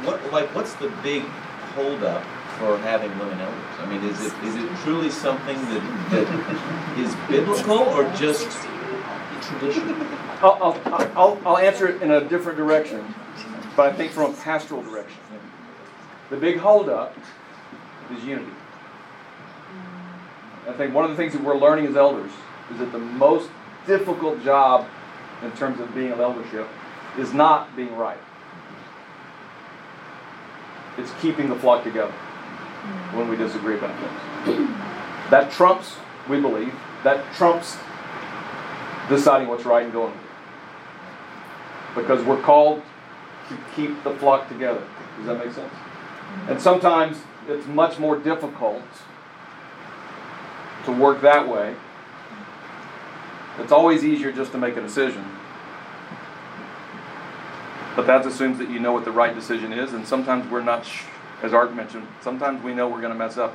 What 0.05 0.33
like 0.33 0.55
what's 0.55 0.75
the 0.75 0.93
big 1.03 1.25
holdup 1.75 2.23
for 2.59 2.79
having 2.79 3.11
women 3.19 3.41
elders? 3.41 3.59
I 3.79 3.87
mean, 3.87 4.05
is 4.05 4.25
it 4.25 4.33
is 4.45 4.55
it 4.57 4.71
truly 4.85 5.11
something 5.11 5.57
that 5.57 5.83
that 6.11 6.99
is 6.99 7.15
biblical 7.29 7.79
or 7.79 8.09
just 8.15 8.47
tradition? 9.43 9.97
I'll, 10.41 10.59
I'll, 10.61 10.79
I'll, 11.17 11.39
I'll 11.47 11.59
answer 11.59 11.89
it 11.89 12.03
in 12.03 12.11
a 12.11 12.21
different 12.21 12.59
direction, 12.59 13.15
but 13.77 13.93
I 13.93 13.95
think 13.95 14.13
from 14.13 14.33
a 14.33 14.37
pastoral 14.37 14.83
direction. 14.83 15.19
The 16.31 16.37
big 16.37 16.59
holdup 16.59 17.17
is 18.17 18.25
unity. 18.25 18.47
Mm. 18.47 20.71
I 20.71 20.73
think 20.73 20.95
one 20.95 21.05
of 21.05 21.11
the 21.11 21.17
things 21.17 21.35
that 21.35 21.43
we're 21.43 21.59
learning 21.59 21.87
as 21.87 21.97
elders 21.97 22.33
is 22.71 22.79
that 22.79 22.91
the 22.91 22.99
most 22.99 23.51
difficult 23.87 24.43
job 24.43 24.87
in 25.43 25.53
terms 25.53 25.81
of 25.81 25.95
being 25.95 26.13
an 26.13 26.21
eldership 26.21 26.69
is 27.19 27.33
not 27.35 27.75
being 27.77 27.95
right. 27.97 28.19
It's 30.99 31.13
keeping 31.21 31.49
the 31.49 31.57
flock 31.57 31.85
together 31.85 32.13
when 33.13 33.29
we 33.29 33.37
disagree 33.37 33.77
about 33.77 33.97
things. 34.45 34.69
That 35.31 35.51
trumps, 35.51 35.97
we 36.29 36.41
believe, 36.41 36.75
that 37.05 37.33
trumps 37.35 37.77
deciding 39.09 39.49
what's 39.49 39.65
right 39.65 39.85
and 39.85 39.93
going. 39.93 40.19
Because 41.95 42.25
we're 42.25 42.41
called 42.41 42.83
to 43.49 43.59
keep 43.75 44.03
the 44.05 44.15
flock 44.15 44.49
together. 44.49 44.83
Does 45.19 45.27
that 45.27 45.45
make 45.45 45.55
sense? 45.55 45.73
And 46.49 46.61
sometimes 46.61 47.19
it's 47.49 47.67
much 47.67 47.99
more 47.99 48.19
difficult 48.19 48.83
to 50.85 50.93
work 50.93 51.21
that 51.23 51.49
way. 51.49 51.75
It's 53.59 53.73
always 53.73 54.05
easier 54.05 54.33
just 54.33 54.53
to 54.53 54.59
make 54.59 54.77
a 54.77 54.81
decision. 54.81 55.25
But 57.95 58.07
that 58.07 58.25
assumes 58.25 58.59
that 58.59 58.71
you 58.71 58.79
know 58.79 58.93
what 58.93 59.05
the 59.05 59.13
right 59.13 59.35
decision 59.35 59.73
is, 59.73 59.93
and 59.93 60.07
sometimes 60.07 60.51
we're 60.51 60.63
not, 60.63 60.87
as 61.43 61.53
Art 61.53 61.75
mentioned, 61.75 62.07
sometimes 62.23 62.63
we 62.63 62.73
know 62.73 62.89
we're 62.89 63.03
going 63.03 63.13
to 63.13 63.19
mess 63.19 63.37
up. 63.37 63.55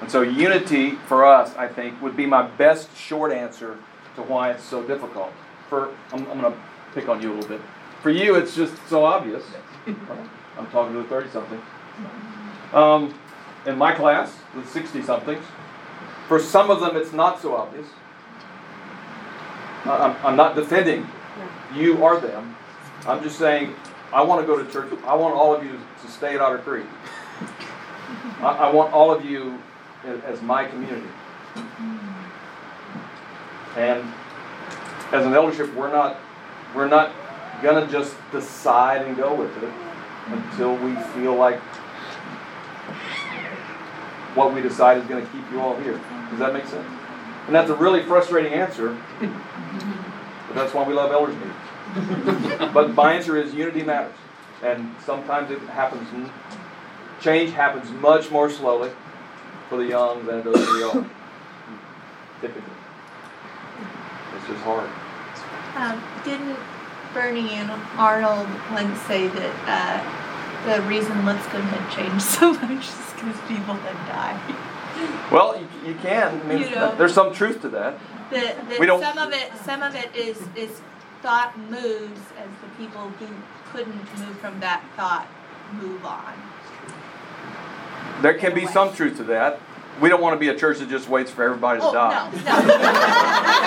And 0.00 0.10
so, 0.10 0.22
unity 0.22 0.92
for 0.92 1.26
us, 1.26 1.54
I 1.56 1.66
think, 1.66 2.00
would 2.00 2.16
be 2.16 2.24
my 2.24 2.42
best 2.42 2.96
short 2.96 3.32
answer 3.32 3.76
to 4.16 4.22
why 4.22 4.52
it's 4.52 4.64
so 4.64 4.82
difficult. 4.82 5.32
For 5.68 5.90
I'm, 6.12 6.26
I'm 6.30 6.40
going 6.40 6.52
to 6.52 6.58
pick 6.94 7.08
on 7.08 7.20
you 7.20 7.32
a 7.32 7.34
little 7.34 7.48
bit. 7.48 7.60
For 8.02 8.10
you, 8.10 8.36
it's 8.36 8.54
just 8.54 8.74
so 8.88 9.04
obvious. 9.04 9.44
I'm 9.86 10.66
talking 10.70 10.94
to 10.94 11.02
the 11.02 11.08
30 11.08 11.30
something. 11.30 11.60
Um, 12.72 13.18
in 13.66 13.76
my 13.76 13.92
class, 13.92 14.34
the 14.54 14.64
60 14.64 15.02
somethings, 15.02 15.44
for 16.28 16.38
some 16.38 16.70
of 16.70 16.80
them, 16.80 16.96
it's 16.96 17.12
not 17.12 17.40
so 17.40 17.56
obvious. 17.56 17.86
I'm, 19.84 20.16
I'm 20.24 20.36
not 20.36 20.54
defending 20.54 21.06
you 21.74 21.96
or 21.98 22.20
them. 22.20 22.56
I'm 23.06 23.22
just 23.22 23.38
saying, 23.38 23.74
I 24.12 24.22
want 24.22 24.40
to 24.40 24.46
go 24.46 24.62
to 24.62 24.70
church. 24.70 24.92
I 25.04 25.14
want 25.14 25.34
all 25.34 25.54
of 25.54 25.64
you 25.64 25.78
to 26.02 26.10
stay 26.10 26.34
at 26.34 26.40
Otter 26.40 26.58
Creek. 26.58 26.86
I, 28.40 28.68
I 28.68 28.72
want 28.72 28.92
all 28.92 29.12
of 29.12 29.24
you 29.24 29.58
as, 30.24 30.40
my 30.42 30.64
community. 30.64 31.08
And 33.76 34.12
as 35.12 35.26
an 35.26 35.34
eldership, 35.34 35.72
we're 35.74 35.92
not 35.92 36.18
we're 36.74 36.88
not 36.88 37.12
gonna 37.62 37.86
just 37.86 38.14
decide 38.32 39.06
and 39.06 39.16
go 39.16 39.34
with 39.34 39.56
it 39.62 39.72
until 40.26 40.76
we 40.76 40.94
feel 41.14 41.34
like 41.34 41.60
what 44.34 44.54
we 44.54 44.62
decide 44.62 44.98
is 44.98 45.04
going 45.04 45.24
to 45.24 45.32
keep 45.32 45.50
you 45.50 45.60
all 45.60 45.76
here. 45.80 46.00
Does 46.30 46.38
that 46.38 46.52
make 46.52 46.64
sense? 46.66 46.86
And 47.46 47.54
that's 47.54 47.70
a 47.70 47.74
really 47.74 48.02
frustrating 48.02 48.52
answer, 48.52 48.96
but 50.48 50.54
that's 50.54 50.74
why 50.74 50.86
we 50.86 50.94
love 50.94 51.12
elders 51.12 51.36
meetings. 51.36 52.70
but 52.74 52.94
my 52.94 53.14
answer 53.14 53.36
is 53.36 53.54
unity 53.54 53.82
matters, 53.82 54.14
and 54.62 54.94
sometimes 55.04 55.50
it 55.50 55.60
happens. 55.60 56.08
Change 57.20 57.52
happens 57.52 57.90
much 57.90 58.30
more 58.30 58.50
slowly 58.50 58.90
for 59.68 59.76
the 59.78 59.86
young 59.86 60.24
than 60.26 60.38
it 60.40 60.44
does 60.44 60.64
for 60.64 60.72
the 60.78 60.84
old. 60.84 61.06
Typically, 62.40 62.72
it's 64.36 64.46
just 64.46 64.60
hard. 64.62 64.88
Um, 65.76 66.02
didn't 66.24 66.56
Bernie 67.12 67.50
and 67.54 67.70
Arnold 67.96 68.46
once 68.70 69.00
say 69.02 69.28
that 69.28 69.54
uh, 69.66 70.76
the 70.76 70.82
reason 70.88 71.24
Lipscomb 71.24 71.62
had 71.62 71.90
changed 71.96 72.22
so 72.24 72.52
much 72.62 72.86
is 72.88 73.12
because 73.14 73.40
people 73.48 73.74
had 73.74 74.06
died? 74.08 75.32
Well, 75.32 75.58
you, 75.60 75.66
you 75.90 75.94
can. 75.96 76.40
I 76.40 76.44
mean, 76.44 76.58
You 76.60 76.70
know. 76.70 76.94
there's 76.96 77.14
some 77.14 77.32
truth 77.32 77.62
to 77.62 77.68
that. 77.70 77.98
That, 78.30 78.68
that 78.68 78.78
We 78.80 78.86
don't- 78.86 79.00
some 79.02 79.18
of 79.18 79.32
it, 79.32 79.50
some 79.64 79.82
of 79.82 79.94
it 79.94 80.14
is, 80.14 80.38
is 80.54 80.80
thought 81.22 81.58
moves 81.58 82.20
as 82.38 82.48
the 82.62 82.68
people 82.76 83.10
who 83.18 83.26
couldn't 83.72 83.94
move 84.18 84.38
from 84.38 84.60
that 84.60 84.82
thought 84.96 85.26
move 85.72 86.04
on. 86.04 86.34
There 88.22 88.34
can 88.34 88.54
be 88.54 88.66
some 88.66 88.92
truth 88.94 89.16
to 89.18 89.24
that. 89.24 89.60
We 90.00 90.08
don't 90.08 90.20
want 90.20 90.34
to 90.34 90.38
be 90.38 90.48
a 90.48 90.54
church 90.56 90.78
that 90.78 90.88
just 90.88 91.08
waits 91.08 91.30
for 91.30 91.42
everybody 91.42 91.80
to 91.80 91.86
Oh, 91.86 91.92
die. 91.92 92.30
no, 92.32 92.62
no. 92.62 93.64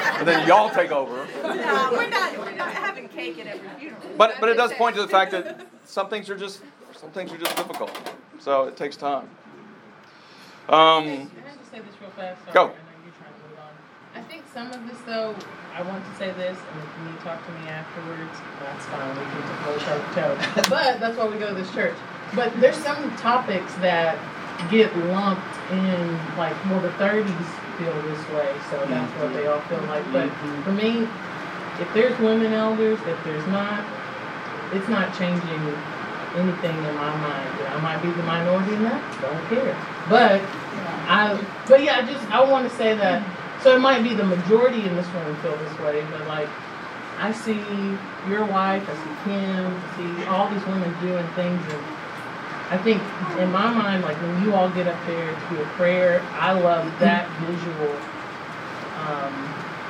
And 0.20 0.28
then 0.28 0.46
y'all 0.46 0.68
take 0.68 0.92
over. 0.92 1.26
No, 1.42 1.88
we're 1.92 2.08
not, 2.10 2.38
we're 2.38 2.52
not 2.54 2.72
having 2.74 3.08
cake 3.08 3.38
at 3.38 3.46
every 3.46 3.68
funeral. 3.78 4.02
But 4.18 4.34
but 4.38 4.50
it 4.50 4.54
does 4.56 4.70
point 4.74 4.94
to 4.96 5.00
the 5.02 5.08
fact 5.08 5.30
that 5.30 5.66
some 5.86 6.10
things 6.10 6.28
are 6.28 6.36
just 6.36 6.60
some 6.94 7.10
things 7.10 7.32
are 7.32 7.38
just 7.38 7.56
difficult. 7.56 7.90
So 8.38 8.64
it 8.64 8.76
takes 8.76 8.96
time. 8.98 9.30
Um, 10.68 11.30
Can 11.72 12.70
I 14.20 14.22
think 14.24 14.44
some 14.52 14.70
of 14.70 14.86
this, 14.86 15.00
though, 15.06 15.34
I 15.74 15.80
want 15.80 16.04
to 16.04 16.14
say 16.20 16.30
this, 16.32 16.52
and 16.52 16.82
if 16.84 16.90
you 16.98 17.08
need 17.08 17.16
to 17.16 17.24
talk 17.24 17.40
to 17.40 17.52
me 17.52 17.68
afterwards, 17.72 18.36
that's 18.60 18.84
fine. 18.92 19.16
We 19.16 19.24
can 19.24 19.64
go 19.64 19.78
toe 19.80 19.96
to 19.96 20.12
toe. 20.12 20.68
But 20.68 21.00
that's 21.00 21.16
why 21.16 21.26
we 21.26 21.38
go 21.38 21.48
to 21.48 21.54
this 21.54 21.72
church. 21.72 21.96
But 22.36 22.52
there's 22.60 22.76
some 22.76 23.16
topics 23.16 23.72
that 23.76 24.20
get 24.70 24.94
lumped 25.08 25.56
in, 25.72 26.20
like, 26.36 26.52
well, 26.68 26.82
the 26.84 26.92
30s 27.00 27.24
feel 27.80 27.96
this 28.12 28.20
way, 28.36 28.52
so 28.68 28.84
that's 28.92 29.10
what 29.16 29.32
they 29.32 29.46
all 29.46 29.60
feel 29.72 29.80
like. 29.88 30.04
But 30.12 30.28
mm-hmm. 30.28 30.62
for 30.68 30.72
me, 30.72 31.08
if 31.80 31.88
there's 31.94 32.12
women 32.20 32.52
elders, 32.52 33.00
if 33.06 33.24
there's 33.24 33.46
not, 33.46 33.80
it's 34.76 34.88
not 34.88 35.16
changing 35.16 35.64
anything 36.36 36.76
in 36.76 36.94
my 36.94 37.16
mind. 37.24 37.48
I 37.72 37.80
might 37.80 38.02
be 38.02 38.10
the 38.10 38.22
minority 38.24 38.74
in 38.74 38.82
that, 38.84 39.00
don't 39.22 39.48
care. 39.48 39.72
But 40.10 40.42
I, 41.08 41.40
but 41.66 41.82
yeah, 41.82 41.96
I 41.96 42.02
just 42.04 42.30
I 42.30 42.44
want 42.44 42.68
to 42.68 42.76
say 42.76 42.94
that. 42.94 43.24
So 43.62 43.76
it 43.76 43.80
might 43.80 44.02
be 44.02 44.14
the 44.14 44.24
majority 44.24 44.82
in 44.86 44.96
this 44.96 45.06
room 45.08 45.36
feel 45.36 45.56
this 45.56 45.78
way, 45.80 46.04
but 46.10 46.26
like 46.26 46.48
I 47.18 47.32
see 47.32 47.60
your 48.26 48.46
wife, 48.46 48.88
I 48.88 48.94
see 48.94 49.24
Kim, 49.24 49.66
I 49.66 49.96
see 49.96 50.24
all 50.26 50.48
these 50.48 50.64
women 50.64 50.88
doing 51.00 51.26
things, 51.36 51.60
and 51.70 51.84
I 52.70 52.78
think 52.78 53.02
in 53.38 53.52
my 53.52 53.70
mind, 53.70 54.02
like 54.04 54.16
when 54.22 54.42
you 54.42 54.54
all 54.54 54.70
get 54.70 54.86
up 54.86 54.96
there 55.06 55.34
to 55.34 55.54
do 55.54 55.60
a 55.60 55.66
prayer, 55.76 56.22
I 56.32 56.52
love 56.52 56.86
that 57.00 57.28
visual 57.40 57.92
um, 59.04 59.34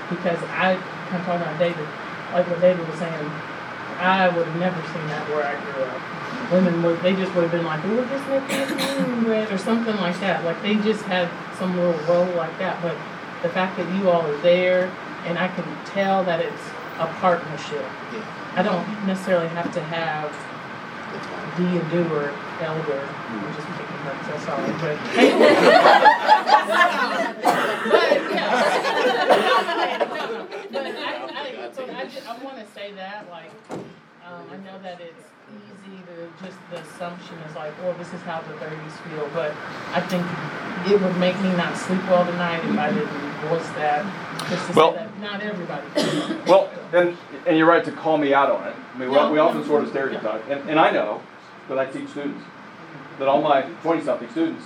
because 0.09 0.43
I 0.51 0.75
kind 1.07 1.21
of 1.21 1.27
talking 1.27 1.43
about 1.43 1.59
David, 1.59 1.87
like 2.33 2.49
what 2.49 2.61
David 2.61 2.89
was 2.89 2.99
saying. 2.99 3.31
I 4.01 4.29
would 4.35 4.47
have 4.47 4.57
never 4.57 4.81
seen 4.89 5.07
that 5.09 5.29
where 5.29 5.45
I 5.45 5.61
grew 5.61 5.85
up. 5.85 6.51
Women 6.51 6.83
would, 6.83 7.01
they 7.03 7.15
just 7.15 7.35
would 7.35 7.43
have 7.43 7.53
been 7.53 7.67
like, 7.67 7.85
oh, 7.85 8.03
this 8.03 9.25
bread 9.25 9.53
or 9.53 9.59
something 9.59 9.95
like 9.97 10.19
that. 10.21 10.43
Like 10.43 10.61
they 10.63 10.77
just 10.77 11.03
had 11.05 11.29
some 11.59 11.77
little 11.77 12.01
role 12.09 12.35
like 12.35 12.57
that. 12.59 12.81
But 12.81 12.97
the 13.43 13.49
fact 13.49 13.77
that 13.79 13.89
you 13.97 14.11
all 14.11 14.23
are 14.23 14.37
there, 14.39 14.93
and 15.25 15.39
I 15.39 15.49
can 15.49 15.65
tell 15.87 16.23
that 16.25 16.41
it's 16.41 16.63
a 16.99 17.07
partnership. 17.21 17.85
I 18.55 18.63
don't 18.63 19.07
necessarily 19.07 19.49
have 19.49 19.73
to 19.73 19.81
have 19.81 20.31
D 21.57 21.65
and 21.65 21.91
do 21.91 22.03
or 22.15 22.31
elder. 22.61 23.09
I'm 23.29 23.55
just 23.55 23.67
picking 23.69 23.97
her, 24.05 24.15
so 24.27 24.37
sorry. 24.45 24.71
But, 24.81 24.97
but 27.91 28.11
yeah. 28.31 28.51
But 30.71 30.87
I, 30.87 30.89
I, 31.35 31.37
so 31.73 31.83
I, 31.85 31.87
just, 32.05 32.27
I 32.29 32.31
want 32.45 32.57
to 32.59 32.67
say 32.75 32.93
that, 32.93 33.27
like, 33.31 33.51
um, 33.71 34.45
I 34.53 34.57
know 34.59 34.79
that 34.83 35.01
it's 35.01 35.30
easy 35.57 35.97
to 36.07 36.45
just 36.45 36.59
the 36.71 36.79
assumption 36.79 37.37
is 37.49 37.55
like, 37.57 37.73
well, 37.83 37.95
this 37.95 38.13
is 38.13 38.21
how 38.23 38.41
the 38.43 38.55
30s 38.55 38.93
feel, 39.09 39.29
but 39.35 39.55
I 39.93 40.01
think 40.01 40.25
it 40.91 41.01
would 41.01 41.17
make 41.19 41.39
me 41.41 41.53
not 41.57 41.77
sleep 41.77 42.03
well 42.09 42.25
tonight 42.25 42.65
if 42.65 42.79
I 42.79 42.93
didn't 42.93 43.09
voice 43.49 43.69
that. 43.71 44.05
Just 44.49 44.67
to 44.69 44.73
Well- 44.75 44.93
say 44.93 44.99
that 44.99 45.21
not 45.21 45.41
everybody. 45.43 45.87
well, 46.51 46.71
and 46.93 47.17
and 47.47 47.57
you're 47.57 47.67
right 47.67 47.85
to 47.85 47.93
call 47.93 48.19
me 48.19 48.35
out 48.35 48.51
on 48.51 48.67
it. 48.69 48.75
I 48.95 48.99
mean, 48.99 49.09
we, 49.11 49.15
No, 49.15 49.31
we 49.31 49.37
no, 49.37 49.49
often 49.49 49.65
sort 49.65 49.85
of 49.85 49.91
stereotype, 49.91 50.49
and, 50.49 50.69
and 50.69 50.79
I 50.79 50.91
know 50.91 51.23
but 51.71 51.79
I 51.79 51.87
teach 51.87 52.09
students 52.11 52.43
that 53.21 53.29
all 53.29 53.41
my 53.41 53.63
20 53.63 54.03
something 54.03 54.29
students, 54.31 54.65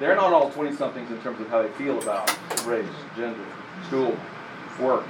they're 0.00 0.16
not 0.16 0.32
all 0.32 0.50
20 0.50 0.74
somethings 0.74 1.08
in 1.12 1.20
terms 1.22 1.40
of 1.40 1.48
how 1.48 1.62
they 1.62 1.68
feel 1.70 1.96
about 2.02 2.28
race, 2.66 2.84
gender, 3.16 3.38
school, 3.86 4.18
work. 4.80 5.04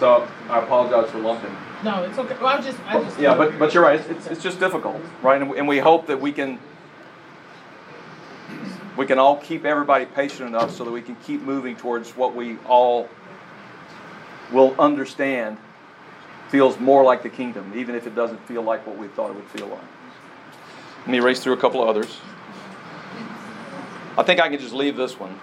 So 0.00 0.26
I 0.48 0.60
apologize 0.60 1.10
for 1.10 1.18
lumping. 1.18 1.54
No, 1.84 2.02
it's 2.04 2.18
okay. 2.18 2.34
Well, 2.36 2.46
I 2.46 2.60
just, 2.62 2.78
I 2.86 3.02
just. 3.02 3.20
Yeah, 3.20 3.34
but, 3.34 3.58
but 3.58 3.74
you're 3.74 3.82
right, 3.82 4.00
it's, 4.00 4.26
it's 4.28 4.42
just 4.42 4.58
difficult, 4.58 4.98
right? 5.22 5.40
And, 5.40 5.50
and 5.52 5.68
we 5.68 5.78
hope 5.78 6.06
that 6.06 6.18
we 6.18 6.32
can, 6.32 6.58
we 8.96 9.04
can 9.04 9.18
all 9.18 9.36
keep 9.36 9.66
everybody 9.66 10.06
patient 10.06 10.48
enough 10.48 10.74
so 10.74 10.84
that 10.84 10.90
we 10.90 11.02
can 11.02 11.16
keep 11.16 11.42
moving 11.42 11.76
towards 11.76 12.16
what 12.16 12.34
we 12.34 12.56
all 12.66 13.10
will 14.50 14.74
understand 14.78 15.58
feels 16.48 16.80
more 16.80 17.04
like 17.04 17.22
the 17.22 17.28
kingdom, 17.28 17.70
even 17.76 17.94
if 17.94 18.06
it 18.06 18.14
doesn't 18.14 18.40
feel 18.46 18.62
like 18.62 18.86
what 18.86 18.96
we 18.96 19.06
thought 19.08 19.30
it 19.30 19.36
would 19.36 19.48
feel 19.48 19.66
like. 19.66 19.84
Let 21.00 21.08
me 21.08 21.20
race 21.20 21.40
through 21.44 21.52
a 21.52 21.58
couple 21.58 21.82
of 21.82 21.90
others. 21.90 22.20
I 24.16 24.22
think 24.22 24.40
I 24.40 24.48
can 24.48 24.58
just 24.58 24.72
leave 24.72 24.96
this 24.96 25.20
one. 25.20 25.38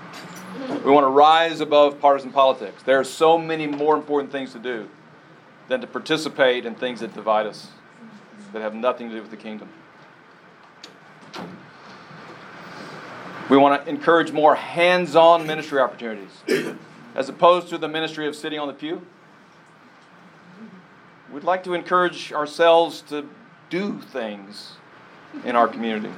We 0.83 0.91
want 0.91 1.03
to 1.03 1.09
rise 1.09 1.59
above 1.59 1.99
partisan 1.99 2.31
politics. 2.31 2.81
There 2.83 2.99
are 2.99 3.03
so 3.03 3.37
many 3.37 3.67
more 3.67 3.95
important 3.95 4.31
things 4.31 4.53
to 4.53 4.59
do 4.59 4.89
than 5.67 5.81
to 5.81 5.87
participate 5.87 6.65
in 6.65 6.75
things 6.75 7.01
that 7.01 7.13
divide 7.13 7.45
us, 7.45 7.67
that 8.53 8.61
have 8.61 8.73
nothing 8.73 9.09
to 9.09 9.15
do 9.15 9.21
with 9.21 9.31
the 9.31 9.37
kingdom. 9.37 9.69
We 13.49 13.57
want 13.57 13.83
to 13.83 13.89
encourage 13.89 14.31
more 14.31 14.55
hands 14.55 15.15
on 15.15 15.47
ministry 15.47 15.79
opportunities, 15.79 16.75
as 17.15 17.29
opposed 17.29 17.69
to 17.69 17.77
the 17.77 17.87
ministry 17.87 18.27
of 18.27 18.35
sitting 18.35 18.59
on 18.59 18.67
the 18.67 18.73
pew. 18.73 19.01
We'd 21.31 21.43
like 21.43 21.63
to 21.65 21.73
encourage 21.73 22.31
ourselves 22.33 23.01
to 23.09 23.25
do 23.69 23.99
things 23.99 24.73
in 25.43 25.55
our 25.55 25.67
community. 25.67 26.13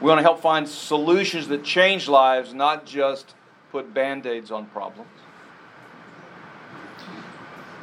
We 0.00 0.08
want 0.08 0.18
to 0.18 0.22
help 0.22 0.40
find 0.40 0.68
solutions 0.68 1.48
that 1.48 1.64
change 1.64 2.08
lives, 2.08 2.52
not 2.52 2.86
just 2.86 3.34
put 3.70 3.92
band 3.94 4.26
aids 4.26 4.50
on 4.50 4.66
problems. 4.66 5.10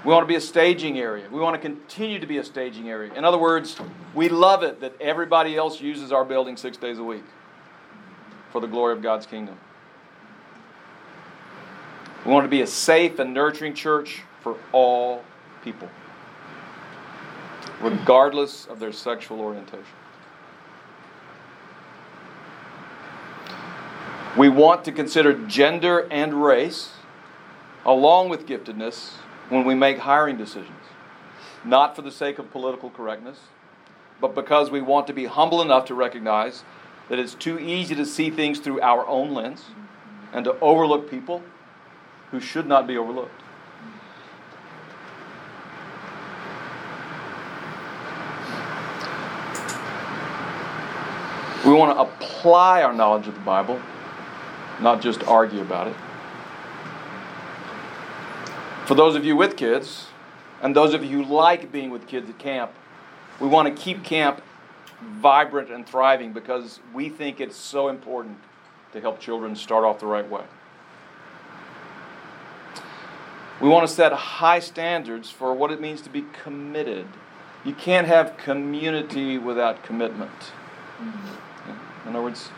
We 0.04 0.12
want 0.12 0.24
to 0.24 0.28
be 0.28 0.36
a 0.36 0.41
staging 0.41 0.99
area. 0.99 1.30
We 1.32 1.39
want 1.39 1.56
to 1.56 1.62
continue 1.62 2.20
to 2.20 2.28
be 2.28 2.38
a 2.38 2.43
staging 2.43 2.89
area. 2.89 3.14
In 3.14 3.24
other 3.24 3.38
words, 3.38 3.78
we 4.14 4.28
love 4.28 4.62
it 4.62 4.82
that 4.82 4.99
everybody 4.99 5.56
else 5.56 5.80
uses 5.80 6.12
our 6.12 6.26
building 6.26 6.58
six 6.58 6.76
days 6.76 6.99
a 6.99 7.04
week 7.04 7.24
for 8.51 8.60
the 8.60 8.68
glory 8.68 8.93
of 8.93 9.01
God's 9.01 9.26
kingdom. 9.26 9.58
We 12.26 12.32
want 12.32 12.43
to 12.45 12.49
be 12.49 12.62
a 12.62 12.68
safe 12.68 13.20
and 13.20 13.34
nurturing 13.34 13.74
church 13.74 14.24
for 14.41 14.58
all 14.74 15.24
people, 15.64 15.89
regardless 17.82 18.66
of 18.66 18.80
their 18.80 18.91
sexual 18.91 19.39
orientation. 19.39 19.86
We 24.36 24.50
want 24.50 24.84
to 24.86 24.92
consider 24.92 25.34
gender 25.46 26.08
and 26.10 26.44
race 26.44 26.90
along 27.86 28.30
with 28.30 28.48
giftedness 28.48 29.12
when 29.50 29.64
we 29.64 29.76
make 29.76 30.00
hiring 30.00 30.38
decisions, 30.38 30.72
not 31.64 31.96
for 31.96 32.02
the 32.02 32.12
sake 32.12 32.40
of 32.40 32.50
political 32.52 32.90
correctness, 32.90 33.38
but 34.20 34.34
because 34.34 34.72
we 34.72 34.82
want 34.82 35.06
to 35.08 35.14
be 35.14 35.26
humble 35.26 35.62
enough 35.62 35.86
to 35.86 35.94
recognize 35.94 36.64
that 37.10 37.20
it's 37.20 37.36
too 37.36 37.60
easy 37.60 37.94
to 37.94 38.06
see 38.08 38.32
things 38.32 38.60
through 38.60 38.82
our 38.82 39.06
own 39.06 39.36
lens 39.36 39.66
and 40.32 40.46
to 40.46 40.60
overlook 40.62 41.12
people 41.12 41.44
who 42.32 42.40
should 42.40 42.66
not 42.66 42.88
be 42.88 42.98
overlooked. 42.98 43.44
We 51.64 51.74
want 51.74 51.96
to 51.96 52.02
apply 52.02 52.82
our 52.82 52.94
knowledge 52.94 53.28
of 53.28 53.36
the 53.36 53.40
Bible, 53.42 53.80
not 54.82 55.01
just 55.01 55.24
argue 55.24 55.61
about 55.61 55.88
it. 55.88 55.95
For 58.88 58.95
those 58.95 59.15
of 59.15 59.24
you 59.24 59.36
with 59.36 59.55
kids, 59.55 60.07
and 60.61 60.76
those 60.76 60.93
of 60.93 61.03
you 61.03 61.24
who 61.24 61.34
like 61.34 61.71
being 61.71 61.89
with 61.89 62.07
kids 62.07 62.30
at 62.30 62.38
camp, 62.39 62.71
we 63.39 63.47
want 63.47 63.67
to 63.67 63.82
keep 63.82 64.03
camp 64.03 64.41
vibrant 65.01 65.69
and 65.69 65.86
thriving 65.88 66.34
because 66.34 66.80
we 66.93 67.09
think 67.09 67.41
it's 67.41 67.55
so 67.55 67.89
important 67.89 68.38
to 68.93 69.01
help 69.01 69.19
children 69.19 69.55
start 69.55 69.84
off 69.84 69.99
the 69.99 70.05
right 70.05 70.30
way. 70.30 70.43
We 73.61 73.69
want 73.69 73.88
to 73.88 73.93
set 73.93 74.11
high 74.11 74.59
standards 74.59 75.30
for 75.30 75.53
what 75.53 75.71
it 75.71 75.80
means 75.80 76.01
to 76.01 76.09
be 76.09 76.26
committed. 76.43 77.07
You 77.63 77.74
can't 77.74 78.07
have 78.07 78.36
community 78.38 79.38
without 79.38 79.84
commitment. 79.84 80.32
Mm-hmm. 80.99 82.09
In 82.09 82.15
other 82.15 82.24
words, 82.24 82.49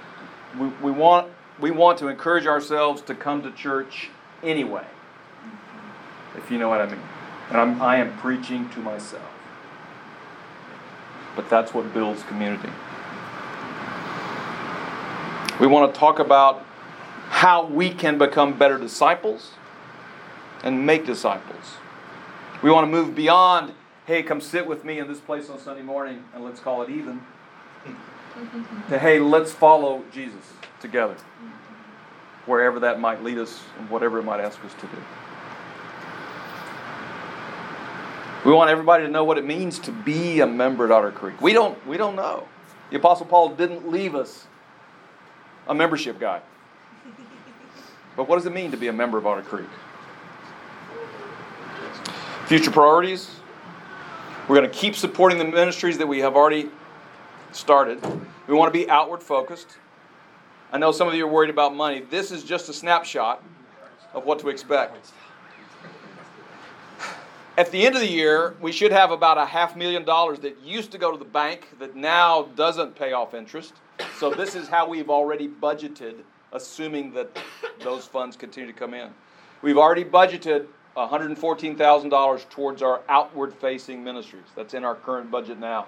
we, 0.59 0.67
we, 0.81 0.91
want, 0.91 1.31
we 1.59 1.71
want 1.71 1.97
to 1.99 2.07
encourage 2.07 2.45
ourselves 2.45 3.01
to 3.03 3.15
come 3.15 3.41
to 3.43 3.51
church 3.51 4.09
anyway, 4.43 4.85
if 6.37 6.51
you 6.51 6.57
know 6.57 6.69
what 6.69 6.81
I 6.81 6.87
mean. 6.87 7.01
And 7.49 7.57
I'm, 7.57 7.81
I 7.81 7.97
am 7.97 8.17
preaching 8.17 8.69
to 8.71 8.79
myself. 8.79 9.29
But 11.35 11.49
that's 11.49 11.73
what 11.73 11.93
builds 11.93 12.23
community. 12.23 12.69
We 15.59 15.67
want 15.67 15.93
to 15.93 15.99
talk 15.99 16.19
about 16.19 16.65
how 17.29 17.65
we 17.65 17.89
can 17.89 18.17
become 18.17 18.57
better 18.57 18.77
disciples 18.77 19.51
and 20.63 20.85
make 20.85 21.05
disciples. 21.05 21.75
We 22.61 22.71
want 22.71 22.85
to 22.85 22.91
move 22.91 23.15
beyond, 23.15 23.73
hey, 24.05 24.23
come 24.23 24.41
sit 24.41 24.65
with 24.65 24.83
me 24.83 24.99
in 24.99 25.07
this 25.07 25.19
place 25.19 25.49
on 25.49 25.59
Sunday 25.59 25.83
morning 25.83 26.23
and 26.33 26.43
let's 26.43 26.59
call 26.59 26.81
it 26.81 26.89
even, 26.89 27.21
to 28.89 28.99
hey, 28.99 29.19
let's 29.19 29.51
follow 29.51 30.03
Jesus 30.11 30.53
together, 30.79 31.15
wherever 32.45 32.79
that 32.81 32.99
might 32.99 33.23
lead 33.23 33.37
us 33.37 33.63
and 33.79 33.89
whatever 33.89 34.19
it 34.19 34.23
might 34.23 34.39
ask 34.39 34.63
us 34.65 34.73
to 34.73 34.87
do. 34.87 34.97
We 38.45 38.53
want 38.53 38.69
everybody 38.69 39.05
to 39.05 39.09
know 39.09 39.23
what 39.23 39.39
it 39.39 39.45
means 39.45 39.79
to 39.79 39.91
be 39.91 40.41
a 40.41 40.45
member 40.45 40.85
at 40.85 40.91
Otter 40.91 41.11
Creek. 41.11 41.41
We 41.41 41.53
don't, 41.53 41.85
we 41.87 41.97
don't 41.97 42.15
know. 42.15 42.47
The 42.91 42.97
Apostle 42.97 43.25
Paul 43.25 43.49
didn't 43.49 43.89
leave 43.89 44.13
us 44.13 44.45
a 45.67 45.73
membership 45.73 46.19
guide. 46.19 46.43
But 48.15 48.29
what 48.29 48.35
does 48.35 48.45
it 48.45 48.53
mean 48.53 48.71
to 48.71 48.77
be 48.77 48.87
a 48.87 48.93
member 48.93 49.17
of 49.17 49.25
Otter 49.25 49.41
Creek? 49.41 49.67
Future 52.45 52.69
priorities. 52.69 53.31
We're 54.47 54.57
going 54.57 54.69
to 54.69 54.75
keep 54.75 54.95
supporting 54.95 55.39
the 55.39 55.45
ministries 55.45 55.97
that 55.97 56.07
we 56.07 56.19
have 56.19 56.35
already 56.35 56.69
started. 57.55 58.03
We 58.47 58.53
want 58.53 58.73
to 58.73 58.77
be 58.77 58.89
outward 58.89 59.23
focused. 59.23 59.77
I 60.71 60.77
know 60.77 60.91
some 60.91 61.07
of 61.07 61.13
you 61.13 61.25
are 61.25 61.31
worried 61.31 61.49
about 61.49 61.75
money. 61.75 62.01
This 62.01 62.31
is 62.31 62.43
just 62.43 62.69
a 62.69 62.73
snapshot 62.73 63.43
of 64.13 64.25
what 64.25 64.39
to 64.39 64.49
expect. 64.49 65.11
At 67.57 67.71
the 67.71 67.85
end 67.85 67.95
of 67.95 68.01
the 68.01 68.09
year, 68.09 68.55
we 68.59 68.73
should 68.73 68.91
have 68.91 69.11
about 69.11 69.37
a 69.37 69.45
half 69.45 69.77
million 69.77 70.03
dollars 70.03 70.39
that 70.39 70.59
used 70.61 70.91
to 70.91 70.97
go 70.97 71.11
to 71.11 71.17
the 71.17 71.23
bank 71.23 71.69
that 71.79 71.95
now 71.95 72.49
doesn't 72.55 72.95
pay 72.95 73.13
off 73.13 73.33
interest. 73.33 73.75
So, 74.19 74.29
this 74.29 74.55
is 74.55 74.67
how 74.67 74.89
we've 74.89 75.09
already 75.09 75.47
budgeted, 75.47 76.15
assuming 76.51 77.13
that 77.13 77.37
those 77.79 78.05
funds 78.05 78.35
continue 78.35 78.69
to 78.69 78.77
come 78.77 78.93
in. 78.93 79.09
We've 79.61 79.77
already 79.77 80.03
budgeted 80.03 80.67
$114,000 80.97 82.49
towards 82.49 82.81
our 82.81 83.01
outward 83.07 83.53
facing 83.53 84.03
ministries. 84.03 84.43
That's 84.55 84.73
in 84.73 84.83
our 84.83 84.95
current 84.95 85.31
budget 85.31 85.57
now. 85.57 85.87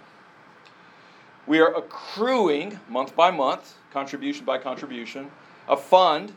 We 1.47 1.59
are 1.59 1.73
accruing 1.73 2.79
month 2.89 3.15
by 3.15 3.31
month, 3.31 3.75
contribution 3.93 4.45
by 4.45 4.57
contribution, 4.57 5.31
a 5.67 5.77
fund 5.77 6.33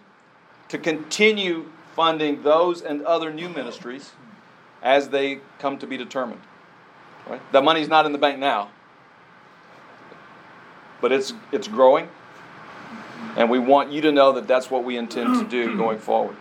to 0.68 0.78
continue 0.78 1.66
funding 1.96 2.44
those 2.44 2.80
and 2.80 3.02
other 3.02 3.32
new 3.32 3.48
ministries 3.48 4.12
as 4.82 5.08
they 5.08 5.40
come 5.58 5.78
to 5.78 5.86
be 5.86 5.96
determined. 5.96 6.40
Right? 7.28 7.40
The 7.52 7.60
money's 7.60 7.88
not 7.88 8.06
in 8.06 8.12
the 8.12 8.18
bank 8.18 8.38
now, 8.38 8.70
but 11.00 11.10
it's 11.10 11.34
it's 11.52 11.68
growing, 11.68 12.08
and 13.36 13.50
we 13.50 13.58
want 13.58 13.90
you 13.90 14.00
to 14.02 14.12
know 14.12 14.32
that 14.32 14.46
that's 14.46 14.70
what 14.70 14.84
we 14.84 14.96
intend 14.96 15.40
to 15.40 15.44
do 15.44 15.76
going 15.76 15.98
forward. 15.98 16.36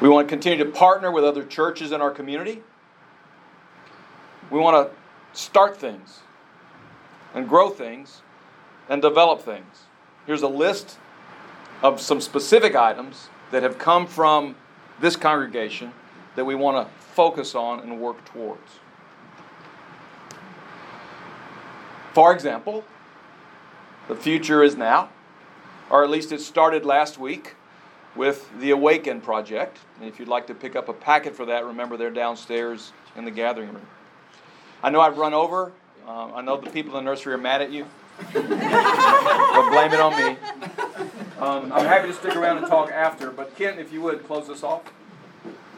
We 0.00 0.08
want 0.08 0.28
to 0.28 0.32
continue 0.32 0.64
to 0.64 0.70
partner 0.70 1.10
with 1.10 1.24
other 1.24 1.44
churches 1.44 1.92
in 1.92 2.00
our 2.00 2.10
community. 2.10 2.62
We 4.50 4.58
want 4.58 4.90
to 4.90 5.38
start 5.38 5.76
things 5.76 6.20
and 7.34 7.48
grow 7.48 7.70
things 7.70 8.22
and 8.88 9.00
develop 9.00 9.40
things. 9.42 9.84
Here's 10.26 10.42
a 10.42 10.48
list 10.48 10.98
of 11.82 12.00
some 12.00 12.20
specific 12.20 12.74
items 12.74 13.28
that 13.50 13.62
have 13.62 13.78
come 13.78 14.06
from 14.06 14.56
this 15.00 15.16
congregation 15.16 15.92
that 16.36 16.44
we 16.44 16.54
want 16.54 16.86
to 16.86 16.92
focus 17.14 17.54
on 17.54 17.80
and 17.80 18.00
work 18.00 18.24
towards. 18.26 18.78
For 22.12 22.32
example, 22.32 22.84
the 24.08 24.16
future 24.16 24.62
is 24.62 24.76
now, 24.76 25.10
or 25.88 26.02
at 26.02 26.10
least 26.10 26.32
it 26.32 26.40
started 26.40 26.84
last 26.84 27.18
week 27.18 27.54
with 28.16 28.50
the 28.58 28.70
Awaken 28.70 29.20
Project. 29.20 29.78
And 30.00 30.08
if 30.08 30.18
you'd 30.18 30.28
like 30.28 30.46
to 30.48 30.54
pick 30.54 30.74
up 30.74 30.88
a 30.88 30.92
packet 30.92 31.36
for 31.36 31.46
that, 31.46 31.64
remember 31.64 31.96
they're 31.96 32.10
downstairs 32.10 32.92
in 33.16 33.24
the 33.24 33.30
gathering 33.30 33.72
room. 33.72 33.86
I 34.82 34.90
know 34.90 35.00
I've 35.00 35.18
run 35.18 35.34
over. 35.34 35.72
Um, 36.06 36.32
I 36.34 36.40
know 36.40 36.56
the 36.60 36.70
people 36.70 36.96
in 36.98 37.04
the 37.04 37.10
nursery 37.10 37.34
are 37.34 37.38
mad 37.38 37.62
at 37.62 37.70
you. 37.70 37.86
but 38.32 39.70
blame 39.70 39.92
it 39.92 40.00
on 40.00 40.16
me. 40.16 40.36
Um, 41.38 41.72
I'm 41.72 41.86
happy 41.86 42.08
to 42.08 42.14
stick 42.14 42.36
around 42.36 42.58
and 42.58 42.66
talk 42.66 42.90
after, 42.90 43.30
but 43.30 43.56
Kent, 43.56 43.78
if 43.78 43.92
you 43.92 44.02
would, 44.02 44.26
close 44.26 44.50
us 44.50 44.62
off. 44.62 44.82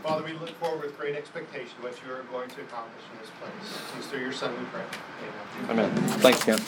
Father, 0.03 0.25
we 0.25 0.33
look 0.33 0.51
forward 0.59 0.83
with 0.83 0.99
great 0.99 1.14
expectation 1.14 1.70
what 1.81 1.95
you 2.05 2.12
are 2.12 2.25
going 2.25 2.51
to 2.51 2.61
accomplish 2.62 3.05
in 3.12 3.18
this 3.20 3.31
place. 3.39 3.81
And 3.95 4.05
through 4.05 4.20
your 4.20 4.33
Son 4.33 4.53
we 4.59 4.64
pray. 4.66 4.83
Amen. 5.70 5.91
Amen. 5.91 6.09
Thanks, 6.18 6.43
Kent. 6.43 6.61